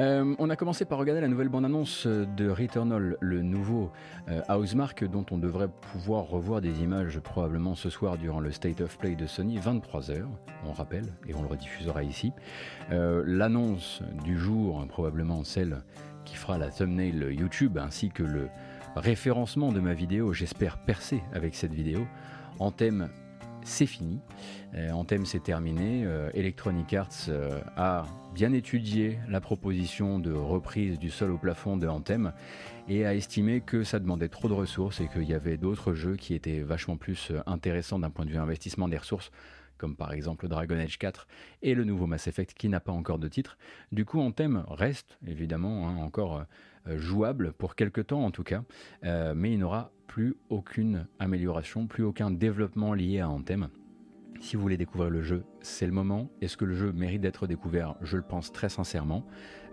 [0.00, 3.90] Euh, on a commencé par regarder la nouvelle bande-annonce de Returnal, le nouveau
[4.28, 8.80] euh, Housemark dont on devrait pouvoir revoir des images probablement ce soir durant le State
[8.80, 10.22] of Play de Sony, 23h,
[10.64, 12.32] on rappelle, et on le rediffusera ici.
[12.92, 15.82] Euh, l'annonce du jour, probablement celle
[16.24, 18.48] qui fera la thumbnail YouTube, ainsi que le
[18.94, 22.06] référencement de ma vidéo, j'espère percer avec cette vidéo.
[22.60, 23.08] Anthem,
[23.68, 24.20] c'est fini.
[24.74, 26.04] Euh, Anthem, c'est terminé.
[26.04, 31.76] Euh, Electronic Arts euh, a bien étudié la proposition de reprise du sol au plafond
[31.76, 32.32] de Anthem
[32.88, 36.16] et a estimé que ça demandait trop de ressources et qu'il y avait d'autres jeux
[36.16, 39.30] qui étaient vachement plus intéressants d'un point de vue investissement des ressources
[39.76, 41.28] comme par exemple Dragon Age 4
[41.62, 43.58] et le nouveau Mass Effect qui n'a pas encore de titre.
[43.92, 46.44] Du coup, Anthem reste évidemment hein, encore
[46.86, 48.64] jouable pour quelques temps en tout cas,
[49.02, 53.68] mais il n'aura plus aucune amélioration, plus aucun développement lié à Anthem.
[54.40, 56.30] Si vous voulez découvrir le jeu, c'est le moment.
[56.40, 57.94] Est-ce que le jeu mérite d'être découvert?
[58.02, 59.24] Je le pense très sincèrement.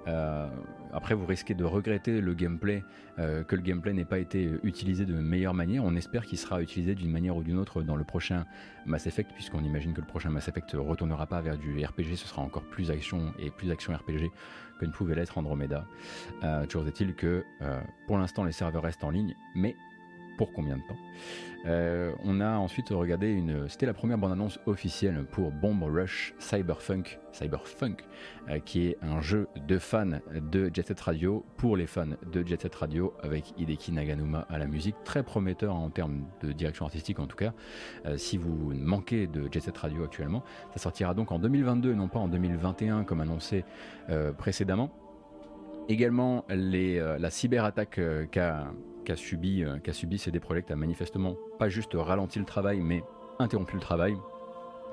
[0.08, 0.48] Euh,
[0.94, 2.84] après, vous risquez de regretter le gameplay,
[3.18, 5.84] euh, que le gameplay n'ait pas été utilisé de meilleure manière.
[5.84, 8.46] On espère qu'il sera utilisé d'une manière ou d'une autre dans le prochain
[8.86, 12.16] Mass Effect, puisqu'on imagine que le prochain Mass Effect ne retournera pas vers du RPG,
[12.16, 14.32] ce sera encore plus action et plus action RPG
[14.80, 15.86] que ne pouvait l'être Andromeda.
[16.44, 17.44] Euh, toujours est-il que
[18.08, 19.76] pour l'instant les serveurs restent en ligne, mais
[20.38, 20.98] pour combien de temps.
[21.68, 23.68] Euh, on a ensuite regardé une.
[23.70, 28.04] C'était la première bande-annonce officielle pour Bomb Rush Cyberpunk, Cyberpunk
[28.50, 32.46] euh, qui est un jeu de fans de Jet Set Radio pour les fans de
[32.46, 36.86] Jet Set Radio avec Hideki Naganuma à la musique, très prometteur en termes de direction
[36.86, 37.54] artistique en tout cas.
[38.06, 40.44] Euh, si vous manquez de Jet Set Radio actuellement,
[40.74, 43.66] ça sortira donc en 2022 et non pas en 2021 comme annoncé
[44.38, 44.92] précédemment.
[45.90, 48.00] Également les, la cyberattaque
[48.32, 48.72] qu'a
[49.06, 53.04] qu'a subi, euh, qu'a subi CD Projekt a manifestement pas juste ralenti le travail, mais
[53.40, 54.18] interrompu le travail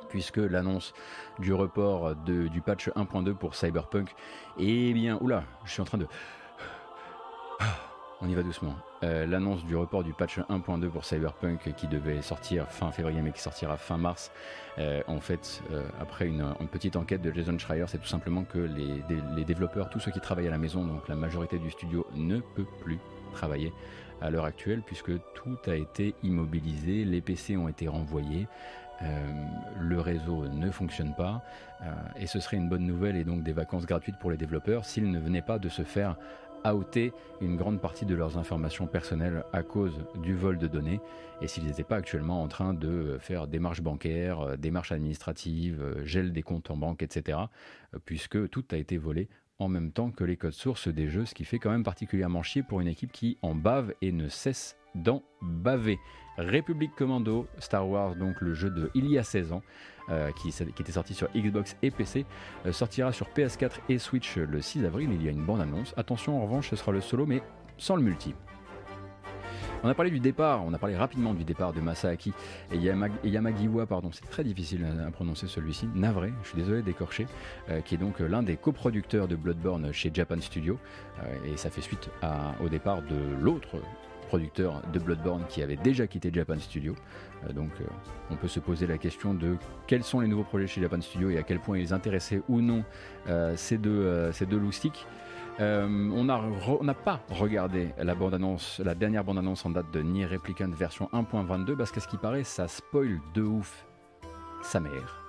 [0.08, 0.92] puisque l'annonce
[1.38, 4.14] du report de, du patch 1.2 pour Cyberpunk,
[4.58, 6.06] eh bien, oula, je suis en train de...
[8.20, 8.74] On y va doucement.
[9.02, 13.32] Euh, l'annonce du report du patch 1.2 pour Cyberpunk qui devait sortir fin février mais
[13.32, 14.30] qui sortira fin mars,
[14.78, 15.62] euh, en fait,
[15.98, 19.02] après une, petite enquête de Jason Schreier, c'est tout simplement que les,
[19.34, 22.40] les développeurs, tous ceux qui travaillent à la maison, donc la majorité du studio, ne
[22.40, 22.98] peut plus
[23.32, 23.72] travailler
[24.22, 28.46] à l'heure actuelle puisque tout a été immobilisé, les PC ont été renvoyés,
[29.02, 29.32] euh,
[29.80, 31.42] le réseau ne fonctionne pas
[31.82, 34.84] euh, et ce serait une bonne nouvelle et donc des vacances gratuites pour les développeurs
[34.84, 36.16] s'ils ne venaient pas de se faire
[36.72, 41.00] outer une grande partie de leurs informations personnelles à cause du vol de données
[41.40, 46.32] et s'ils n'étaient pas actuellement en train de faire démarches bancaires, euh, démarches administratives, gel
[46.32, 47.38] des comptes en banque, etc.
[48.04, 49.28] puisque tout a été volé
[49.58, 52.42] en même temps que les codes sources des jeux, ce qui fait quand même particulièrement
[52.42, 55.98] chier pour une équipe qui en bave et ne cesse d'en baver.
[56.38, 59.62] République Commando, Star Wars, donc le jeu de il y a 16 ans,
[60.10, 62.26] euh, qui, était sorti sur Xbox et PC,
[62.66, 65.10] euh, sortira sur PS4 et Switch le 6 avril.
[65.12, 65.94] Il y a une bande annonce.
[65.96, 67.42] Attention, en revanche, ce sera le solo, mais
[67.78, 68.34] sans le multi.
[69.84, 72.32] On a parlé du départ, on a parlé rapidement du départ de Masaaki
[72.72, 77.26] et, Yamagiwa, pardon, c'est très difficile à, prononcer celui-ci, navré, je suis désolé d'écorcher,
[77.68, 80.78] euh, qui est donc l'un des coproducteurs de Bloodborne chez Japan Studio,
[81.24, 82.10] euh, et ça fait suite
[82.64, 83.78] au départ de l'autre
[84.28, 86.94] producteur de Bloodborne qui avait déjà quitté Japan Studio.
[87.48, 87.70] Euh, donc
[88.30, 89.56] on peut se poser la question de
[89.88, 92.60] quels sont les nouveaux projets chez Japan Studio et à quel point ils intéressaient ou
[92.60, 92.84] non
[93.56, 95.06] ces deux, ces deux loustiques.
[95.60, 98.14] Euh, on n'a pas regardé la,
[98.94, 102.68] dernière bande-annonce en date de Nier Replicant version 1.22 parce qu'à ce qui paraît, ça
[102.68, 103.86] spoil de ouf
[104.62, 105.22] sa mère.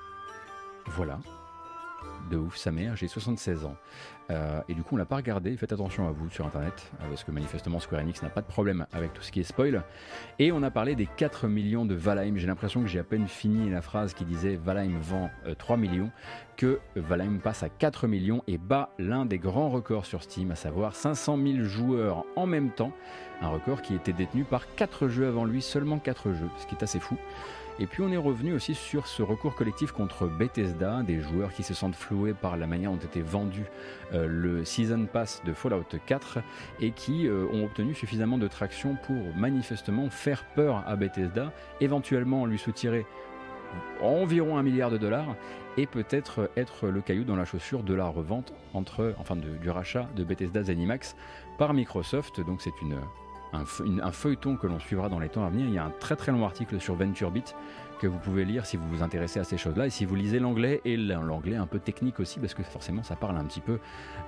[0.88, 1.20] Voilà.
[2.30, 3.76] De ouf sa mère, j'ai 76 ans.
[4.32, 5.56] Euh, et du coup, on l'a pas regardé.
[5.58, 8.48] Faites attention à vous sur internet, euh, parce que manifestement Square Enix n'a pas de
[8.48, 9.84] problème avec tout ce qui est spoil.
[10.40, 12.38] Et on a parlé des 4 millions de Valheim.
[12.38, 15.80] J'ai l'impression que j'ai à peine fini la phrase qui disait Valheim vend 3 euh,
[15.80, 16.12] millions,
[16.56, 20.56] que Valheim passe à 4 millions et bat l'un des grands records sur Steam, à
[20.56, 22.94] savoir 500 000 joueurs en même temps.
[23.42, 26.76] Un record qui était détenu par 4 jeux avant lui, seulement 4 jeux, ce qui
[26.76, 27.18] est assez fou.
[27.80, 31.64] Et puis on est revenu aussi sur ce recours collectif contre Bethesda, des joueurs qui
[31.64, 33.64] se sentent floués par la manière dont était vendu
[34.14, 36.40] euh, le Season Pass de Fallout 4
[36.82, 41.52] et qui euh, ont obtenu suffisamment de traction pour manifestement faire peur à Bethesda,
[41.82, 43.06] éventuellement lui soutirer
[44.02, 45.36] environ un milliard de dollars
[45.78, 50.08] et peut-être être le caillou dans la chaussure de la revente entre, enfin du rachat
[50.16, 51.16] de Bethesda Zenimax
[51.58, 52.40] par Microsoft.
[52.42, 52.98] Donc c'est une
[53.54, 55.68] un, feuilleton que l'on suivra dans les temps à venir.
[55.68, 57.56] Il y a un très très long article sur VentureBeat
[58.00, 60.40] que vous pouvez lire si vous vous intéressez à ces choses-là et si vous lisez
[60.40, 63.80] l'anglais et l'anglais un peu technique aussi parce que forcément ça parle un petit peu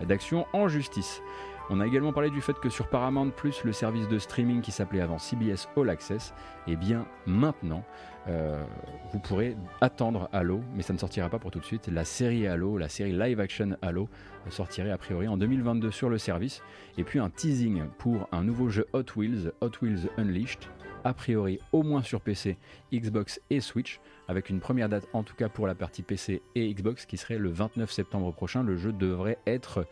[0.02, 1.22] d'action en justice.
[1.72, 4.72] On a également parlé du fait que sur Paramount Plus, le service de streaming qui
[4.72, 6.32] s'appelait avant CBS All Access,
[6.68, 7.84] eh bien maintenant,
[8.28, 8.64] euh,
[9.12, 11.88] vous pourrez attendre Halo, mais ça ne sortira pas pour tout de suite.
[11.88, 14.08] La série Halo, la série live action Halo,
[14.50, 16.62] sortirait a priori en 2022 sur le service.
[17.00, 20.60] Et puis un teasing pour un nouveau jeu Hot Wheels, Hot Wheels Unleashed,
[21.04, 22.58] a priori au moins sur PC,
[22.94, 26.72] Xbox et Switch, avec une première date en tout cas pour la partie PC et
[26.74, 28.64] Xbox qui serait le 29 septembre prochain.
[28.64, 29.88] Le jeu devrait être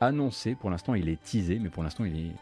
[0.00, 2.32] annoncé, pour l'instant il est teasé, mais pour l'instant il,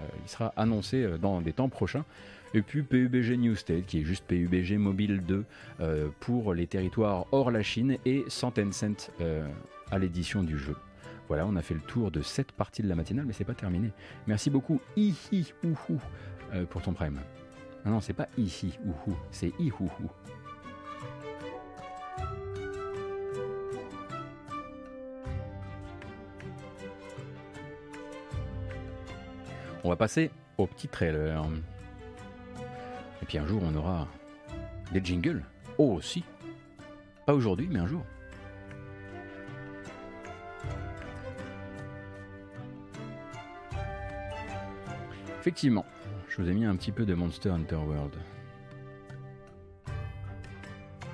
[0.00, 2.04] euh, il sera annoncé euh, dans des temps prochains.
[2.52, 5.44] Et puis PUBG New State, qui est juste PUBG Mobile 2
[5.80, 9.10] euh, pour les territoires hors la Chine et 100 Tencent
[9.92, 10.74] à l'édition du jeu.
[11.28, 13.54] Voilà, on a fait le tour de cette partie de la matinale, mais c'est pas
[13.54, 13.90] terminé.
[14.26, 16.00] Merci beaucoup, Ihi Ouhou,
[16.70, 17.20] pour ton prime.
[17.84, 20.10] Non, non, c'est pas Ihi Ouhou, c'est Ihouhou.
[29.90, 31.44] On va passer au petit trailer.
[33.20, 34.06] Et puis un jour, on aura
[34.92, 35.42] des jingles.
[35.78, 36.22] Oh, aussi.
[37.26, 38.04] Pas aujourd'hui, mais un jour.
[45.40, 45.84] Effectivement,
[46.28, 48.14] je vous ai mis un petit peu de Monster Hunter World.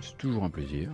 [0.02, 0.90] C'est toujours un plaisir.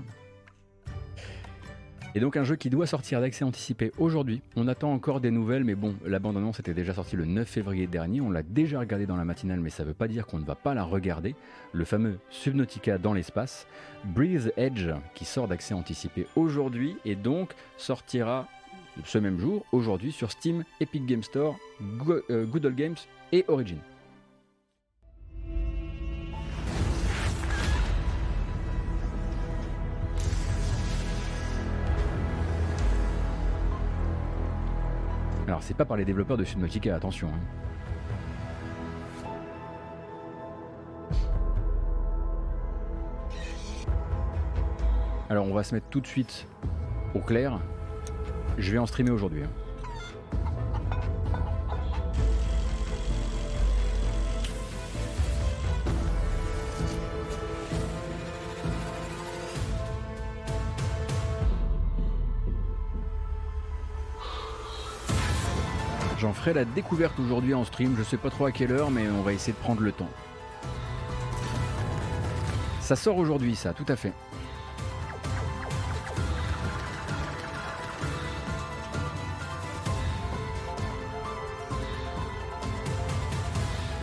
[2.15, 4.43] Et donc un jeu qui doit sortir d'accès anticipé aujourd'hui.
[4.55, 7.87] On attend encore des nouvelles, mais bon, la bande-annonce était déjà sortie le 9 février
[7.87, 8.21] dernier.
[8.21, 10.45] On l'a déjà regardé dans la matinale, mais ça ne veut pas dire qu'on ne
[10.45, 11.35] va pas la regarder.
[11.73, 13.67] Le fameux Subnautica dans l'espace.
[14.05, 18.47] Breeze Edge, qui sort d'accès anticipé aujourd'hui, et donc sortira
[19.05, 21.57] ce même jour, aujourd'hui, sur Steam, Epic Game Store,
[22.31, 22.97] euh, Good Old Games
[23.33, 23.79] et Origin.
[35.53, 37.29] Alors c'est pas par les développeurs de Subnautica, attention.
[37.29, 37.41] Hein.
[45.29, 46.47] Alors on va se mettre tout de suite
[47.15, 47.61] au clair.
[48.57, 49.43] Je vais en streamer aujourd'hui.
[49.43, 49.62] Hein.
[66.23, 69.09] J'en ferai la découverte aujourd'hui en stream, je sais pas trop à quelle heure, mais
[69.09, 70.09] on va essayer de prendre le temps.
[72.81, 74.13] Ça sort aujourd'hui, ça, tout à fait.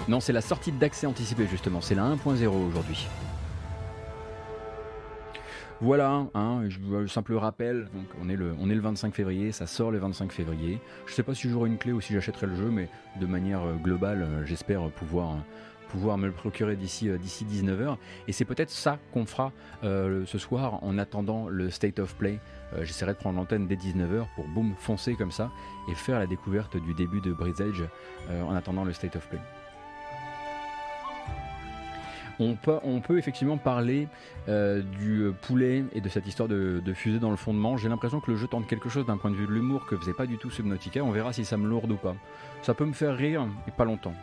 [0.09, 3.07] Non, c'est la sortie d'accès anticipé justement, c'est la 1.0 aujourd'hui.
[5.81, 9.65] Voilà, hein, je, simple rappel, donc on est, le, on est le 25 février, ça
[9.65, 10.81] sort le 25 février.
[11.05, 12.89] Je sais pas si j'aurai une clé ou si j'achèterai le jeu, mais
[13.21, 15.37] de manière euh, globale, euh, j'espère pouvoir,
[15.87, 17.95] pouvoir me le procurer d'ici euh, d'ici 19h.
[18.27, 22.39] Et c'est peut-être ça qu'on fera ce soir en attendant le State of Play.
[22.81, 25.49] J'essaierai de prendre l'antenne dès 19h pour boum, foncer comme ça
[25.89, 27.83] et faire la découverte du début de Breeze Edge
[28.29, 29.39] en attendant le State of Play.
[32.39, 34.07] On peut, effectivement parler
[34.47, 37.75] euh, du poulet et de cette histoire de, fusée dans le fondement.
[37.75, 39.97] J'ai l'impression que le jeu tente quelque chose d'un point de vue de l'humour que
[39.97, 41.03] faisait pas du tout Subnautica.
[41.03, 42.15] On verra si ça me lourde ou pas.
[42.61, 44.13] Ça peut me faire rire, et pas longtemps.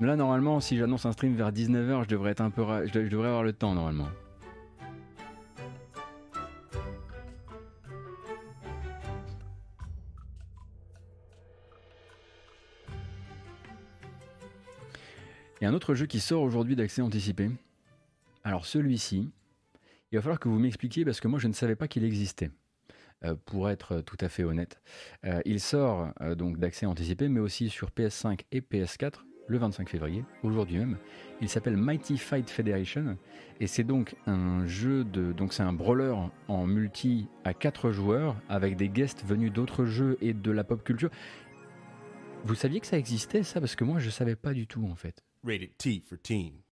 [0.00, 3.28] Là, normalement, si j'annonce un stream vers 19h, je devrais être un peu, je devrais
[3.28, 4.08] avoir le temps normalement.
[15.64, 17.50] Il y a un autre jeu qui sort aujourd'hui d'accès anticipé.
[18.42, 19.30] Alors celui-ci,
[20.12, 22.50] il va falloir que vous m'expliquiez parce que moi je ne savais pas qu'il existait.
[23.24, 24.82] Euh, pour être tout à fait honnête.
[25.24, 29.88] Euh, il sort euh, donc d'accès anticipé, mais aussi sur PS5 et PS4 le 25
[29.88, 30.98] février, aujourd'hui même.
[31.40, 33.16] Il s'appelle Mighty Fight Federation
[33.58, 36.14] et c'est donc un jeu de donc c'est un brawler
[36.46, 40.84] en multi à 4 joueurs avec des guests venus d'autres jeux et de la pop
[40.84, 41.08] culture.
[42.44, 43.60] Vous saviez que ça existait ça?
[43.60, 45.24] Parce que moi je savais pas du tout en fait.
[45.46, 46.62] Rated T for teen.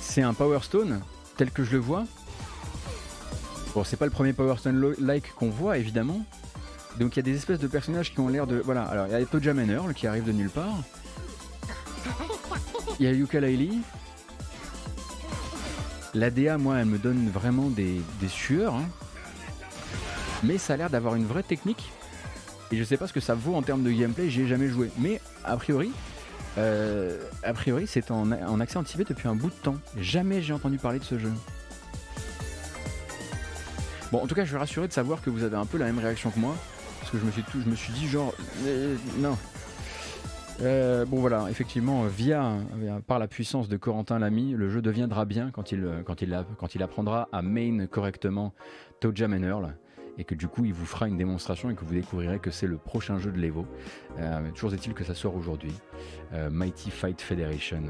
[0.00, 1.00] C'est un Power Stone
[1.36, 2.04] tel que je le vois.
[3.74, 6.24] Bon, c'est pas le premier Power Stone like qu'on voit évidemment,
[6.98, 8.60] donc il y a des espèces de personnages qui ont l'air de.
[8.64, 10.82] Voilà, alors il y a Toja Manor qui arrive de nulle part.
[12.98, 13.78] Il y a Yuka Laili.
[16.14, 18.74] La DA, moi, elle me donne vraiment des, sueurs.
[18.74, 18.88] Hein.
[20.42, 21.92] Mais ça a l'air d'avoir une vraie technique.
[22.72, 24.68] Et je sais pas ce que ça vaut en termes de gameplay, j'y ai jamais
[24.68, 24.90] joué.
[24.98, 25.92] Mais a priori,
[26.58, 29.76] euh, a priori, c'est en, en, accès anticipé depuis un bout de temps.
[29.96, 31.32] Jamais j'ai entendu parler de ce jeu.
[34.10, 35.86] Bon, en tout cas, je suis rassuré de savoir que vous avez un peu la
[35.86, 36.56] même réaction que moi
[37.10, 38.34] parce que je me suis, tout, dit genre
[39.18, 39.38] non.
[40.60, 42.56] Euh, bon voilà, effectivement, via,
[43.06, 47.86] par la puissance de Corentin Lamy, le jeu deviendra bien quand il, apprendra à main
[47.86, 48.52] correctement
[49.00, 49.70] Toja Manor
[50.18, 52.66] et que du coup il vous fera une démonstration et que vous découvrirez que c'est
[52.66, 53.66] le prochain jeu de l'Evo.
[54.18, 55.72] Euh, toujours est-il que ça sort aujourd'hui.
[56.34, 57.82] Euh, Mighty Fight Federation.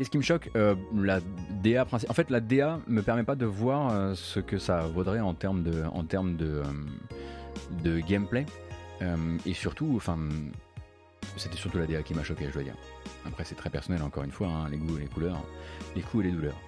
[0.00, 1.20] Et ce qui me choque, euh, la
[1.62, 5.20] DA En fait, la DA me permet pas de voir euh, ce que ça vaudrait
[5.20, 6.62] en termes de, en termes de,
[7.86, 8.44] euh, gameplay.
[9.46, 10.18] et surtout, enfin,
[11.36, 12.76] c'était surtout la DA qui m'a choqué, je dois dire.
[13.24, 15.44] Après, c'est très personnel, encore une fois, hein, les goûts les couleurs,
[15.94, 16.60] les coups et les douleurs.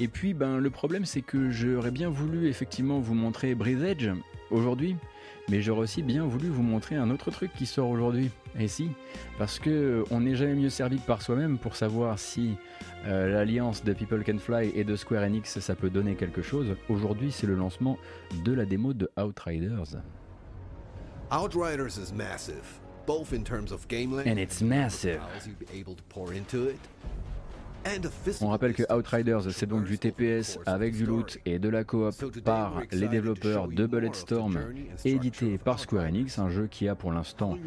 [0.00, 4.10] Et puis, ben, le problème, c'est que j'aurais bien voulu effectivement vous montrer Breeze Edge
[4.50, 4.96] aujourd'hui,
[5.48, 8.30] mais j'aurais aussi bien voulu vous montrer un autre truc qui sort aujourd'hui.
[8.58, 8.90] Et si,
[9.36, 12.56] parce que on n'est jamais mieux servi que par soi-même pour savoir si
[13.06, 16.76] euh, l'alliance de People Can Fly et de Square Enix ça peut donner quelque chose.
[16.88, 17.98] Aujourd'hui, c'est le lancement
[18.44, 19.96] de la démo de Outriders.
[21.32, 25.18] Outriders is massive, both in terms of game length And it's massive.
[25.18, 27.23] miles you'll be able to pour into it, and the
[28.40, 32.12] On rappelle que Outriders, c'est donc du TPS avec du loot et de la coop
[32.44, 34.58] par les développeurs de Bulletstorm,
[35.04, 36.04] édité par Square.
[36.04, 37.58] Enix, un jeu qui a pour l'instant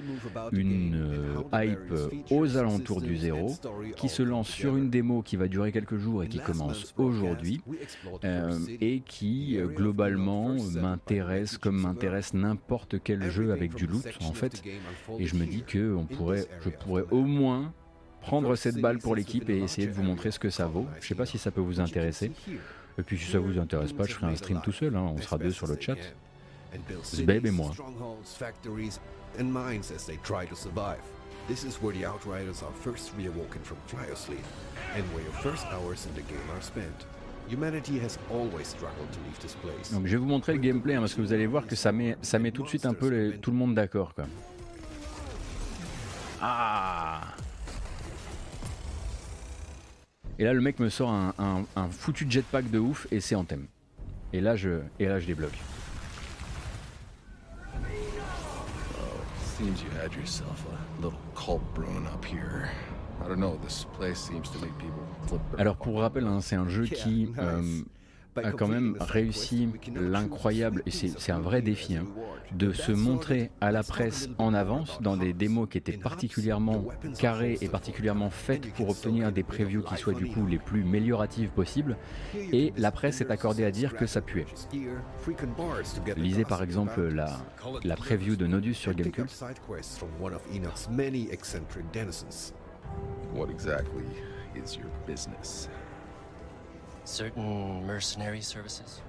[0.52, 1.94] une euh, hype
[2.31, 3.56] aux alentours du zéro,
[3.95, 7.61] qui se lance sur une démo qui va durer quelques jours et qui commence aujourd'hui,
[8.23, 14.34] euh, et qui euh, globalement m'intéresse comme m'intéresse n'importe quel jeu avec du loot en
[14.34, 14.64] fait,
[15.19, 17.73] et je me dis que pourrait, je pourrais au moins
[18.28, 20.86] prendre cette balle pour l'équipe et essayer de vous montrer ce que ça vaut.
[21.02, 22.32] Je sais pas si ça peut vous intéresser.
[22.99, 25.22] Et puis si ça vous intéresse pas, je ferai un stream tout seul, hein, on
[25.22, 25.95] sera deux sur le chat.
[27.06, 27.72] Zbeb et moi.
[27.74, 28.99] Strongholds, factories,
[29.40, 30.99] and mines as they try to survive.
[31.48, 34.44] This is where the Outriders are first reawoken from cryosleep,
[34.98, 37.08] and where your first hours in the game are spent.
[37.49, 39.94] Humanity has always struggled to leave this place.
[39.94, 41.94] Donc je vais vous montrer le gameplay hein, parce que vous allez voir que ça
[41.94, 44.14] met, ça met tout de suite un peu les- tout le monde d'accord.
[44.14, 44.26] quoi.
[46.41, 47.22] Ah
[50.39, 53.35] Et là le mec me sort un, un- un foutu jetpack de ouf et c'est
[53.35, 53.65] en thème.
[54.34, 55.57] Et là je, et là je débloque.
[59.57, 62.69] Seems you had yourself a little cult brewing up here.
[63.26, 66.39] I don't know, this place seems to make people flip their Alors pour rappel, hein,
[66.41, 67.81] c'est un jeu qui euh,
[68.43, 72.05] a quand même réussi l'incroyable, et c'est un vrai défi, hein,
[72.51, 76.85] de se montrer à la presse en avance dans des démos qui étaient particulièrement
[77.19, 81.49] carrées et particulièrement faites pour obtenir des previews qui soient du coup les plus amélioratives
[81.49, 81.97] possibles.
[82.35, 84.45] Et la presse est accordée à dire que ça puait.
[86.15, 87.38] Lisez par exemple la,
[87.84, 89.27] la preview de Nodus sur Gamecube.
[93.35, 94.05] What exactly
[94.55, 95.69] is your business?
[97.08, 99.02] Certain mercenary services?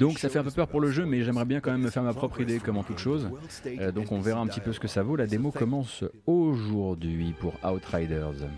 [0.00, 1.90] Donc ça fait un peu peur pour le jeu, mais j'aimerais bien quand même me
[1.90, 3.30] faire ma propre idée comme en toute chose.
[3.64, 5.14] Euh, donc on verra un petit peu ce que ça vaut.
[5.14, 8.48] La démo commence aujourd'hui pour Outriders.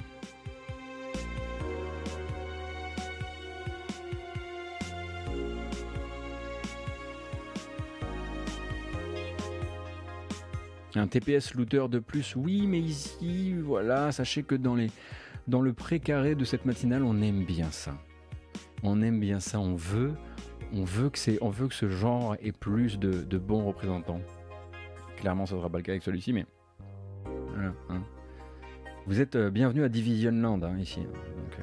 [10.95, 14.91] Un TPS looter de plus, oui, mais ici, voilà, sachez que dans, les,
[15.51, 17.93] dans le précaré de cette matinale, on aime bien ça.
[18.83, 20.15] On aime bien ça, on veut,
[20.73, 24.21] on veut, que, on veut que ce genre ait plus de, bons représentants.
[25.17, 26.47] Clairement, ça ne sera pas le cas avec celui-ci, mais...
[27.49, 28.03] Voilà, hein.
[29.07, 31.01] Vous êtes euh, bienvenue à Division Land, hein, ici.
[31.01, 31.63] Donc, euh,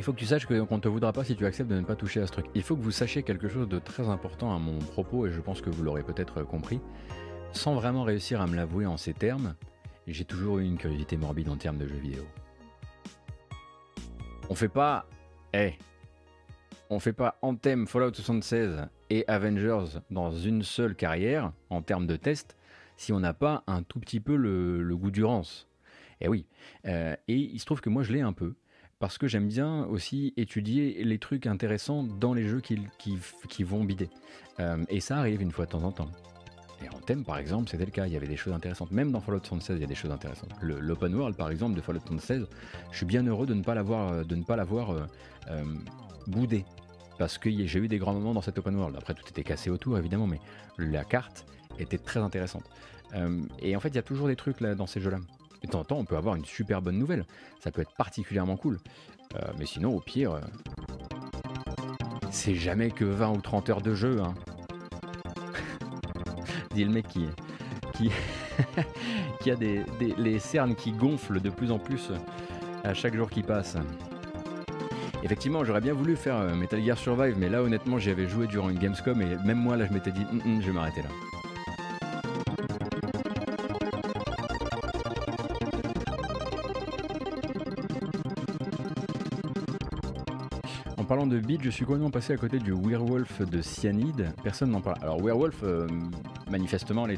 [0.00, 1.84] Il faut que tu saches qu'on ne te voudra pas si tu acceptes de ne
[1.84, 2.46] pas toucher à ce truc.
[2.54, 5.42] Il faut que vous sachiez quelque chose de très important à mon propos, et je
[5.42, 6.80] pense que vous l'aurez peut-être compris.
[7.52, 9.56] Sans vraiment réussir à me l'avouer en ces termes,
[10.06, 12.24] j'ai toujours eu une curiosité morbide en termes de jeux vidéo.
[14.48, 15.06] On fait pas.
[15.52, 15.74] Eh
[16.88, 22.16] On fait pas Anthem, Fallout 76 et Avengers dans une seule carrière, en termes de
[22.16, 22.56] test,
[22.96, 25.68] si on n'a pas un tout petit peu le, le goût du rance.
[26.22, 26.46] Eh oui.
[26.86, 28.54] Euh, et il se trouve que moi je l'ai un peu
[29.00, 34.10] parce que j'aime bien aussi étudier les trucs intéressants dans les jeux qui, vont bider.
[34.60, 36.10] Euh, et ça arrive une fois de temps en temps.
[36.84, 38.06] Et en thème, par exemple, c'était le cas.
[38.06, 38.90] Il y avait des choses intéressantes.
[38.90, 40.50] Même dans Fallout 76, il y a des choses intéressantes.
[40.60, 42.46] L'open world, par exemple, de Fallout 76,
[42.90, 45.06] je suis bien heureux de ne pas l'avoir, euh,
[45.50, 45.64] euh,
[46.26, 46.66] boudé.
[47.18, 48.96] Parce que j'ai eu des grands moments dans cet open world.
[48.96, 50.40] Après, tout était cassé autour, évidemment, mais
[50.76, 51.46] la carte
[51.78, 52.64] était très intéressante.
[53.60, 55.18] Et en fait, il y a toujours des trucs là dans ces jeux-là.
[55.62, 57.24] De temps en temps, on peut avoir une super bonne nouvelle.
[57.60, 58.78] Ça peut être particulièrement cool.
[59.36, 60.40] Euh, mais sinon, au pire, euh,
[62.30, 64.20] c'est jamais que 20 ou 30 heures de jeu.
[64.20, 64.34] Hein.
[66.74, 67.26] Dit le mec qui,
[67.94, 68.10] qui,
[69.40, 69.84] qui a des,
[70.16, 72.10] les cernes qui gonflent de plus en plus
[72.84, 73.76] à chaque jour qui passe.
[75.22, 78.46] Effectivement, j'aurais bien voulu faire euh, Metal Gear Survive, mais là, honnêtement, j'y avais joué
[78.46, 81.02] durant une Gamescom et même moi, là, je m'étais dit, Hum, hum, je vais m'arrêter
[81.02, 81.29] là.
[91.10, 94.28] Parlant de beat, je suis complètement passé à côté du Werewolf de Cyanide.
[94.44, 94.98] Personne n'en parle.
[95.02, 95.64] Alors Werewolf,
[96.48, 97.16] manifestement, les,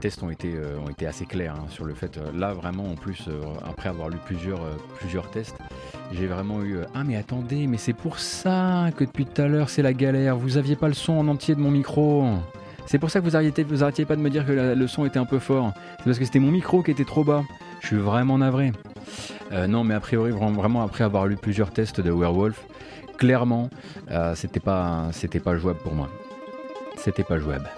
[0.00, 2.18] tests ont été, euh, assez clairs hein, sur le fait.
[2.18, 5.56] euh, là, vraiment, en plus, euh, après avoir lu plusieurs, tests,
[6.10, 6.78] J'ai vraiment eu.
[6.96, 10.36] Ah, mais attendez, mais c'est pour ça que depuis tout à l'heure, c'est la galère.
[10.36, 12.26] Vous aviez pas le son en entier de mon micro.
[12.86, 15.26] C'est pour ça que vous arrêtiez pas de me dire que le son était un
[15.26, 15.72] peu fort.
[15.98, 17.44] C'est parce que c'était mon micro qui était trop bas.
[17.80, 18.72] Je suis vraiment navré.
[19.52, 22.64] Euh, non, mais a priori, vraiment après avoir lu plusieurs tests de Werewolf,
[23.18, 23.68] clairement,
[24.10, 26.08] euh, c'était pas, c'était pas jouable pour moi.
[26.96, 27.68] C'était pas jouable.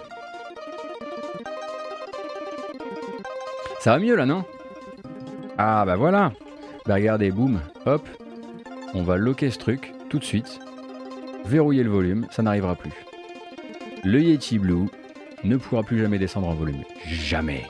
[3.79, 4.43] Ça va mieux là, non?
[5.57, 6.31] Ah bah voilà.
[6.85, 8.07] Bah regardez, boum, hop,
[8.93, 10.59] on va loquer ce truc tout de suite,
[11.45, 12.93] verrouiller le volume, ça n'arrivera plus.
[14.03, 14.87] Le Yeti Blue
[15.43, 16.83] ne pourra plus jamais descendre en volume.
[17.07, 17.63] Jamais.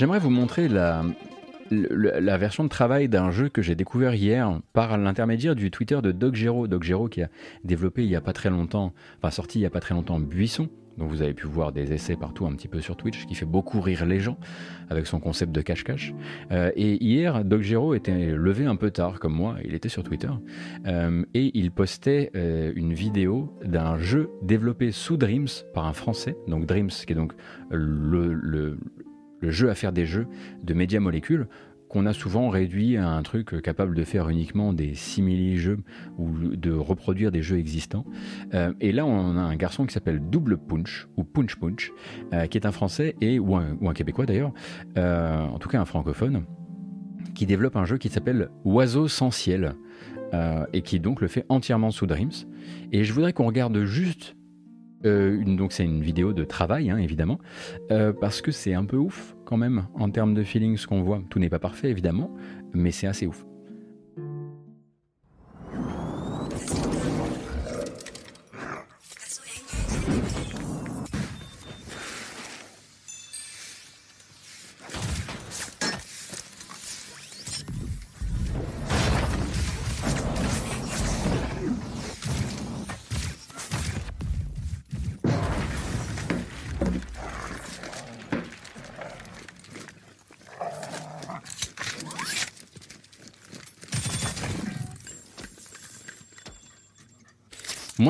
[0.00, 1.04] J'aimerais vous montrer la,
[2.38, 6.34] version de travail d'un jeu que j'ai découvert hier par l'intermédiaire du Twitter de Doc
[6.36, 6.66] Gero.
[7.10, 7.28] Qui a
[7.64, 10.18] développé il n'y a pas très longtemps, enfin sorti il n'y a pas très longtemps
[10.18, 13.34] Buisson, dont vous avez pu voir des essais partout un petit peu sur Twitch, qui
[13.34, 14.38] fait beaucoup rire les gens
[14.88, 16.14] avec son concept de cache-cache.
[16.50, 20.02] Euh, et hier, Doc Gero était levé un peu tard, comme moi, il était sur
[20.02, 20.30] Twitter,
[20.86, 26.38] euh, et il postait euh, une vidéo d'un jeu développé sous Dreams par un Français,
[26.48, 27.34] donc Dreams, qui est donc
[27.70, 28.78] le
[29.40, 30.26] le jeu à faire des jeux
[30.62, 31.46] de médias molécules
[31.90, 35.80] qu'on a souvent réduit à un truc capable de faire uniquement des simili-jeux
[36.18, 38.06] ou de reproduire des jeux existants.
[38.54, 41.90] Euh, et là, on a un garçon qui s'appelle Double Punch, ou Punch Punch,
[42.32, 44.52] euh, qui est un Français, et, ou, un, Québécois d'ailleurs,
[44.96, 46.44] euh, en tout cas un francophone,
[47.34, 49.74] qui développe un jeu qui s'appelle Oiseau sans ciel,
[50.72, 52.30] et qui donc le fait entièrement sous Dreams.
[52.92, 54.36] Et je voudrais qu'on regarde juste
[55.04, 57.38] euh, donc c'est une vidéo de travail, hein, évidemment,
[57.90, 61.02] euh, parce que c'est un peu ouf quand même en termes de feeling ce qu'on
[61.02, 61.22] voit.
[61.30, 62.34] Tout n'est pas parfait, évidemment,
[62.72, 63.44] mais c'est assez ouf.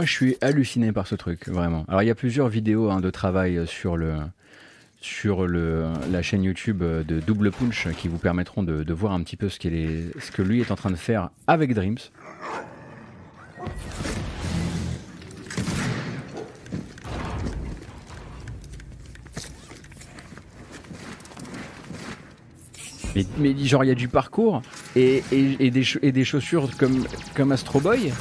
[0.00, 1.84] Moi, je suis halluciné par ce truc, vraiment.
[1.86, 4.14] Alors, il y a plusieurs vidéos hein, de travail sur le
[5.02, 9.36] sur le, la chaîne YouTube de Double Punch qui vous permettront de, voir un petit
[9.36, 11.98] peu ce, est, ce que lui est en train de faire avec Dreams.
[23.36, 24.62] Mais, genre il y a du parcours
[24.96, 28.14] et, et, des, et des, chaussures comme, comme Astro Boy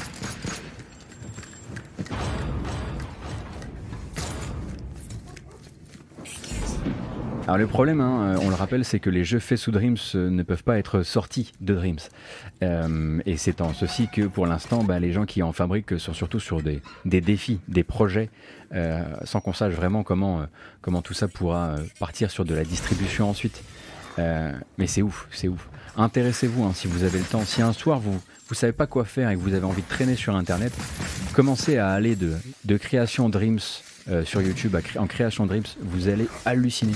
[7.49, 9.97] Alors le problème, hein, euh, on le rappelle, c'est que les jeux faits sous Dreams
[10.13, 11.97] euh, ne peuvent pas être sortis de Dreams.
[12.61, 16.13] Euh, et c'est en ceci que pour l'instant, bah, les gens qui en fabriquent sont
[16.13, 18.29] surtout sur des, défis, des projets,
[19.23, 20.45] sans qu'on sache vraiment comment,
[20.81, 23.63] comment tout ça pourra partir sur de la distribution ensuite.
[24.19, 25.67] mais c'est ouf, c'est ouf.
[25.97, 27.41] Intéressez-vous hein, si vous avez le temps.
[27.45, 29.87] Si un soir vous vous savez pas quoi faire et que vous avez envie de
[29.87, 30.71] traîner sur Internet,
[31.33, 32.33] commencez à aller de,
[32.65, 33.59] de création Dreams
[34.23, 36.93] sur YouTube en création Dreams, vous allez halluciner.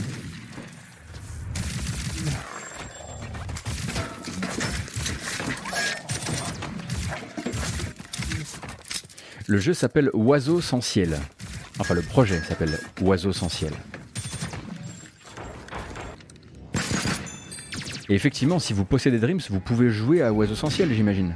[9.47, 11.19] Le jeu s'appelle Oiseau sans ciel.
[11.79, 13.73] Enfin, le projet s'appelle Oiseau sans ciel.
[18.07, 21.35] Et effectivement, si vous possédez Dreams, vous pouvez jouer à Oiseau sans ciel, j'imagine.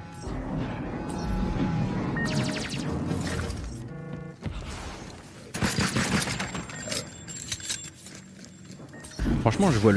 [9.41, 9.93] Franchement, je vois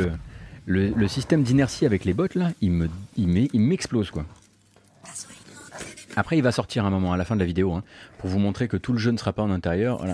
[0.66, 2.88] le, système d'inertie avec les bottes là, il
[3.54, 4.24] m'explose quoi.
[6.16, 7.84] Après, il va sortir un moment à la fin de la vidéo hein,
[8.18, 10.04] pour vous montrer que tout le jeu ne sera pas en intérieur.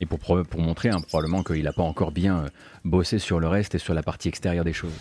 [0.00, 2.48] Et pour, pour montrer hein, probablement qu'il n'a pas encore bien euh,
[2.84, 4.92] bossé sur le reste et sur la partie extérieure des choses.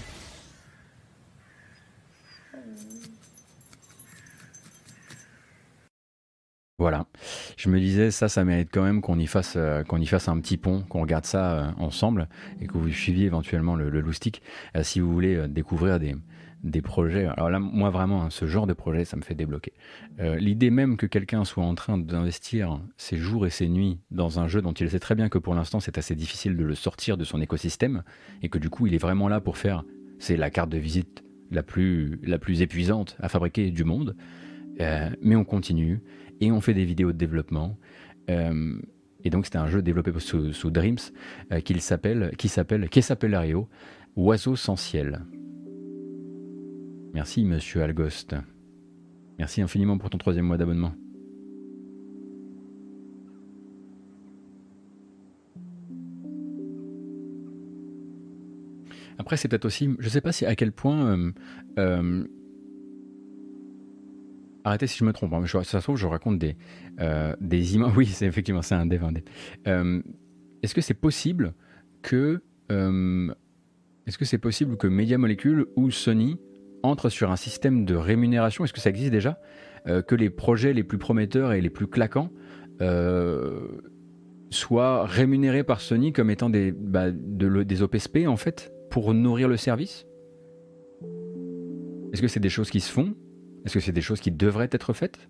[6.79, 7.07] Voilà.
[7.57, 10.29] Je me disais, ça, ça mérite quand même qu'on y fasse, euh, qu'on y fasse
[10.29, 12.29] un petit pont, qu'on regarde ça euh, ensemble
[12.61, 14.41] et que vous suiviez éventuellement le, le loustic
[14.77, 16.15] euh, si vous voulez découvrir des,
[16.63, 17.25] des projets.
[17.25, 19.73] Alors là, moi vraiment, hein, ce genre de projet, ça me fait débloquer.
[20.19, 24.47] L'idée même que quelqu'un soit en train d'investir ses jours et ses nuits dans un
[24.47, 27.15] jeu dont il sait très bien que pour l'instant c'est assez difficile de le sortir
[27.15, 28.03] de son écosystème
[28.41, 29.83] et que du coup il est vraiment là pour faire,
[30.17, 34.15] c'est la carte de visite la plus, la plus épuisante à fabriquer du monde
[35.21, 36.01] mais on continue
[36.41, 37.77] et on fait des vidéos de développement.
[38.27, 40.99] et donc c'était un jeu développé sous, Dreams
[41.63, 43.67] qui s'appelle, qui s'appelle, qui s'appelle Ario,
[44.15, 45.21] Oiseau sans ciel.
[47.13, 48.35] Merci Monsieur Algost.
[49.39, 50.93] Merci infiniment pour ton troisième mois d'abonnement.
[59.19, 61.05] Après, c'est peut-être aussi, je ne sais pas si à quel point.
[61.05, 61.31] Euh,
[61.77, 62.23] euh,
[64.63, 66.55] arrêtez si je me trompe, hein, ça se trouve, je raconte des,
[66.99, 67.91] euh, des images.
[67.97, 69.03] Oui, c'est effectivement, c'est un dev.
[70.61, 71.53] Est-ce que c'est possible
[72.01, 72.41] que.
[72.69, 76.37] Est-ce que c'est possible que Media Molecule ou Sony
[76.83, 78.63] entrent sur un système de rémunération?
[78.63, 79.39] Est-ce que ça existe déjà?
[79.85, 82.31] Que les projets les plus prometteurs et les plus claquants
[84.51, 89.57] soient rémunérés par Sony comme étant des, bah, des OPSP en fait pour nourrir le
[89.57, 90.05] service?
[92.11, 93.15] Est-ce que c'est des choses qui se font?
[93.65, 95.29] Est-ce que c'est des choses qui devraient être faites?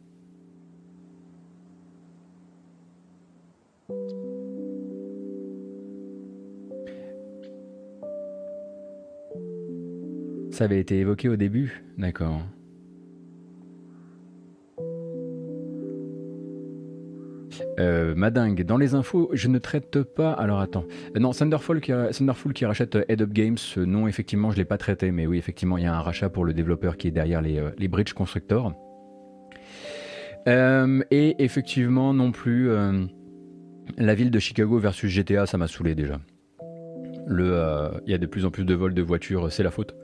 [10.52, 12.42] Ça avait été évoqué au début, d'accord.
[17.80, 20.32] Euh, Madingue, dans les infos, je ne traite pas.
[20.34, 20.86] Alors attends.
[21.16, 23.58] Euh, non, Thunderfall qui, Thunderful qui rachète euh, Head Up Games.
[23.78, 25.12] non, effectivement, je ne l'ai pas traité.
[25.12, 27.62] Mais oui, effectivement, il y a un rachat pour le développeur qui est derrière les,
[27.78, 28.74] les Bridge Constructors.
[30.48, 32.70] et effectivement, non plus.
[33.98, 36.20] la ville de Chicago versus GTA, ça m'a saoulé déjà.
[37.30, 39.96] Il y a de plus en plus de vols de voitures, c'est la faute.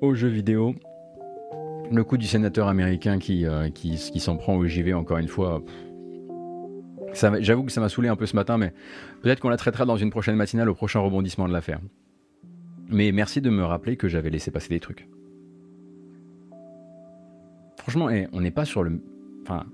[0.00, 0.74] Aux jeux vidéo.
[1.92, 5.62] Le coup du sénateur américain qui, qui, qui s'en prend au JV, encore une fois.
[7.14, 8.72] J'avoue que ça m'a saoulé un peu ce matin, mais
[9.22, 11.80] peut-être qu'on la traitera dans une prochaine matinale au prochain rebondissement de l'affaire.
[12.88, 15.08] Mais merci de me rappeler que j'avais laissé passer des trucs.
[17.78, 19.00] Franchement, eh, on n'est pas sur le.
[19.42, 19.66] Enfin,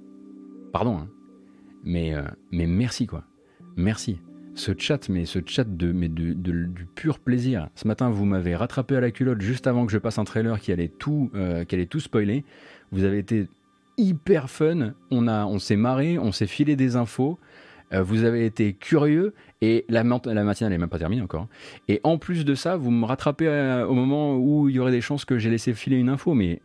[0.73, 1.09] pardon, hein.
[1.85, 3.25] mais, euh, mais merci quoi.
[3.77, 4.21] Merci.
[4.55, 7.69] Ce chat, mais ce chat de, mais de, du pur plaisir.
[7.77, 10.59] Ce matin, vous m'avez rattrapé à la culotte juste avant que je passe un trailer
[10.59, 12.45] qui allait tout, euh, qui allait tout spoiler.
[12.91, 13.47] Vous avez été
[14.01, 14.95] hyper fun.
[15.11, 17.39] On, s'est marré, on s'est filé des infos.
[17.93, 21.49] Euh, vous avez été curieux et la, matinale n'est même pas terminée encore.
[21.89, 24.93] Et en plus de ça, vous me rattrapez euh, au moment où il y aurait
[24.93, 26.35] des chances que j'ai laissé filer une info.
[26.35, 26.61] Mais,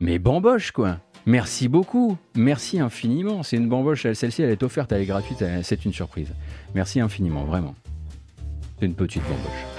[0.00, 0.98] mais bamboche quoi.
[1.26, 2.16] Merci beaucoup.
[2.36, 3.42] Merci infiniment.
[3.42, 4.10] C'est une bamboche.
[4.12, 5.44] Celle-ci, elle est offerte, elle est gratuite.
[5.62, 6.32] C'est une surprise.
[6.74, 7.74] Merci infiniment, vraiment.
[8.78, 9.77] C'est une petite bamboche.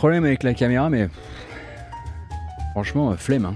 [0.00, 1.10] Problème avec la caméra, mais
[2.72, 3.44] franchement, euh, flemme.
[3.44, 3.54] Hein.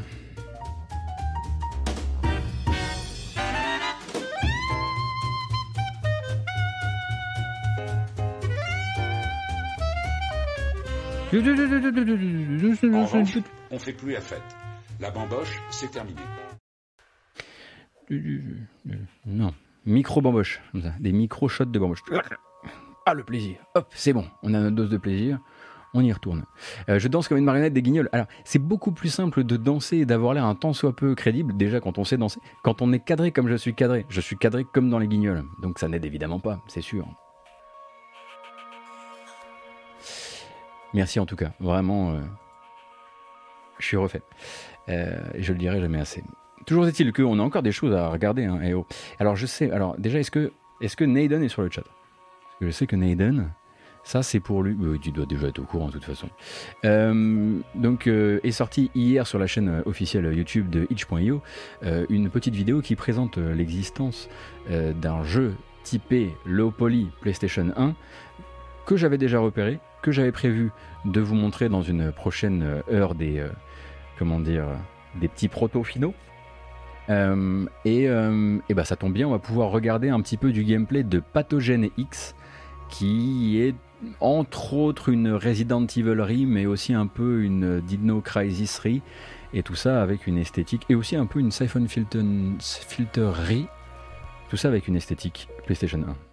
[13.70, 14.42] on fait plus la fête.
[15.00, 16.20] La bamboche, c'est terminé.
[19.24, 19.54] Non,
[19.86, 22.02] micro bamboche, des micro shots de bamboche.
[23.06, 23.56] Ah le plaisir.
[23.74, 25.38] Hop, c'est bon, on a notre dose de plaisir
[25.94, 26.44] on y retourne.
[26.88, 28.08] Euh, je danse comme une marionnette des guignols.
[28.12, 31.56] Alors, c'est beaucoup plus simple de danser et d'avoir l'air un tant soit peu crédible,
[31.56, 32.40] déjà quand on sait danser.
[32.62, 35.44] Quand on est cadré comme je suis cadré, je suis cadré comme dans les guignols.
[35.62, 37.06] Donc ça n'aide évidemment pas, c'est sûr.
[40.92, 42.12] Merci en tout cas, vraiment.
[42.12, 42.20] Euh,
[43.78, 44.22] je suis refait.
[44.88, 46.22] Euh, et je le dirai jamais assez.
[46.66, 48.44] Toujours est-il qu'on a encore des choses à regarder.
[48.44, 48.86] Hein, oh.
[49.18, 51.82] Alors je sais, alors déjà, est-ce que, est que Naden est sur le chat?
[51.82, 53.50] Parce que je sais que Naden,
[54.04, 54.76] ça, c'est pour lui.
[55.00, 56.28] tu dois déjà être au courant de toute façon.
[56.84, 61.42] Euh, donc, euh, est sorti hier sur la chaîne euh, officielle YouTube de itch.io
[62.10, 64.28] une petite vidéo qui présente l'existence
[64.68, 67.94] d'un jeu typé low poly PlayStation 1
[68.86, 70.70] que j'avais déjà repéré, que j'avais prévu
[71.04, 73.44] de vous montrer dans une prochaine heure des
[74.18, 74.64] comment dire
[75.16, 76.14] des petits proto finaux.
[77.08, 81.02] et, et bah ça tombe bien, on va pouvoir regarder un petit peu du gameplay
[81.02, 82.34] de Pathogène X
[82.88, 83.74] qui est
[84.20, 88.80] entre autres une Resident Evil mais aussi un peu une Dino Crisis
[89.52, 92.22] et tout ça avec une esthétique, et aussi un peu une Siphon Filter,
[94.50, 96.23] tout ça avec une esthétique PlayStation 1.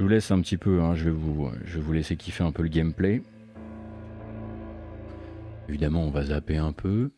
[0.00, 2.42] Je vous laisse un petit peu, hein, je, vais vous, je vais vous laisser kiffer
[2.42, 3.20] un peu le gameplay.
[5.68, 7.10] Évidemment, on va zapper un peu.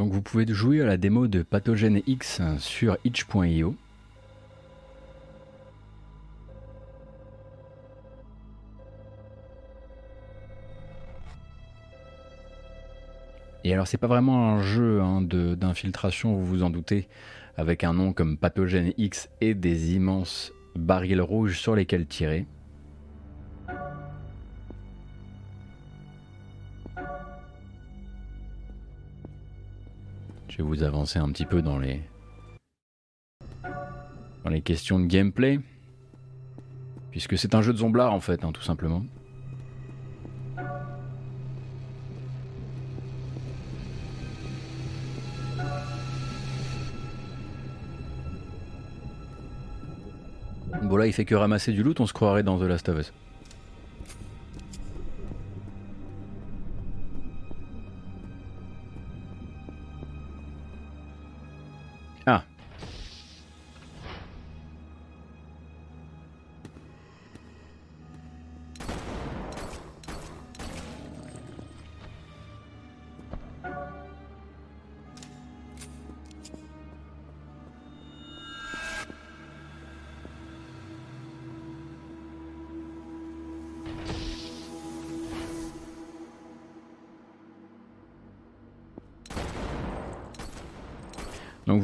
[0.00, 3.74] Donc vous pouvez jouer à la démo de Pathogène X sur itch.io.
[13.62, 17.06] Et alors c'est pas vraiment un jeu hein, d'infiltration, vous vous en doutez,
[17.58, 22.46] avec un nom comme Pathogène X et des immenses barils rouges sur lesquels tirer.
[30.60, 32.00] Vous avancer un petit peu dans les,
[34.44, 35.58] dans les questions de gameplay.
[37.10, 39.04] Puisque c'est un jeu de zomblard en fait, hein, tout simplement.
[50.82, 53.00] Bon là il fait que ramasser du loot, on se croirait dans The Last of
[53.00, 53.12] Us.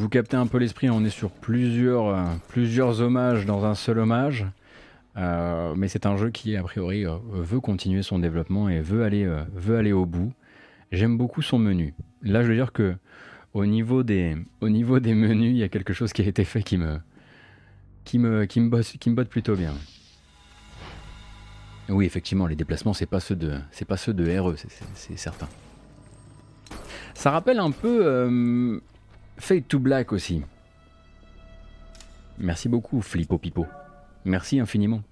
[0.06, 3.98] Vous captez un peu l'esprit, on est sur plusieurs, euh, plusieurs hommages dans un seul
[3.98, 4.46] hommage.
[5.16, 9.02] Euh, mais c'est un jeu qui, a priori, euh, veut continuer son développement et veut
[9.02, 10.32] aller, veut aller au bout.
[10.92, 11.92] J'aime beaucoup son menu.
[12.22, 12.94] Là, je veux dire que
[13.52, 16.44] au niveau des, au niveau des menus, il y a quelque chose qui a été
[16.44, 17.00] fait qui me,
[18.04, 19.74] qui me, qui me, qui me botte plutôt bien.
[21.88, 24.54] Oui, effectivement, les déplacements, c'est pas ceux de, c'est pas ceux de RE,
[24.94, 25.48] c'est certain.
[27.14, 28.80] Ça rappelle un peu
[29.38, 30.42] Fade to Black aussi.
[32.38, 33.66] Merci beaucoup, Flippo Pipo.
[34.24, 35.02] Merci infiniment.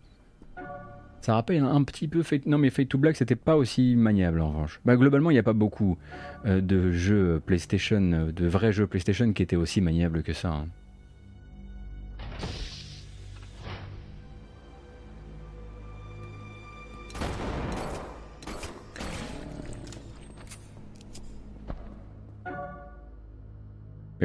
[1.20, 2.44] Ça rappelle un, petit peu Fade...
[2.44, 4.80] Non mais Fade to Black c'était pas aussi maniable en revanche.
[4.84, 5.96] Bah, globalement il n'y a pas beaucoup
[6.44, 10.51] euh, de jeux PlayStation, euh, de vrais jeux PlayStation qui étaient aussi maniables que ça.
[10.51, 10.66] Hein.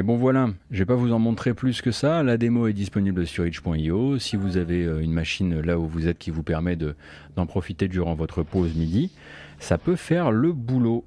[0.00, 2.22] Mais bon voilà, je vais pas vous en montrer plus que ça.
[2.22, 4.18] La démo est disponible sur itch.io.
[4.18, 7.86] Si vous avez euh, une machine là où vous êtes qui vous permet d'en profiter
[7.86, 9.12] durant votre pause midi,
[9.58, 11.04] ça peut faire le boulot.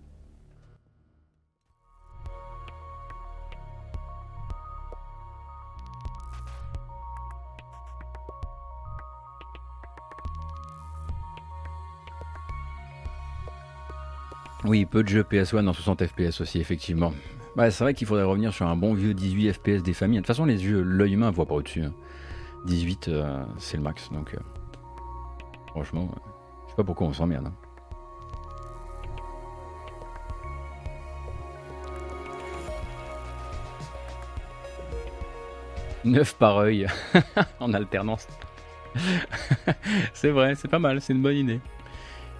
[14.65, 17.11] Oui, peu de jeux PS1 en 60 FPS aussi, effectivement.
[17.55, 20.17] Bah, c'est vrai qu'il faudrait revenir sur un bon vieux 18 FPS des familles.
[20.17, 21.83] De toute façon, les yeux, l'œil humain voit pas au-dessus.
[22.65, 23.11] 18, hein.
[23.11, 24.09] euh, c'est le max.
[24.11, 24.39] Donc, euh,
[25.67, 26.19] franchement, euh,
[26.65, 27.47] je sais pas pourquoi on s'emmerde.
[27.47, 27.53] Hein.
[36.05, 36.87] Neuf par œil
[37.59, 38.27] en alternance.
[40.13, 41.61] c'est vrai, c'est pas mal, c'est une bonne idée.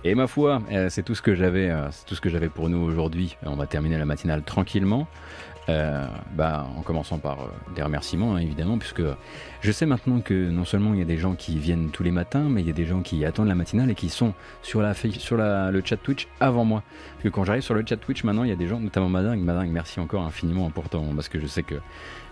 [0.05, 2.67] Et ma foi, euh, c'est tout ce que j'avais, euh, tout ce que j'avais pour
[2.67, 3.38] nous aujourd'hui.
[3.45, 5.07] On va terminer la matinale tranquillement.
[5.69, 6.05] Euh,
[6.35, 9.01] bah, en commençant par des remerciements hein, évidemment, puisque
[9.61, 12.11] je sais maintenant que non seulement il y a des gens qui viennent tous les
[12.11, 14.81] matins, mais il y a des gens qui attendent la matinale et qui sont sur,
[14.81, 16.84] la, sur le chat Twitch avant moi.
[17.21, 19.39] Parce quand j'arrive sur le chat Twitch maintenant, il y a des gens, notamment Madingue,
[19.39, 21.75] Madingue, merci encore infiniment important, parce que je sais que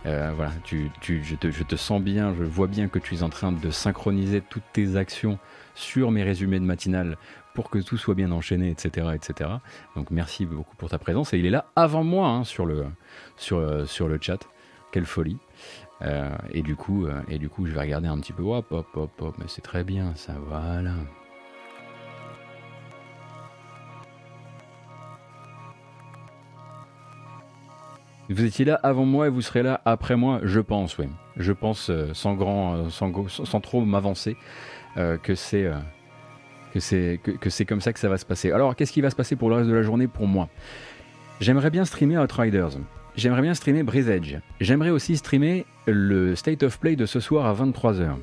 [0.04, 3.24] voilà, tu, tu, je, te, je te sens bien, je vois bien que tu es
[3.24, 5.40] en train de synchroniser toutes tes actions
[5.74, 7.16] sur mes résumés de matinale
[7.54, 9.50] pour que tout soit bien enchaîné, etc., etc.
[9.96, 11.34] Donc merci beaucoup pour ta présence.
[11.34, 12.86] Et il est là avant moi hein, sur, le,
[13.38, 14.40] sur, euh, sur le chat.
[14.92, 15.38] Quelle folie.
[16.52, 18.44] et, du coup, et du coup, je vais regarder un petit peu.
[18.44, 20.92] Hop, hop, hop, hop, mais c'est très bien, ça, voilà.
[28.30, 31.08] Vous étiez là avant moi et vous serez là après moi, je pense, oui.
[31.38, 34.36] Je pense, sans, grand, sans, sans trop m'avancer,
[34.96, 35.72] que c'est
[36.74, 38.52] que c'est que, comme ça que ça va se passer.
[38.52, 40.50] Alors, qu'est-ce qui va se passer pour le reste de la journée pour moi?
[41.40, 42.78] J'aimerais bien streamer Outriders.
[43.16, 44.38] J'aimerais bien streamer Breeze Edge.
[44.60, 48.16] J'aimerais aussi streamer le State of Play de ce soir à 23h.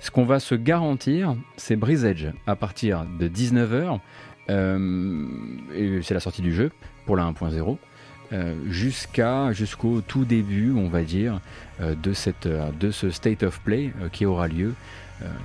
[0.00, 4.00] Ce qu'on va se garantir, c'est Breeze Edge à partir de 19h.
[4.50, 5.26] Euh,
[6.02, 6.70] c'est la sortie du jeu
[7.06, 7.78] pour la 1.0.
[8.32, 11.40] Euh, jusqu'à jusqu'au tout début, on va dire,
[11.80, 14.74] euh, de, cette, de ce State of Play qui aura lieu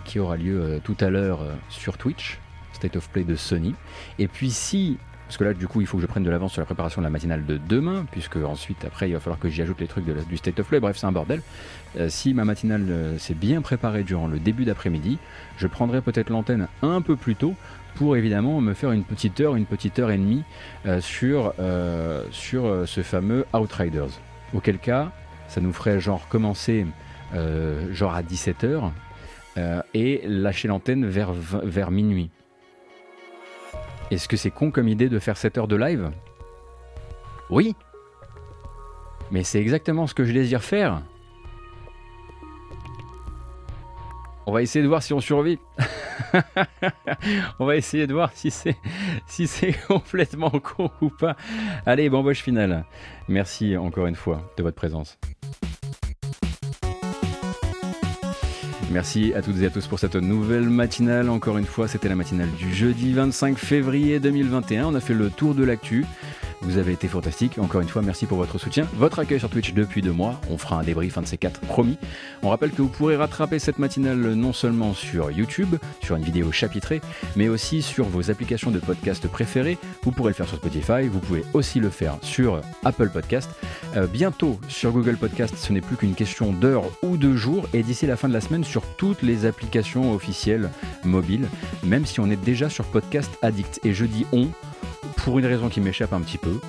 [0.06, 2.40] qui aura lieu euh, tout à l'heure euh, sur Twitch,
[2.74, 3.76] State of Play de Sony.
[4.18, 4.98] Et puis si
[5.28, 7.02] parce que là, du coup, il faut que je prenne de l'avance sur la préparation
[7.02, 9.86] de la matinale de demain, puisque ensuite, après, il va falloir que j'y ajoute les
[9.86, 10.80] trucs du State of Play.
[10.80, 11.44] Bref, c'est un bordel.
[12.08, 15.20] si ma matinale s'est bien préparée durant le début d'après-midi,
[15.58, 17.54] je prendrai peut-être l'antenne un peu plus tôt
[17.94, 20.42] pour évidemment me faire une petite heure, une petite heure et demie
[21.00, 21.54] sur,
[22.32, 24.10] sur ce fameux Outriders.
[24.56, 25.12] Auquel cas,
[25.48, 26.88] ça nous ferait genre commencer
[27.92, 28.80] genre à 17h euh,
[29.94, 32.30] et lâcher l'antenne vers, minuit.
[34.12, 36.10] Est-ce que c'est con comme idée de faire 7 heures de live?
[37.50, 37.76] Oui.
[39.32, 41.02] Mais c'est exactement ce que je désire faire.
[44.46, 45.60] On va essayer de voir si on survit.
[47.60, 48.76] on va essayer de voir si c'est
[49.28, 51.36] si c'est complètement con ou pas.
[51.86, 52.86] Allez, bamboche finale.
[53.28, 55.20] Merci encore une fois de votre présence.
[58.92, 61.30] Merci à toutes et à tous pour cette nouvelle matinale.
[61.30, 64.88] Encore une fois, c'était la matinale du jeudi 25 février 2021.
[64.88, 66.06] On a fait le tour de l'actu.
[66.62, 67.58] Vous avez été fantastique.
[67.58, 70.40] Encore une fois, merci pour votre soutien, votre accueil sur Twitch depuis deux mois.
[70.50, 71.98] On fera un débrief, un de ces quatre, promis.
[72.44, 76.52] On rappelle que vous pourrez rattraper cette matinale non seulement sur YouTube, sur une vidéo
[76.52, 77.02] chapitrée,
[77.36, 79.78] mais aussi sur vos applications de podcast préférées.
[80.04, 83.50] Vous pourrez le faire sur Spotify, vous pouvez aussi le faire sur Apple Podcast.
[83.96, 87.84] Euh, bientôt sur Google Podcast, ce n'est plus qu'une question d'heures ou de jours, et
[87.84, 90.70] d'ici la fin de la semaine sur toutes les applications officielles
[91.04, 91.48] mobiles,
[91.84, 93.80] même si on est déjà sur Podcast Addict.
[93.86, 94.50] Et je dis on
[95.18, 96.60] pour une raison qui m'échappe un petit peu.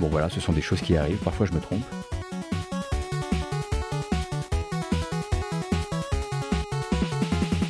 [0.00, 1.82] Bon voilà, ce sont des choses qui arrivent, parfois je me trompe.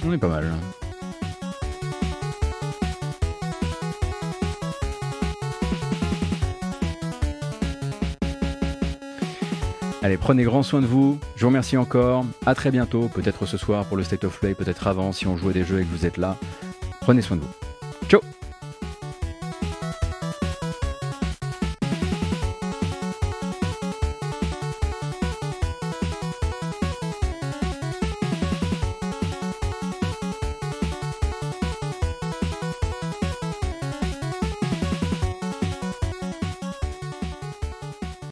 [0.06, 0.52] On est pas mal.
[10.00, 11.18] Allez, prenez grand soin de vous.
[11.36, 12.24] Je vous remercie encore.
[12.46, 13.08] À très bientôt.
[13.08, 15.64] Peut-être ce soir pour le State of Play, peut-être avant si on joue à des
[15.64, 16.38] jeux et que vous êtes là.
[17.02, 18.08] Prenez soin de vous.
[18.08, 18.20] Ciao